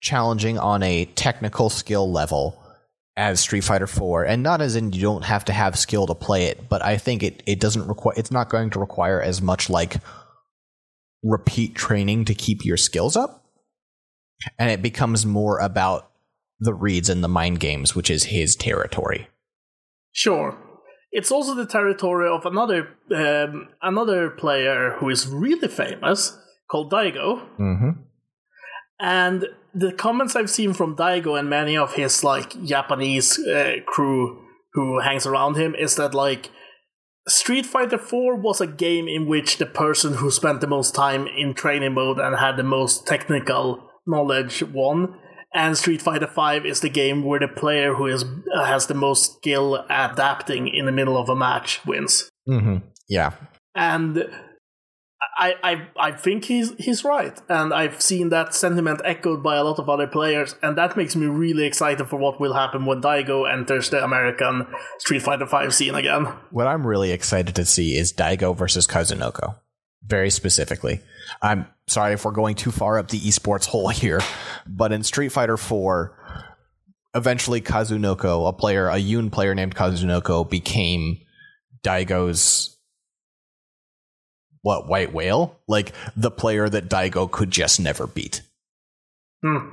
challenging 0.04 0.60
on 0.60 0.84
a 0.84 1.06
technical 1.06 1.70
skill 1.70 2.12
level 2.12 2.62
as 3.16 3.40
Street 3.40 3.64
Fighter 3.64 3.88
4 3.88 4.26
and 4.26 4.44
not 4.44 4.60
as 4.62 4.76
in 4.76 4.92
you 4.92 5.02
don't 5.02 5.24
have 5.24 5.46
to 5.46 5.54
have 5.54 5.80
skill 5.80 6.06
to 6.08 6.14
play 6.14 6.48
it 6.48 6.68
but 6.68 6.84
I 6.84 6.98
think 6.98 7.24
it 7.24 7.42
it 7.46 7.60
doesn't 7.60 7.88
require 7.88 8.14
it's 8.18 8.32
not 8.32 8.50
going 8.50 8.70
to 8.72 8.80
require 8.80 9.22
as 9.22 9.42
much 9.42 9.70
like 9.70 9.96
repeat 11.24 11.74
training 11.74 12.26
to 12.26 12.36
keep 12.36 12.66
your 12.66 12.76
skills 12.76 13.16
up 13.16 13.46
and 14.60 14.70
it 14.70 14.82
becomes 14.82 15.26
more 15.26 15.60
about 15.60 16.10
the 16.60 16.74
reads 16.74 17.10
and 17.10 17.24
the 17.24 17.30
mind 17.30 17.62
games 17.62 17.96
which 17.96 18.10
is 18.10 18.26
his 18.26 18.58
territory 18.58 19.30
Sure. 20.14 20.56
It's 21.12 21.32
also 21.32 21.56
the 21.56 21.66
territory 21.66 22.28
of 22.30 22.46
another 22.46 22.90
um, 23.16 23.70
another 23.82 24.30
player 24.30 24.96
who 25.00 25.10
is 25.10 25.28
really 25.28 25.68
famous 25.68 26.38
called 26.70 26.92
Daigo. 26.92 27.42
mhm 27.58 27.98
And 29.04 29.48
the 29.74 29.92
comments 29.92 30.34
I've 30.36 30.50
seen 30.50 30.74
from 30.74 30.96
Daigo 30.96 31.38
and 31.38 31.50
many 31.50 31.76
of 31.76 31.94
his 31.94 32.24
like 32.24 32.64
Japanese 32.64 33.38
uh, 33.38 33.76
crew 33.86 34.40
who 34.74 35.02
hangs 35.02 35.28
around 35.28 35.56
him 35.58 35.76
is 35.76 35.98
that 35.98 36.14
like 36.16 36.50
Street 37.28 37.66
Fighter 37.66 37.98
4 37.98 38.36
was 38.36 38.62
a 38.62 38.68
game 38.68 39.08
in 39.10 39.28
which 39.28 39.58
the 39.58 39.66
person 39.66 40.16
who 40.16 40.32
spent 40.32 40.62
the 40.62 40.68
most 40.68 40.96
time 40.96 41.28
in 41.28 41.54
training 41.54 41.94
mode 41.94 42.18
and 42.18 42.38
had 42.38 42.56
the 42.56 42.64
most 42.64 43.06
technical 43.06 43.90
knowledge 44.08 44.64
won. 44.64 45.20
And 45.54 45.78
Street 45.78 46.02
Fighter 46.02 46.28
5 46.28 46.66
is 46.66 46.80
the 46.80 46.90
game 46.90 47.24
where 47.26 47.40
the 47.40 47.48
player 47.48 47.94
who 47.96 48.08
is 48.08 48.24
uh, 48.56 48.66
has 48.66 48.88
the 48.88 48.94
most 48.94 49.36
skill 49.36 49.86
adapting 49.90 50.68
in 50.68 50.86
the 50.86 50.92
middle 50.92 51.18
of 51.18 51.30
a 51.30 51.36
match 51.36 51.86
wins. 51.86 52.30
mhm 52.48 52.84
yeah 53.10 53.32
And 53.76 54.30
I, 55.44 55.56
I 55.62 55.88
I 55.98 56.12
think 56.14 56.46
he's 56.46 56.74
he's 56.80 57.04
right, 57.04 57.38
and 57.50 57.74
I've 57.74 58.02
seen 58.02 58.30
that 58.30 58.54
sentiment 58.54 59.02
echoed 59.04 59.44
by 59.44 59.58
a 59.58 59.64
lot 59.66 59.78
of 59.78 59.90
other 59.90 60.08
players, 60.08 60.56
and 60.64 60.78
that 60.78 60.96
makes 60.96 61.18
me 61.18 61.26
really 61.26 61.66
excited 61.66 62.08
for 62.08 62.16
what 62.16 62.40
will 62.40 62.54
happen 62.54 62.86
when 62.86 63.02
Daigo 63.02 63.52
enters 63.52 63.90
the 63.90 64.02
American 64.02 64.66
Street 65.00 65.22
Fighter 65.22 65.46
V 65.46 65.70
scene 65.70 65.96
again. 65.96 66.28
What 66.52 66.68
I'm 66.68 66.88
really 66.88 67.12
excited 67.12 67.56
to 67.56 67.66
see 67.66 67.98
is 67.98 68.14
Daigo 68.14 68.56
versus 68.56 68.88
Kazunoko. 68.88 69.56
Very 70.06 70.30
specifically. 70.30 71.02
I'm 71.42 71.68
sorry 71.88 72.14
if 72.14 72.24
we're 72.24 72.32
going 72.32 72.56
too 72.56 72.72
far 72.72 72.98
up 72.98 73.10
the 73.10 73.20
esports 73.20 73.66
hole 73.66 73.90
here, 74.04 74.22
but 74.66 74.94
in 74.94 75.04
Street 75.04 75.34
Fighter 75.34 75.58
4, 75.58 76.46
eventually 77.16 77.60
Kazunoko, 77.60 78.48
a 78.48 78.54
player, 78.54 78.88
a 78.88 78.98
Yun 78.98 79.30
player 79.30 79.54
named 79.54 79.76
Kazunoko, 79.76 80.50
became 80.50 81.20
Daigo's 81.84 82.73
what 84.64 84.88
white 84.88 85.14
whale? 85.14 85.60
Like 85.68 85.94
the 86.16 86.32
player 86.32 86.68
that 86.68 86.90
Daigo 86.90 87.30
could 87.30 87.52
just 87.52 87.80
never 87.80 88.08
beat. 88.08 88.42
Hmm. 89.44 89.70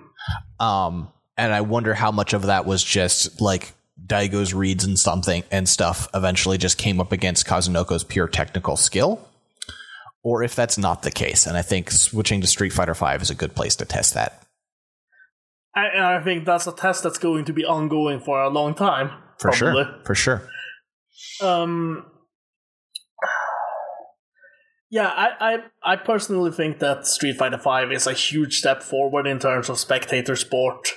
Um, 0.58 1.12
and 1.38 1.54
I 1.54 1.62
wonder 1.62 1.94
how 1.94 2.10
much 2.10 2.34
of 2.34 2.42
that 2.42 2.66
was 2.66 2.84
just 2.84 3.40
like 3.40 3.72
Daigo's 4.04 4.52
reads 4.52 4.84
and 4.84 4.98
something 4.98 5.44
and 5.50 5.68
stuff 5.68 6.08
eventually 6.12 6.58
just 6.58 6.76
came 6.76 7.00
up 7.00 7.12
against 7.12 7.46
Kazunoko's 7.46 8.04
pure 8.04 8.28
technical 8.28 8.76
skill, 8.76 9.26
or 10.22 10.42
if 10.42 10.54
that's 10.54 10.76
not 10.76 11.02
the 11.02 11.10
case. 11.10 11.46
And 11.46 11.56
I 11.56 11.62
think 11.62 11.90
switching 11.90 12.40
to 12.40 12.46
Street 12.46 12.72
Fighter 12.72 12.94
V 12.94 13.06
is 13.22 13.30
a 13.30 13.34
good 13.34 13.54
place 13.54 13.76
to 13.76 13.84
test 13.84 14.14
that. 14.14 14.42
I, 15.74 15.86
and 15.86 16.04
I 16.04 16.20
think 16.20 16.44
that's 16.44 16.66
a 16.66 16.72
test 16.72 17.04
that's 17.04 17.18
going 17.18 17.44
to 17.44 17.52
be 17.52 17.64
ongoing 17.64 18.20
for 18.20 18.42
a 18.42 18.50
long 18.50 18.74
time. 18.74 19.10
For 19.38 19.50
probably. 19.50 19.84
sure. 19.84 20.00
For 20.04 20.14
sure. 20.14 20.48
Um, 21.40 22.06
yeah, 24.90 25.06
I, 25.06 25.28
I 25.84 25.92
I 25.92 25.96
personally 25.96 26.50
think 26.50 26.80
that 26.80 27.06
Street 27.06 27.36
Fighter 27.36 27.58
V 27.58 27.94
is 27.94 28.06
a 28.08 28.12
huge 28.12 28.58
step 28.58 28.82
forward 28.82 29.26
in 29.26 29.38
terms 29.38 29.68
of 29.68 29.78
spectator 29.78 30.34
sport 30.34 30.88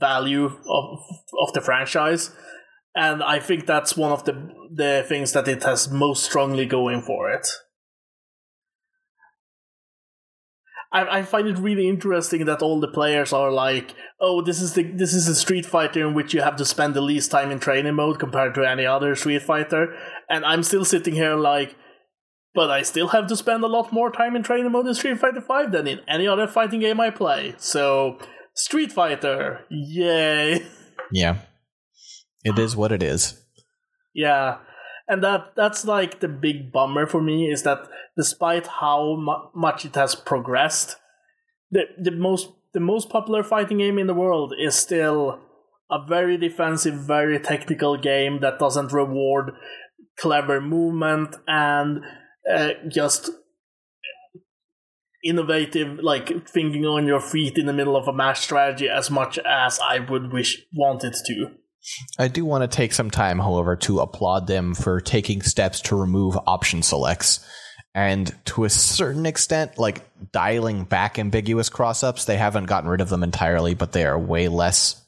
value 0.00 0.46
of 0.46 0.98
of 1.40 1.52
the 1.54 1.60
franchise, 1.60 2.32
and 2.96 3.22
I 3.22 3.38
think 3.38 3.66
that's 3.66 3.96
one 3.96 4.10
of 4.10 4.24
the 4.24 4.50
the 4.74 5.04
things 5.06 5.32
that 5.32 5.46
it 5.46 5.62
has 5.62 5.88
most 5.88 6.24
strongly 6.24 6.66
going 6.66 7.00
for 7.00 7.30
it. 7.30 7.46
I, 10.90 11.18
I 11.18 11.22
find 11.22 11.46
it 11.46 11.58
really 11.58 11.88
interesting 11.88 12.46
that 12.46 12.62
all 12.62 12.80
the 12.80 12.88
players 12.88 13.32
are 13.32 13.52
like, 13.52 13.94
"Oh, 14.20 14.42
this 14.42 14.60
is 14.60 14.74
the 14.74 14.82
this 14.82 15.14
is 15.14 15.28
a 15.28 15.34
Street 15.36 15.66
Fighter 15.66 16.04
in 16.06 16.14
which 16.14 16.34
you 16.34 16.42
have 16.42 16.56
to 16.56 16.64
spend 16.64 16.94
the 16.94 17.00
least 17.00 17.30
time 17.30 17.52
in 17.52 17.60
training 17.60 17.94
mode 17.94 18.18
compared 18.18 18.54
to 18.56 18.68
any 18.68 18.84
other 18.84 19.14
Street 19.14 19.42
Fighter," 19.42 19.94
and 20.28 20.44
I'm 20.44 20.64
still 20.64 20.84
sitting 20.84 21.14
here 21.14 21.36
like, 21.36 21.76
but 22.58 22.72
I 22.72 22.82
still 22.82 23.06
have 23.14 23.28
to 23.28 23.36
spend 23.36 23.62
a 23.62 23.68
lot 23.68 23.92
more 23.92 24.10
time 24.10 24.34
in 24.34 24.42
training 24.42 24.72
mode 24.72 24.88
in 24.88 24.94
Street 24.94 25.20
Fighter 25.20 25.40
V 25.40 25.70
than 25.70 25.86
in 25.86 26.00
any 26.08 26.26
other 26.26 26.48
fighting 26.48 26.80
game 26.80 26.98
I 26.98 27.10
play. 27.10 27.54
So, 27.56 28.18
Street 28.52 28.90
Fighter, 28.90 29.60
yay! 29.70 30.66
Yeah. 31.12 31.36
It 32.42 32.58
is 32.58 32.74
what 32.74 32.90
it 32.90 33.00
is. 33.00 33.40
Yeah, 34.12 34.56
and 35.06 35.22
that 35.22 35.52
that's 35.54 35.84
like 35.84 36.18
the 36.18 36.26
big 36.26 36.72
bummer 36.72 37.06
for 37.06 37.22
me 37.22 37.48
is 37.48 37.62
that 37.62 37.88
despite 38.16 38.66
how 38.66 39.16
mu- 39.16 39.50
much 39.54 39.84
it 39.84 39.94
has 39.94 40.16
progressed, 40.16 40.96
the 41.70 41.84
the 41.96 42.10
most 42.10 42.50
the 42.74 42.80
most 42.80 43.08
popular 43.08 43.44
fighting 43.44 43.78
game 43.78 43.98
in 43.98 44.08
the 44.08 44.20
world 44.24 44.52
is 44.58 44.74
still 44.74 45.38
a 45.90 46.04
very 46.04 46.36
defensive, 46.36 47.06
very 47.06 47.38
technical 47.38 47.96
game 47.96 48.40
that 48.40 48.58
doesn't 48.58 48.92
reward 48.92 49.52
clever 50.18 50.60
movement 50.60 51.36
and 51.46 52.02
uh, 52.52 52.70
just 52.88 53.30
innovative 55.24 55.98
like 56.00 56.48
thinking 56.48 56.86
on 56.86 57.06
your 57.06 57.20
feet 57.20 57.58
in 57.58 57.66
the 57.66 57.72
middle 57.72 57.96
of 57.96 58.06
a 58.06 58.12
match 58.12 58.40
strategy 58.40 58.88
as 58.88 59.10
much 59.10 59.38
as 59.38 59.80
I 59.80 59.98
would 59.98 60.32
wish 60.32 60.62
wanted 60.74 61.14
to. 61.26 61.50
I 62.18 62.28
do 62.28 62.44
want 62.44 62.68
to 62.70 62.76
take 62.76 62.92
some 62.92 63.10
time, 63.10 63.38
however, 63.38 63.74
to 63.76 64.00
applaud 64.00 64.46
them 64.46 64.74
for 64.74 65.00
taking 65.00 65.42
steps 65.42 65.80
to 65.82 65.96
remove 65.96 66.36
option 66.46 66.82
selects. 66.82 67.44
And 67.94 68.32
to 68.46 68.64
a 68.64 68.70
certain 68.70 69.26
extent, 69.26 69.78
like 69.78 70.04
dialing 70.32 70.84
back 70.84 71.18
ambiguous 71.18 71.68
cross 71.68 72.02
ups, 72.04 72.26
they 72.26 72.36
haven't 72.36 72.66
gotten 72.66 72.90
rid 72.90 73.00
of 73.00 73.08
them 73.08 73.22
entirely, 73.24 73.74
but 73.74 73.92
they 73.92 74.04
are 74.04 74.18
way 74.18 74.48
less 74.48 75.04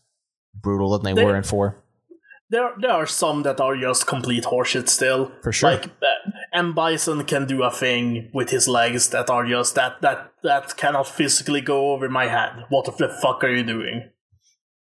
brutal 0.55 0.91
than 0.99 1.03
they, 1.03 1.13
They- 1.21 1.25
were 1.25 1.37
in 1.37 1.43
4. 1.45 1.77
There, 2.53 2.73
there 2.81 2.91
are 2.91 3.07
some 3.07 3.45
that 3.45 3.61
are 3.61 3.77
just 3.77 4.09
complete 4.09 4.43
horseshit 4.43 4.89
still. 4.89 5.31
For 5.41 5.53
sure. 5.53 5.71
Like 5.71 5.85
uh, 5.85 6.30
M 6.53 6.75
Bison 6.75 7.25
can 7.25 7.47
do 7.47 7.63
a 7.63 7.71
thing 7.71 8.31
with 8.33 8.51
his 8.51 8.67
legs 8.67 9.11
that 9.11 9.31
are 9.31 9.47
just 9.47 9.75
that 9.75 10.01
that 10.03 10.33
that 10.43 10.77
cannot 10.77 11.07
physically 11.07 11.61
go 11.61 11.93
over 11.93 12.09
my 12.09 12.27
head. 12.27 12.65
What 12.69 12.87
the 12.87 13.09
fuck 13.09 13.45
are 13.45 13.55
you 13.55 13.63
doing? 13.63 14.11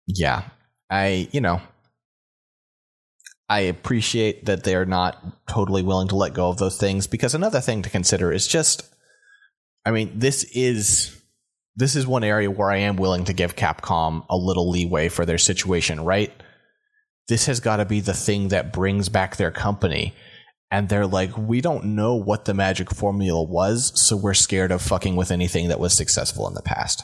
Yeah. 0.07 0.45
I, 0.89 1.29
you 1.31 1.41
know, 1.41 1.61
I 3.49 3.61
appreciate 3.61 4.47
that 4.47 4.65
they're 4.65 4.87
not 4.87 5.47
totally 5.49 5.83
willing 5.83 6.09
to 6.09 6.17
let 6.17 6.35
go 6.35 6.49
of 6.49 6.59
those 6.59 6.79
things 6.79 7.07
because 7.07 7.35
another 7.35 7.61
thing 7.61 7.83
to 7.83 7.91
consider 7.91 8.33
is 8.33 8.47
just 8.49 8.91
I 9.85 9.91
mean, 9.93 10.13
this 10.19 10.45
is 10.55 11.17
this 11.77 11.97
is 11.97 12.07
one 12.07 12.25
area 12.25 12.51
where 12.51 12.71
I 12.71 12.79
am 12.79 12.97
willing 12.97 13.25
to 13.25 13.33
give 13.33 13.57
Capcom 13.57 14.25
a 14.29 14.37
little 14.37 14.69
leeway 14.71 15.09
for 15.09 15.25
their 15.25 15.39
situation, 15.39 16.05
right? 16.05 16.33
This 17.29 17.47
has 17.47 17.61
got 17.61 17.77
to 17.77 17.85
be 17.85 18.01
the 18.01 18.13
thing 18.13 18.49
that 18.49 18.73
brings 18.73 19.09
back 19.09 19.37
their 19.37 19.51
company. 19.51 20.15
And 20.71 20.89
they're 20.89 21.07
like, 21.07 21.37
we 21.37 21.61
don't 21.61 21.97
know 21.97 22.15
what 22.15 22.45
the 22.45 22.55
magic 22.55 22.95
formula 22.95 23.43
was, 23.43 23.93
so 24.01 24.17
we're 24.17 24.35
scared 24.35 24.71
of 24.71 24.81
fucking 24.81 25.17
with 25.17 25.33
anything 25.33 25.69
that 25.69 25.81
was 25.81 25.97
successful 25.97 26.47
in 26.47 26.55
the 26.55 26.63
past. 26.63 27.03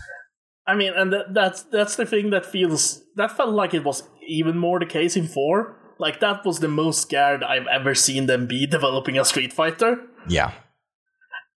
I 0.68 0.74
mean, 0.74 0.92
and 0.94 1.12
that, 1.12 1.34
that's 1.34 1.62
that's 1.62 1.96
the 1.96 2.06
thing 2.06 2.30
that 2.30 2.44
feels 2.46 3.02
that 3.16 3.36
felt 3.36 3.50
like 3.54 3.74
it 3.74 3.84
was 3.84 4.02
even 4.26 4.58
more 4.58 4.78
the 4.78 4.86
case 4.86 5.16
in 5.16 5.26
four. 5.26 5.76
Like 5.98 6.20
that 6.20 6.44
was 6.44 6.60
the 6.60 6.68
most 6.68 7.02
scared 7.02 7.42
I've 7.42 7.66
ever 7.66 7.94
seen 7.94 8.26
them 8.26 8.46
be 8.46 8.66
developing 8.66 9.18
a 9.18 9.24
Street 9.24 9.52
Fighter. 9.52 9.98
Yeah. 10.28 10.52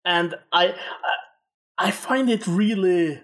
and 0.04 0.34
I, 0.52 0.68
I 0.68 1.86
I 1.88 1.90
find 1.90 2.30
it 2.30 2.46
really 2.46 3.20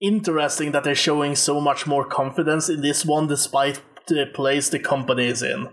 interesting 0.00 0.72
that 0.72 0.84
they're 0.84 0.94
showing 0.94 1.34
so 1.34 1.60
much 1.60 1.86
more 1.86 2.04
confidence 2.04 2.68
in 2.68 2.82
this 2.82 3.04
one, 3.04 3.26
despite 3.26 3.80
the 4.06 4.26
place 4.34 4.68
the 4.68 4.78
company 4.78 5.26
is 5.26 5.42
in. 5.42 5.68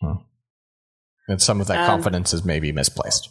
Hmm. 0.00 0.12
And 1.28 1.40
some 1.40 1.60
of 1.60 1.66
that 1.68 1.78
And- 1.78 1.86
confidence 1.86 2.32
is 2.32 2.44
maybe 2.44 2.72
misplaced. 2.72 3.28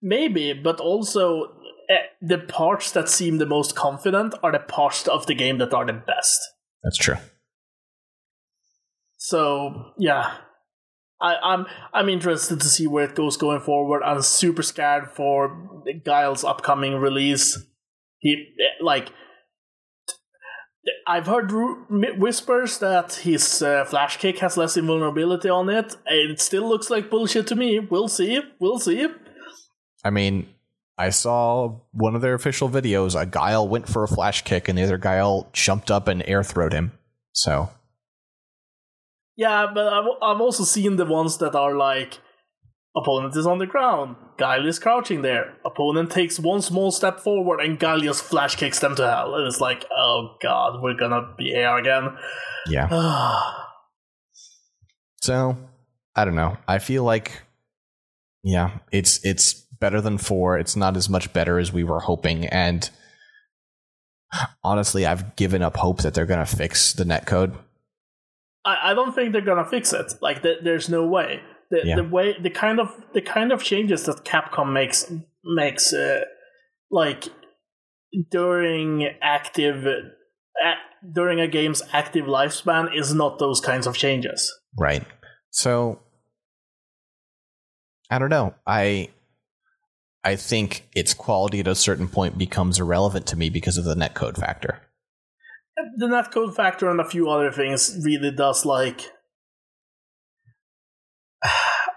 Maybe, 0.00 0.52
but 0.52 0.80
also 0.80 1.54
eh, 1.90 2.06
the 2.22 2.38
parts 2.38 2.92
that 2.92 3.08
seem 3.08 3.38
the 3.38 3.46
most 3.46 3.74
confident 3.76 4.34
are 4.42 4.52
the 4.52 4.60
parts 4.60 5.06
of 5.08 5.26
the 5.26 5.34
game 5.34 5.58
that 5.58 5.74
are 5.74 5.84
the 5.84 5.92
best. 5.92 6.40
That's 6.82 6.96
true. 6.96 7.16
So 9.16 9.92
yeah, 9.98 10.34
I, 11.20 11.34
I'm 11.42 11.66
I'm 11.92 12.08
interested 12.08 12.60
to 12.60 12.66
see 12.68 12.86
where 12.86 13.04
it 13.04 13.14
goes 13.16 13.36
going 13.36 13.60
forward. 13.60 14.02
I'm 14.04 14.22
super 14.22 14.62
scared 14.62 15.10
for 15.10 15.82
Guile's 16.04 16.44
upcoming 16.44 16.94
release. 16.96 17.58
He 18.18 18.32
eh, 18.34 18.82
like. 18.82 19.10
I've 21.08 21.26
heard 21.26 21.50
ru- 21.50 21.86
whispers 22.18 22.78
that 22.80 23.14
his 23.14 23.62
uh, 23.62 23.86
flash 23.86 24.18
kick 24.18 24.40
has 24.40 24.58
less 24.58 24.76
invulnerability 24.76 25.48
on 25.48 25.70
it. 25.70 25.96
It 26.04 26.38
still 26.38 26.68
looks 26.68 26.90
like 26.90 27.08
bullshit 27.08 27.46
to 27.46 27.56
me. 27.56 27.78
We'll 27.78 28.08
see. 28.08 28.42
We'll 28.60 28.78
see. 28.78 29.08
I 30.04 30.10
mean, 30.10 30.48
I 30.98 31.08
saw 31.08 31.80
one 31.92 32.14
of 32.14 32.20
their 32.20 32.34
official 32.34 32.68
videos. 32.68 33.18
A 33.18 33.24
Guile 33.24 33.66
went 33.66 33.88
for 33.88 34.04
a 34.04 34.08
flash 34.08 34.42
kick, 34.42 34.68
and 34.68 34.76
the 34.76 34.82
other 34.82 34.98
Guile 34.98 35.48
jumped 35.54 35.90
up 35.90 36.08
and 36.08 36.22
air 36.26 36.44
throwed 36.44 36.74
him. 36.74 36.92
So 37.32 37.70
Yeah, 39.34 39.66
but 39.72 39.90
I've, 39.90 40.08
I've 40.20 40.40
also 40.42 40.64
seen 40.64 40.96
the 40.96 41.06
ones 41.06 41.38
that 41.38 41.54
are 41.54 41.74
like 41.74 42.18
opponent 43.02 43.36
is 43.36 43.46
on 43.46 43.58
the 43.58 43.66
ground, 43.66 44.16
Guile 44.36 44.66
is 44.66 44.78
crouching 44.78 45.22
there, 45.22 45.54
opponent 45.64 46.10
takes 46.10 46.38
one 46.38 46.62
small 46.62 46.90
step 46.90 47.20
forward, 47.20 47.60
and 47.60 47.78
just 47.80 48.22
flash 48.22 48.56
kicks 48.56 48.78
them 48.78 48.94
to 48.96 49.06
hell. 49.06 49.34
And 49.34 49.46
it's 49.46 49.60
like, 49.60 49.84
oh 49.90 50.36
god, 50.42 50.82
we're 50.82 50.94
gonna 50.94 51.34
be 51.36 51.46
here 51.50 51.76
again. 51.76 52.16
yeah. 52.66 53.40
So 55.20 55.56
I 56.14 56.24
don't 56.24 56.36
know. 56.36 56.56
I 56.68 56.78
feel 56.78 57.02
like 57.04 57.42
yeah, 58.44 58.78
it's 58.92 59.24
it's 59.24 59.52
better 59.52 60.00
than 60.00 60.16
four. 60.16 60.58
It's 60.58 60.76
not 60.76 60.96
as 60.96 61.08
much 61.08 61.32
better 61.32 61.58
as 61.58 61.72
we 61.72 61.84
were 61.84 62.00
hoping, 62.00 62.46
and 62.46 62.88
honestly, 64.62 65.04
I've 65.06 65.36
given 65.36 65.60
up 65.60 65.76
hope 65.76 66.02
that 66.02 66.14
they're 66.14 66.24
gonna 66.26 66.46
fix 66.46 66.92
the 66.92 67.04
netcode. 67.04 67.52
I, 68.64 68.90
I 68.90 68.94
don't 68.94 69.14
think 69.14 69.32
they're 69.32 69.42
gonna 69.42 69.68
fix 69.68 69.92
it. 69.92 70.14
Like, 70.20 70.42
th- 70.42 70.60
there's 70.62 70.88
no 70.88 71.06
way. 71.06 71.40
The, 71.70 71.80
Yeah. 71.84 71.96
the 71.96 72.04
way 72.04 72.34
the 72.40 72.50
kind 72.50 72.80
of 72.80 72.94
the 73.12 73.20
kind 73.20 73.52
of 73.52 73.62
changes 73.62 74.04
that 74.04 74.24
Capcom 74.24 74.72
makes 74.72 75.12
makes 75.44 75.92
uh, 75.92 76.22
like 76.90 77.24
during 78.30 79.06
active 79.20 79.84
a- 79.86 80.74
during 81.12 81.40
a 81.40 81.46
game's 81.46 81.82
active 81.92 82.24
lifespan 82.24 82.96
is 82.96 83.12
not 83.14 83.38
those 83.38 83.60
kinds 83.60 83.86
of 83.86 83.96
changes. 83.96 84.52
Right. 84.78 85.04
So 85.50 86.00
I 88.10 88.18
don't 88.18 88.30
know. 88.30 88.54
I 88.66 89.10
I 90.24 90.36
think 90.36 90.88
its 90.94 91.14
quality 91.14 91.60
at 91.60 91.68
a 91.68 91.74
certain 91.74 92.08
point 92.08 92.38
becomes 92.38 92.78
irrelevant 92.80 93.26
to 93.28 93.36
me 93.36 93.50
because 93.50 93.76
of 93.76 93.84
the 93.84 93.94
netcode 93.94 94.38
factor. 94.38 94.80
The 95.98 96.06
netcode 96.06 96.56
factor 96.56 96.90
and 96.90 97.00
a 97.00 97.04
few 97.04 97.28
other 97.30 97.52
things 97.52 97.96
really 98.04 98.30
does 98.32 98.64
like. 98.64 99.02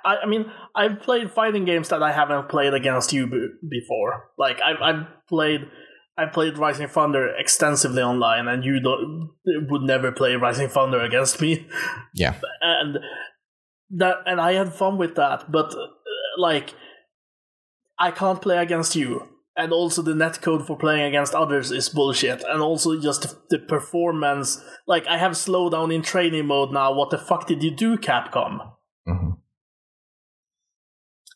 I, 0.05 0.17
I 0.17 0.25
mean, 0.25 0.51
I've 0.75 1.01
played 1.01 1.31
fighting 1.31 1.65
games 1.65 1.89
that 1.89 2.01
I 2.03 2.11
haven't 2.11 2.49
played 2.49 2.73
against 2.73 3.13
you 3.13 3.27
b- 3.27 3.47
before. 3.69 4.29
Like 4.37 4.59
I've 4.61 4.81
I've 4.81 5.07
played 5.27 5.61
I 6.17 6.25
played 6.25 6.57
Rising 6.57 6.87
Thunder 6.87 7.33
extensively 7.35 8.01
online, 8.03 8.47
and 8.47 8.63
you 8.63 8.79
don't, 8.79 9.29
would 9.69 9.81
never 9.81 10.11
play 10.11 10.35
Rising 10.35 10.67
Thunder 10.69 10.99
against 11.01 11.41
me. 11.41 11.67
Yeah. 12.13 12.35
and 12.61 12.99
that 13.91 14.17
and 14.25 14.39
I 14.41 14.53
had 14.53 14.73
fun 14.73 14.97
with 14.97 15.15
that, 15.15 15.51
but 15.51 15.73
uh, 15.73 15.87
like 16.37 16.73
I 17.97 18.11
can't 18.11 18.41
play 18.41 18.57
against 18.57 18.95
you. 18.95 19.27
And 19.57 19.73
also 19.73 20.01
the 20.01 20.13
netcode 20.13 20.65
for 20.65 20.77
playing 20.77 21.03
against 21.03 21.35
others 21.35 21.71
is 21.71 21.89
bullshit. 21.89 22.41
And 22.47 22.61
also 22.61 22.99
just 22.99 23.35
the 23.49 23.59
performance 23.59 24.63
like 24.87 25.05
I 25.07 25.17
have 25.17 25.33
slowdown 25.33 25.93
in 25.93 26.01
training 26.01 26.47
mode 26.47 26.71
now. 26.71 26.93
What 26.93 27.09
the 27.09 27.17
fuck 27.17 27.47
did 27.47 27.61
you 27.61 27.71
do, 27.71 27.97
Capcom? 27.97 28.59
hmm 29.05 29.31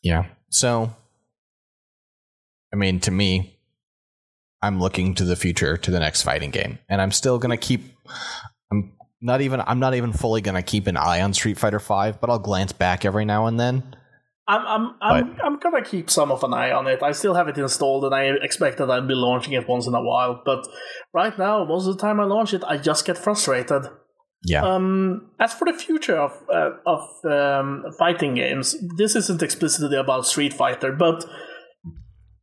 Yeah. 0.02 0.26
So, 0.50 0.94
I 2.72 2.76
mean, 2.76 3.00
to 3.00 3.10
me, 3.10 3.58
I'm 4.62 4.80
looking 4.80 5.14
to 5.14 5.24
the 5.24 5.36
future, 5.36 5.76
to 5.76 5.90
the 5.90 6.00
next 6.00 6.22
fighting 6.22 6.50
game, 6.50 6.78
and 6.88 7.00
I'm 7.00 7.12
still 7.12 7.38
gonna 7.38 7.56
keep. 7.56 7.82
I'm 8.72 8.92
not 9.20 9.40
even. 9.40 9.62
I'm 9.66 9.78
not 9.78 9.94
even 9.94 10.12
fully 10.12 10.40
gonna 10.40 10.62
keep 10.62 10.86
an 10.86 10.96
eye 10.96 11.20
on 11.20 11.34
Street 11.34 11.58
Fighter 11.58 11.80
Five, 11.80 12.20
but 12.20 12.30
I'll 12.30 12.38
glance 12.38 12.72
back 12.72 13.04
every 13.04 13.24
now 13.24 13.46
and 13.46 13.60
then. 13.60 13.96
I'm 14.48 14.64
I'm 14.64 14.94
I'm, 15.02 15.36
I'm 15.44 15.58
gonna 15.58 15.84
keep 15.84 16.08
some 16.08 16.30
of 16.30 16.44
an 16.44 16.54
eye 16.54 16.70
on 16.70 16.86
it. 16.86 17.02
I 17.02 17.12
still 17.12 17.34
have 17.34 17.48
it 17.48 17.58
installed, 17.58 18.04
and 18.04 18.14
I 18.14 18.30
expect 18.42 18.78
that 18.78 18.90
I'll 18.90 19.06
be 19.06 19.14
launching 19.14 19.54
it 19.54 19.68
once 19.68 19.86
in 19.86 19.94
a 19.94 20.02
while. 20.02 20.42
But 20.44 20.66
right 21.12 21.36
now, 21.36 21.64
most 21.64 21.86
of 21.86 21.96
the 21.96 22.00
time 22.00 22.20
I 22.20 22.24
launch 22.24 22.54
it, 22.54 22.62
I 22.64 22.76
just 22.76 23.04
get 23.04 23.18
frustrated. 23.18 23.86
Yeah. 24.46 24.62
Um, 24.64 25.30
as 25.40 25.52
for 25.54 25.64
the 25.64 25.76
future 25.76 26.16
of 26.16 26.32
uh, 26.52 26.70
of 26.86 27.02
um, 27.24 27.84
fighting 27.98 28.34
games, 28.34 28.76
this 28.96 29.16
isn't 29.16 29.42
explicitly 29.42 29.96
about 29.96 30.26
Street 30.26 30.54
Fighter, 30.54 30.92
but 30.92 31.24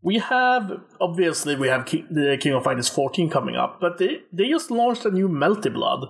we 0.01 0.19
have 0.19 0.81
obviously 0.99 1.55
we 1.55 1.69
have 1.69 1.85
Ki- 1.85 2.05
the 2.11 2.37
King 2.39 2.53
of 2.53 2.63
Fighters 2.65 2.89
14 2.89 3.29
coming 3.29 3.55
up, 3.55 3.79
but 3.79 3.97
they 3.99 4.19
they 4.33 4.49
just 4.49 4.69
launched 4.69 5.05
a 5.05 5.11
new 5.11 5.29
Melty 5.29 5.73
Blood. 5.73 6.01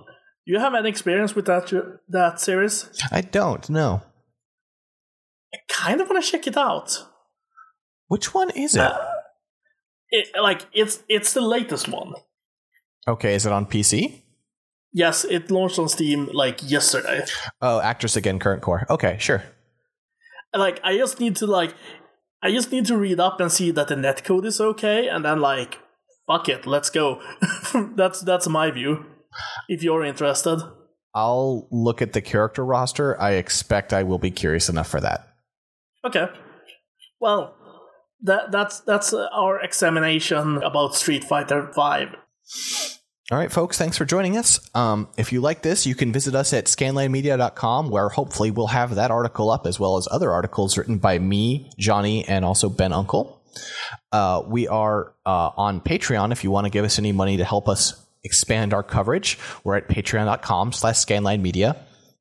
Do 0.46 0.52
you 0.52 0.58
have 0.58 0.74
any 0.74 0.88
experience 0.88 1.34
with 1.36 1.46
that 1.46 1.70
that 2.08 2.40
series? 2.40 2.90
I 3.12 3.20
don't 3.20 3.70
know. 3.70 4.02
I 5.54 5.58
kind 5.68 6.00
of 6.00 6.10
want 6.10 6.24
to 6.24 6.30
check 6.30 6.46
it 6.48 6.56
out. 6.56 7.04
Which 8.08 8.34
one 8.34 8.50
is 8.50 8.74
it? 8.74 8.80
Uh, 8.80 8.98
it, 10.10 10.28
like 10.42 10.66
it's 10.72 11.04
it's 11.08 11.32
the 11.32 11.40
latest 11.40 11.88
one. 11.88 12.14
okay, 13.06 13.34
is 13.36 13.46
it 13.46 13.52
on 13.52 13.66
PC? 13.66 14.23
Yes, 14.94 15.24
it 15.24 15.50
launched 15.50 15.78
on 15.80 15.88
Steam 15.88 16.30
like 16.32 16.60
yesterday. 16.70 17.24
Oh, 17.60 17.80
Actress 17.80 18.14
Again, 18.14 18.38
Current 18.38 18.62
Code. 18.62 18.84
Okay, 18.88 19.16
sure. 19.18 19.42
like 20.54 20.80
I 20.84 20.96
just 20.96 21.18
need 21.18 21.34
to 21.36 21.46
like 21.48 21.74
I 22.40 22.52
just 22.52 22.70
need 22.70 22.86
to 22.86 22.96
read 22.96 23.18
up 23.18 23.40
and 23.40 23.50
see 23.50 23.72
that 23.72 23.88
the 23.88 23.96
netcode 23.96 24.46
is 24.46 24.60
okay, 24.60 25.08
and 25.08 25.24
then 25.24 25.40
like 25.40 25.80
fuck 26.28 26.48
it, 26.48 26.64
let's 26.64 26.90
go. 26.90 27.20
that's 27.96 28.20
that's 28.20 28.48
my 28.48 28.70
view. 28.70 29.04
If 29.68 29.82
you're 29.82 30.04
interested, 30.04 30.62
I'll 31.12 31.66
look 31.72 32.00
at 32.00 32.12
the 32.12 32.22
character 32.22 32.64
roster. 32.64 33.20
I 33.20 33.32
expect 33.32 33.92
I 33.92 34.04
will 34.04 34.18
be 34.18 34.30
curious 34.30 34.68
enough 34.68 34.88
for 34.88 35.00
that. 35.00 35.26
okay. 36.04 36.28
Well, 37.20 37.56
that 38.22 38.52
that's 38.52 38.78
that's 38.80 39.12
our 39.12 39.60
examination 39.60 40.62
about 40.62 40.94
Street 40.94 41.24
Fighter 41.24 41.72
Five. 41.74 42.14
All 43.30 43.38
right, 43.38 43.50
folks, 43.50 43.78
thanks 43.78 43.96
for 43.96 44.04
joining 44.04 44.36
us. 44.36 44.60
Um, 44.74 45.08
if 45.16 45.32
you 45.32 45.40
like 45.40 45.62
this, 45.62 45.86
you 45.86 45.94
can 45.94 46.12
visit 46.12 46.34
us 46.34 46.52
at 46.52 46.66
scanlinemedia.com, 46.66 47.88
where 47.88 48.10
hopefully 48.10 48.50
we'll 48.50 48.66
have 48.66 48.96
that 48.96 49.10
article 49.10 49.50
up 49.50 49.66
as 49.66 49.80
well 49.80 49.96
as 49.96 50.06
other 50.10 50.30
articles 50.30 50.76
written 50.76 50.98
by 50.98 51.18
me, 51.18 51.70
Johnny, 51.78 52.26
and 52.26 52.44
also 52.44 52.68
Ben 52.68 52.92
Uncle. 52.92 53.40
Uh, 54.12 54.42
we 54.46 54.68
are 54.68 55.14
uh, 55.24 55.50
on 55.56 55.80
Patreon 55.80 56.32
if 56.32 56.44
you 56.44 56.50
want 56.50 56.66
to 56.66 56.70
give 56.70 56.84
us 56.84 56.98
any 56.98 57.12
money 57.12 57.38
to 57.38 57.44
help 57.44 57.66
us 57.66 57.98
expand 58.24 58.74
our 58.74 58.82
coverage. 58.82 59.38
We're 59.64 59.76
at 59.76 59.88
patreon.com 59.88 60.72
slash 60.72 60.96
scanlinemedia. 60.96 61.78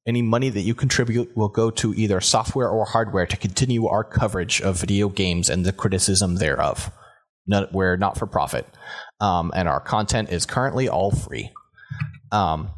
Any 0.08 0.22
money 0.22 0.50
that 0.50 0.62
you 0.62 0.74
contribute 0.74 1.36
will 1.36 1.50
go 1.50 1.70
to 1.72 1.94
either 1.96 2.22
software 2.22 2.70
or 2.70 2.86
hardware 2.86 3.26
to 3.26 3.36
continue 3.36 3.88
our 3.88 4.06
coverage 4.06 4.62
of 4.62 4.80
video 4.80 5.10
games 5.10 5.50
and 5.50 5.66
the 5.66 5.74
criticism 5.74 6.36
thereof. 6.36 6.92
We're 7.48 7.98
not 7.98 8.18
for 8.18 8.26
profit 8.26 8.68
um, 9.24 9.52
and 9.56 9.70
our 9.70 9.80
content 9.80 10.30
is 10.30 10.46
currently 10.46 10.90
all 10.90 11.12
free. 11.12 11.52
Um, 12.32 12.72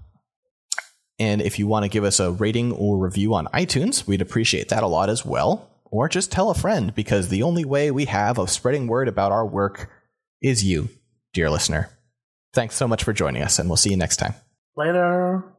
and 1.18 1.42
if 1.42 1.58
you 1.58 1.66
want 1.66 1.84
to 1.84 1.90
give 1.90 2.04
us 2.04 2.20
a 2.20 2.32
rating 2.32 2.72
or 2.74 3.00
review 3.00 3.34
on 3.34 3.48
iTunes, 3.48 4.06
we'd 4.06 4.22
appreciate 4.22 4.70
that 4.70 4.84
a 4.84 4.88
lot 4.88 5.10
as 5.10 5.26
well. 5.26 5.72
Or 5.86 6.08
just 6.10 6.32
tell 6.32 6.50
a 6.50 6.56
friend, 6.56 6.94
because 6.94 7.30
the 7.30 7.42
only 7.42 7.64
way 7.64 7.90
we 7.90 8.06
have 8.06 8.38
of 8.38 8.50
spreading 8.50 8.88
word 8.88 9.08
about 9.08 9.32
our 9.32 9.46
work 9.46 9.90
is 10.42 10.64
you, 10.64 10.90
dear 11.34 11.50
listener. 11.50 11.90
Thanks 12.54 12.76
so 12.76 12.88
much 12.88 13.04
for 13.04 13.14
joining 13.14 13.42
us, 13.42 13.60
and 13.60 13.70
we'll 13.70 13.78
see 13.78 13.92
you 13.92 13.98
next 13.98 14.18
time. 14.18 14.34
Later. 14.76 15.55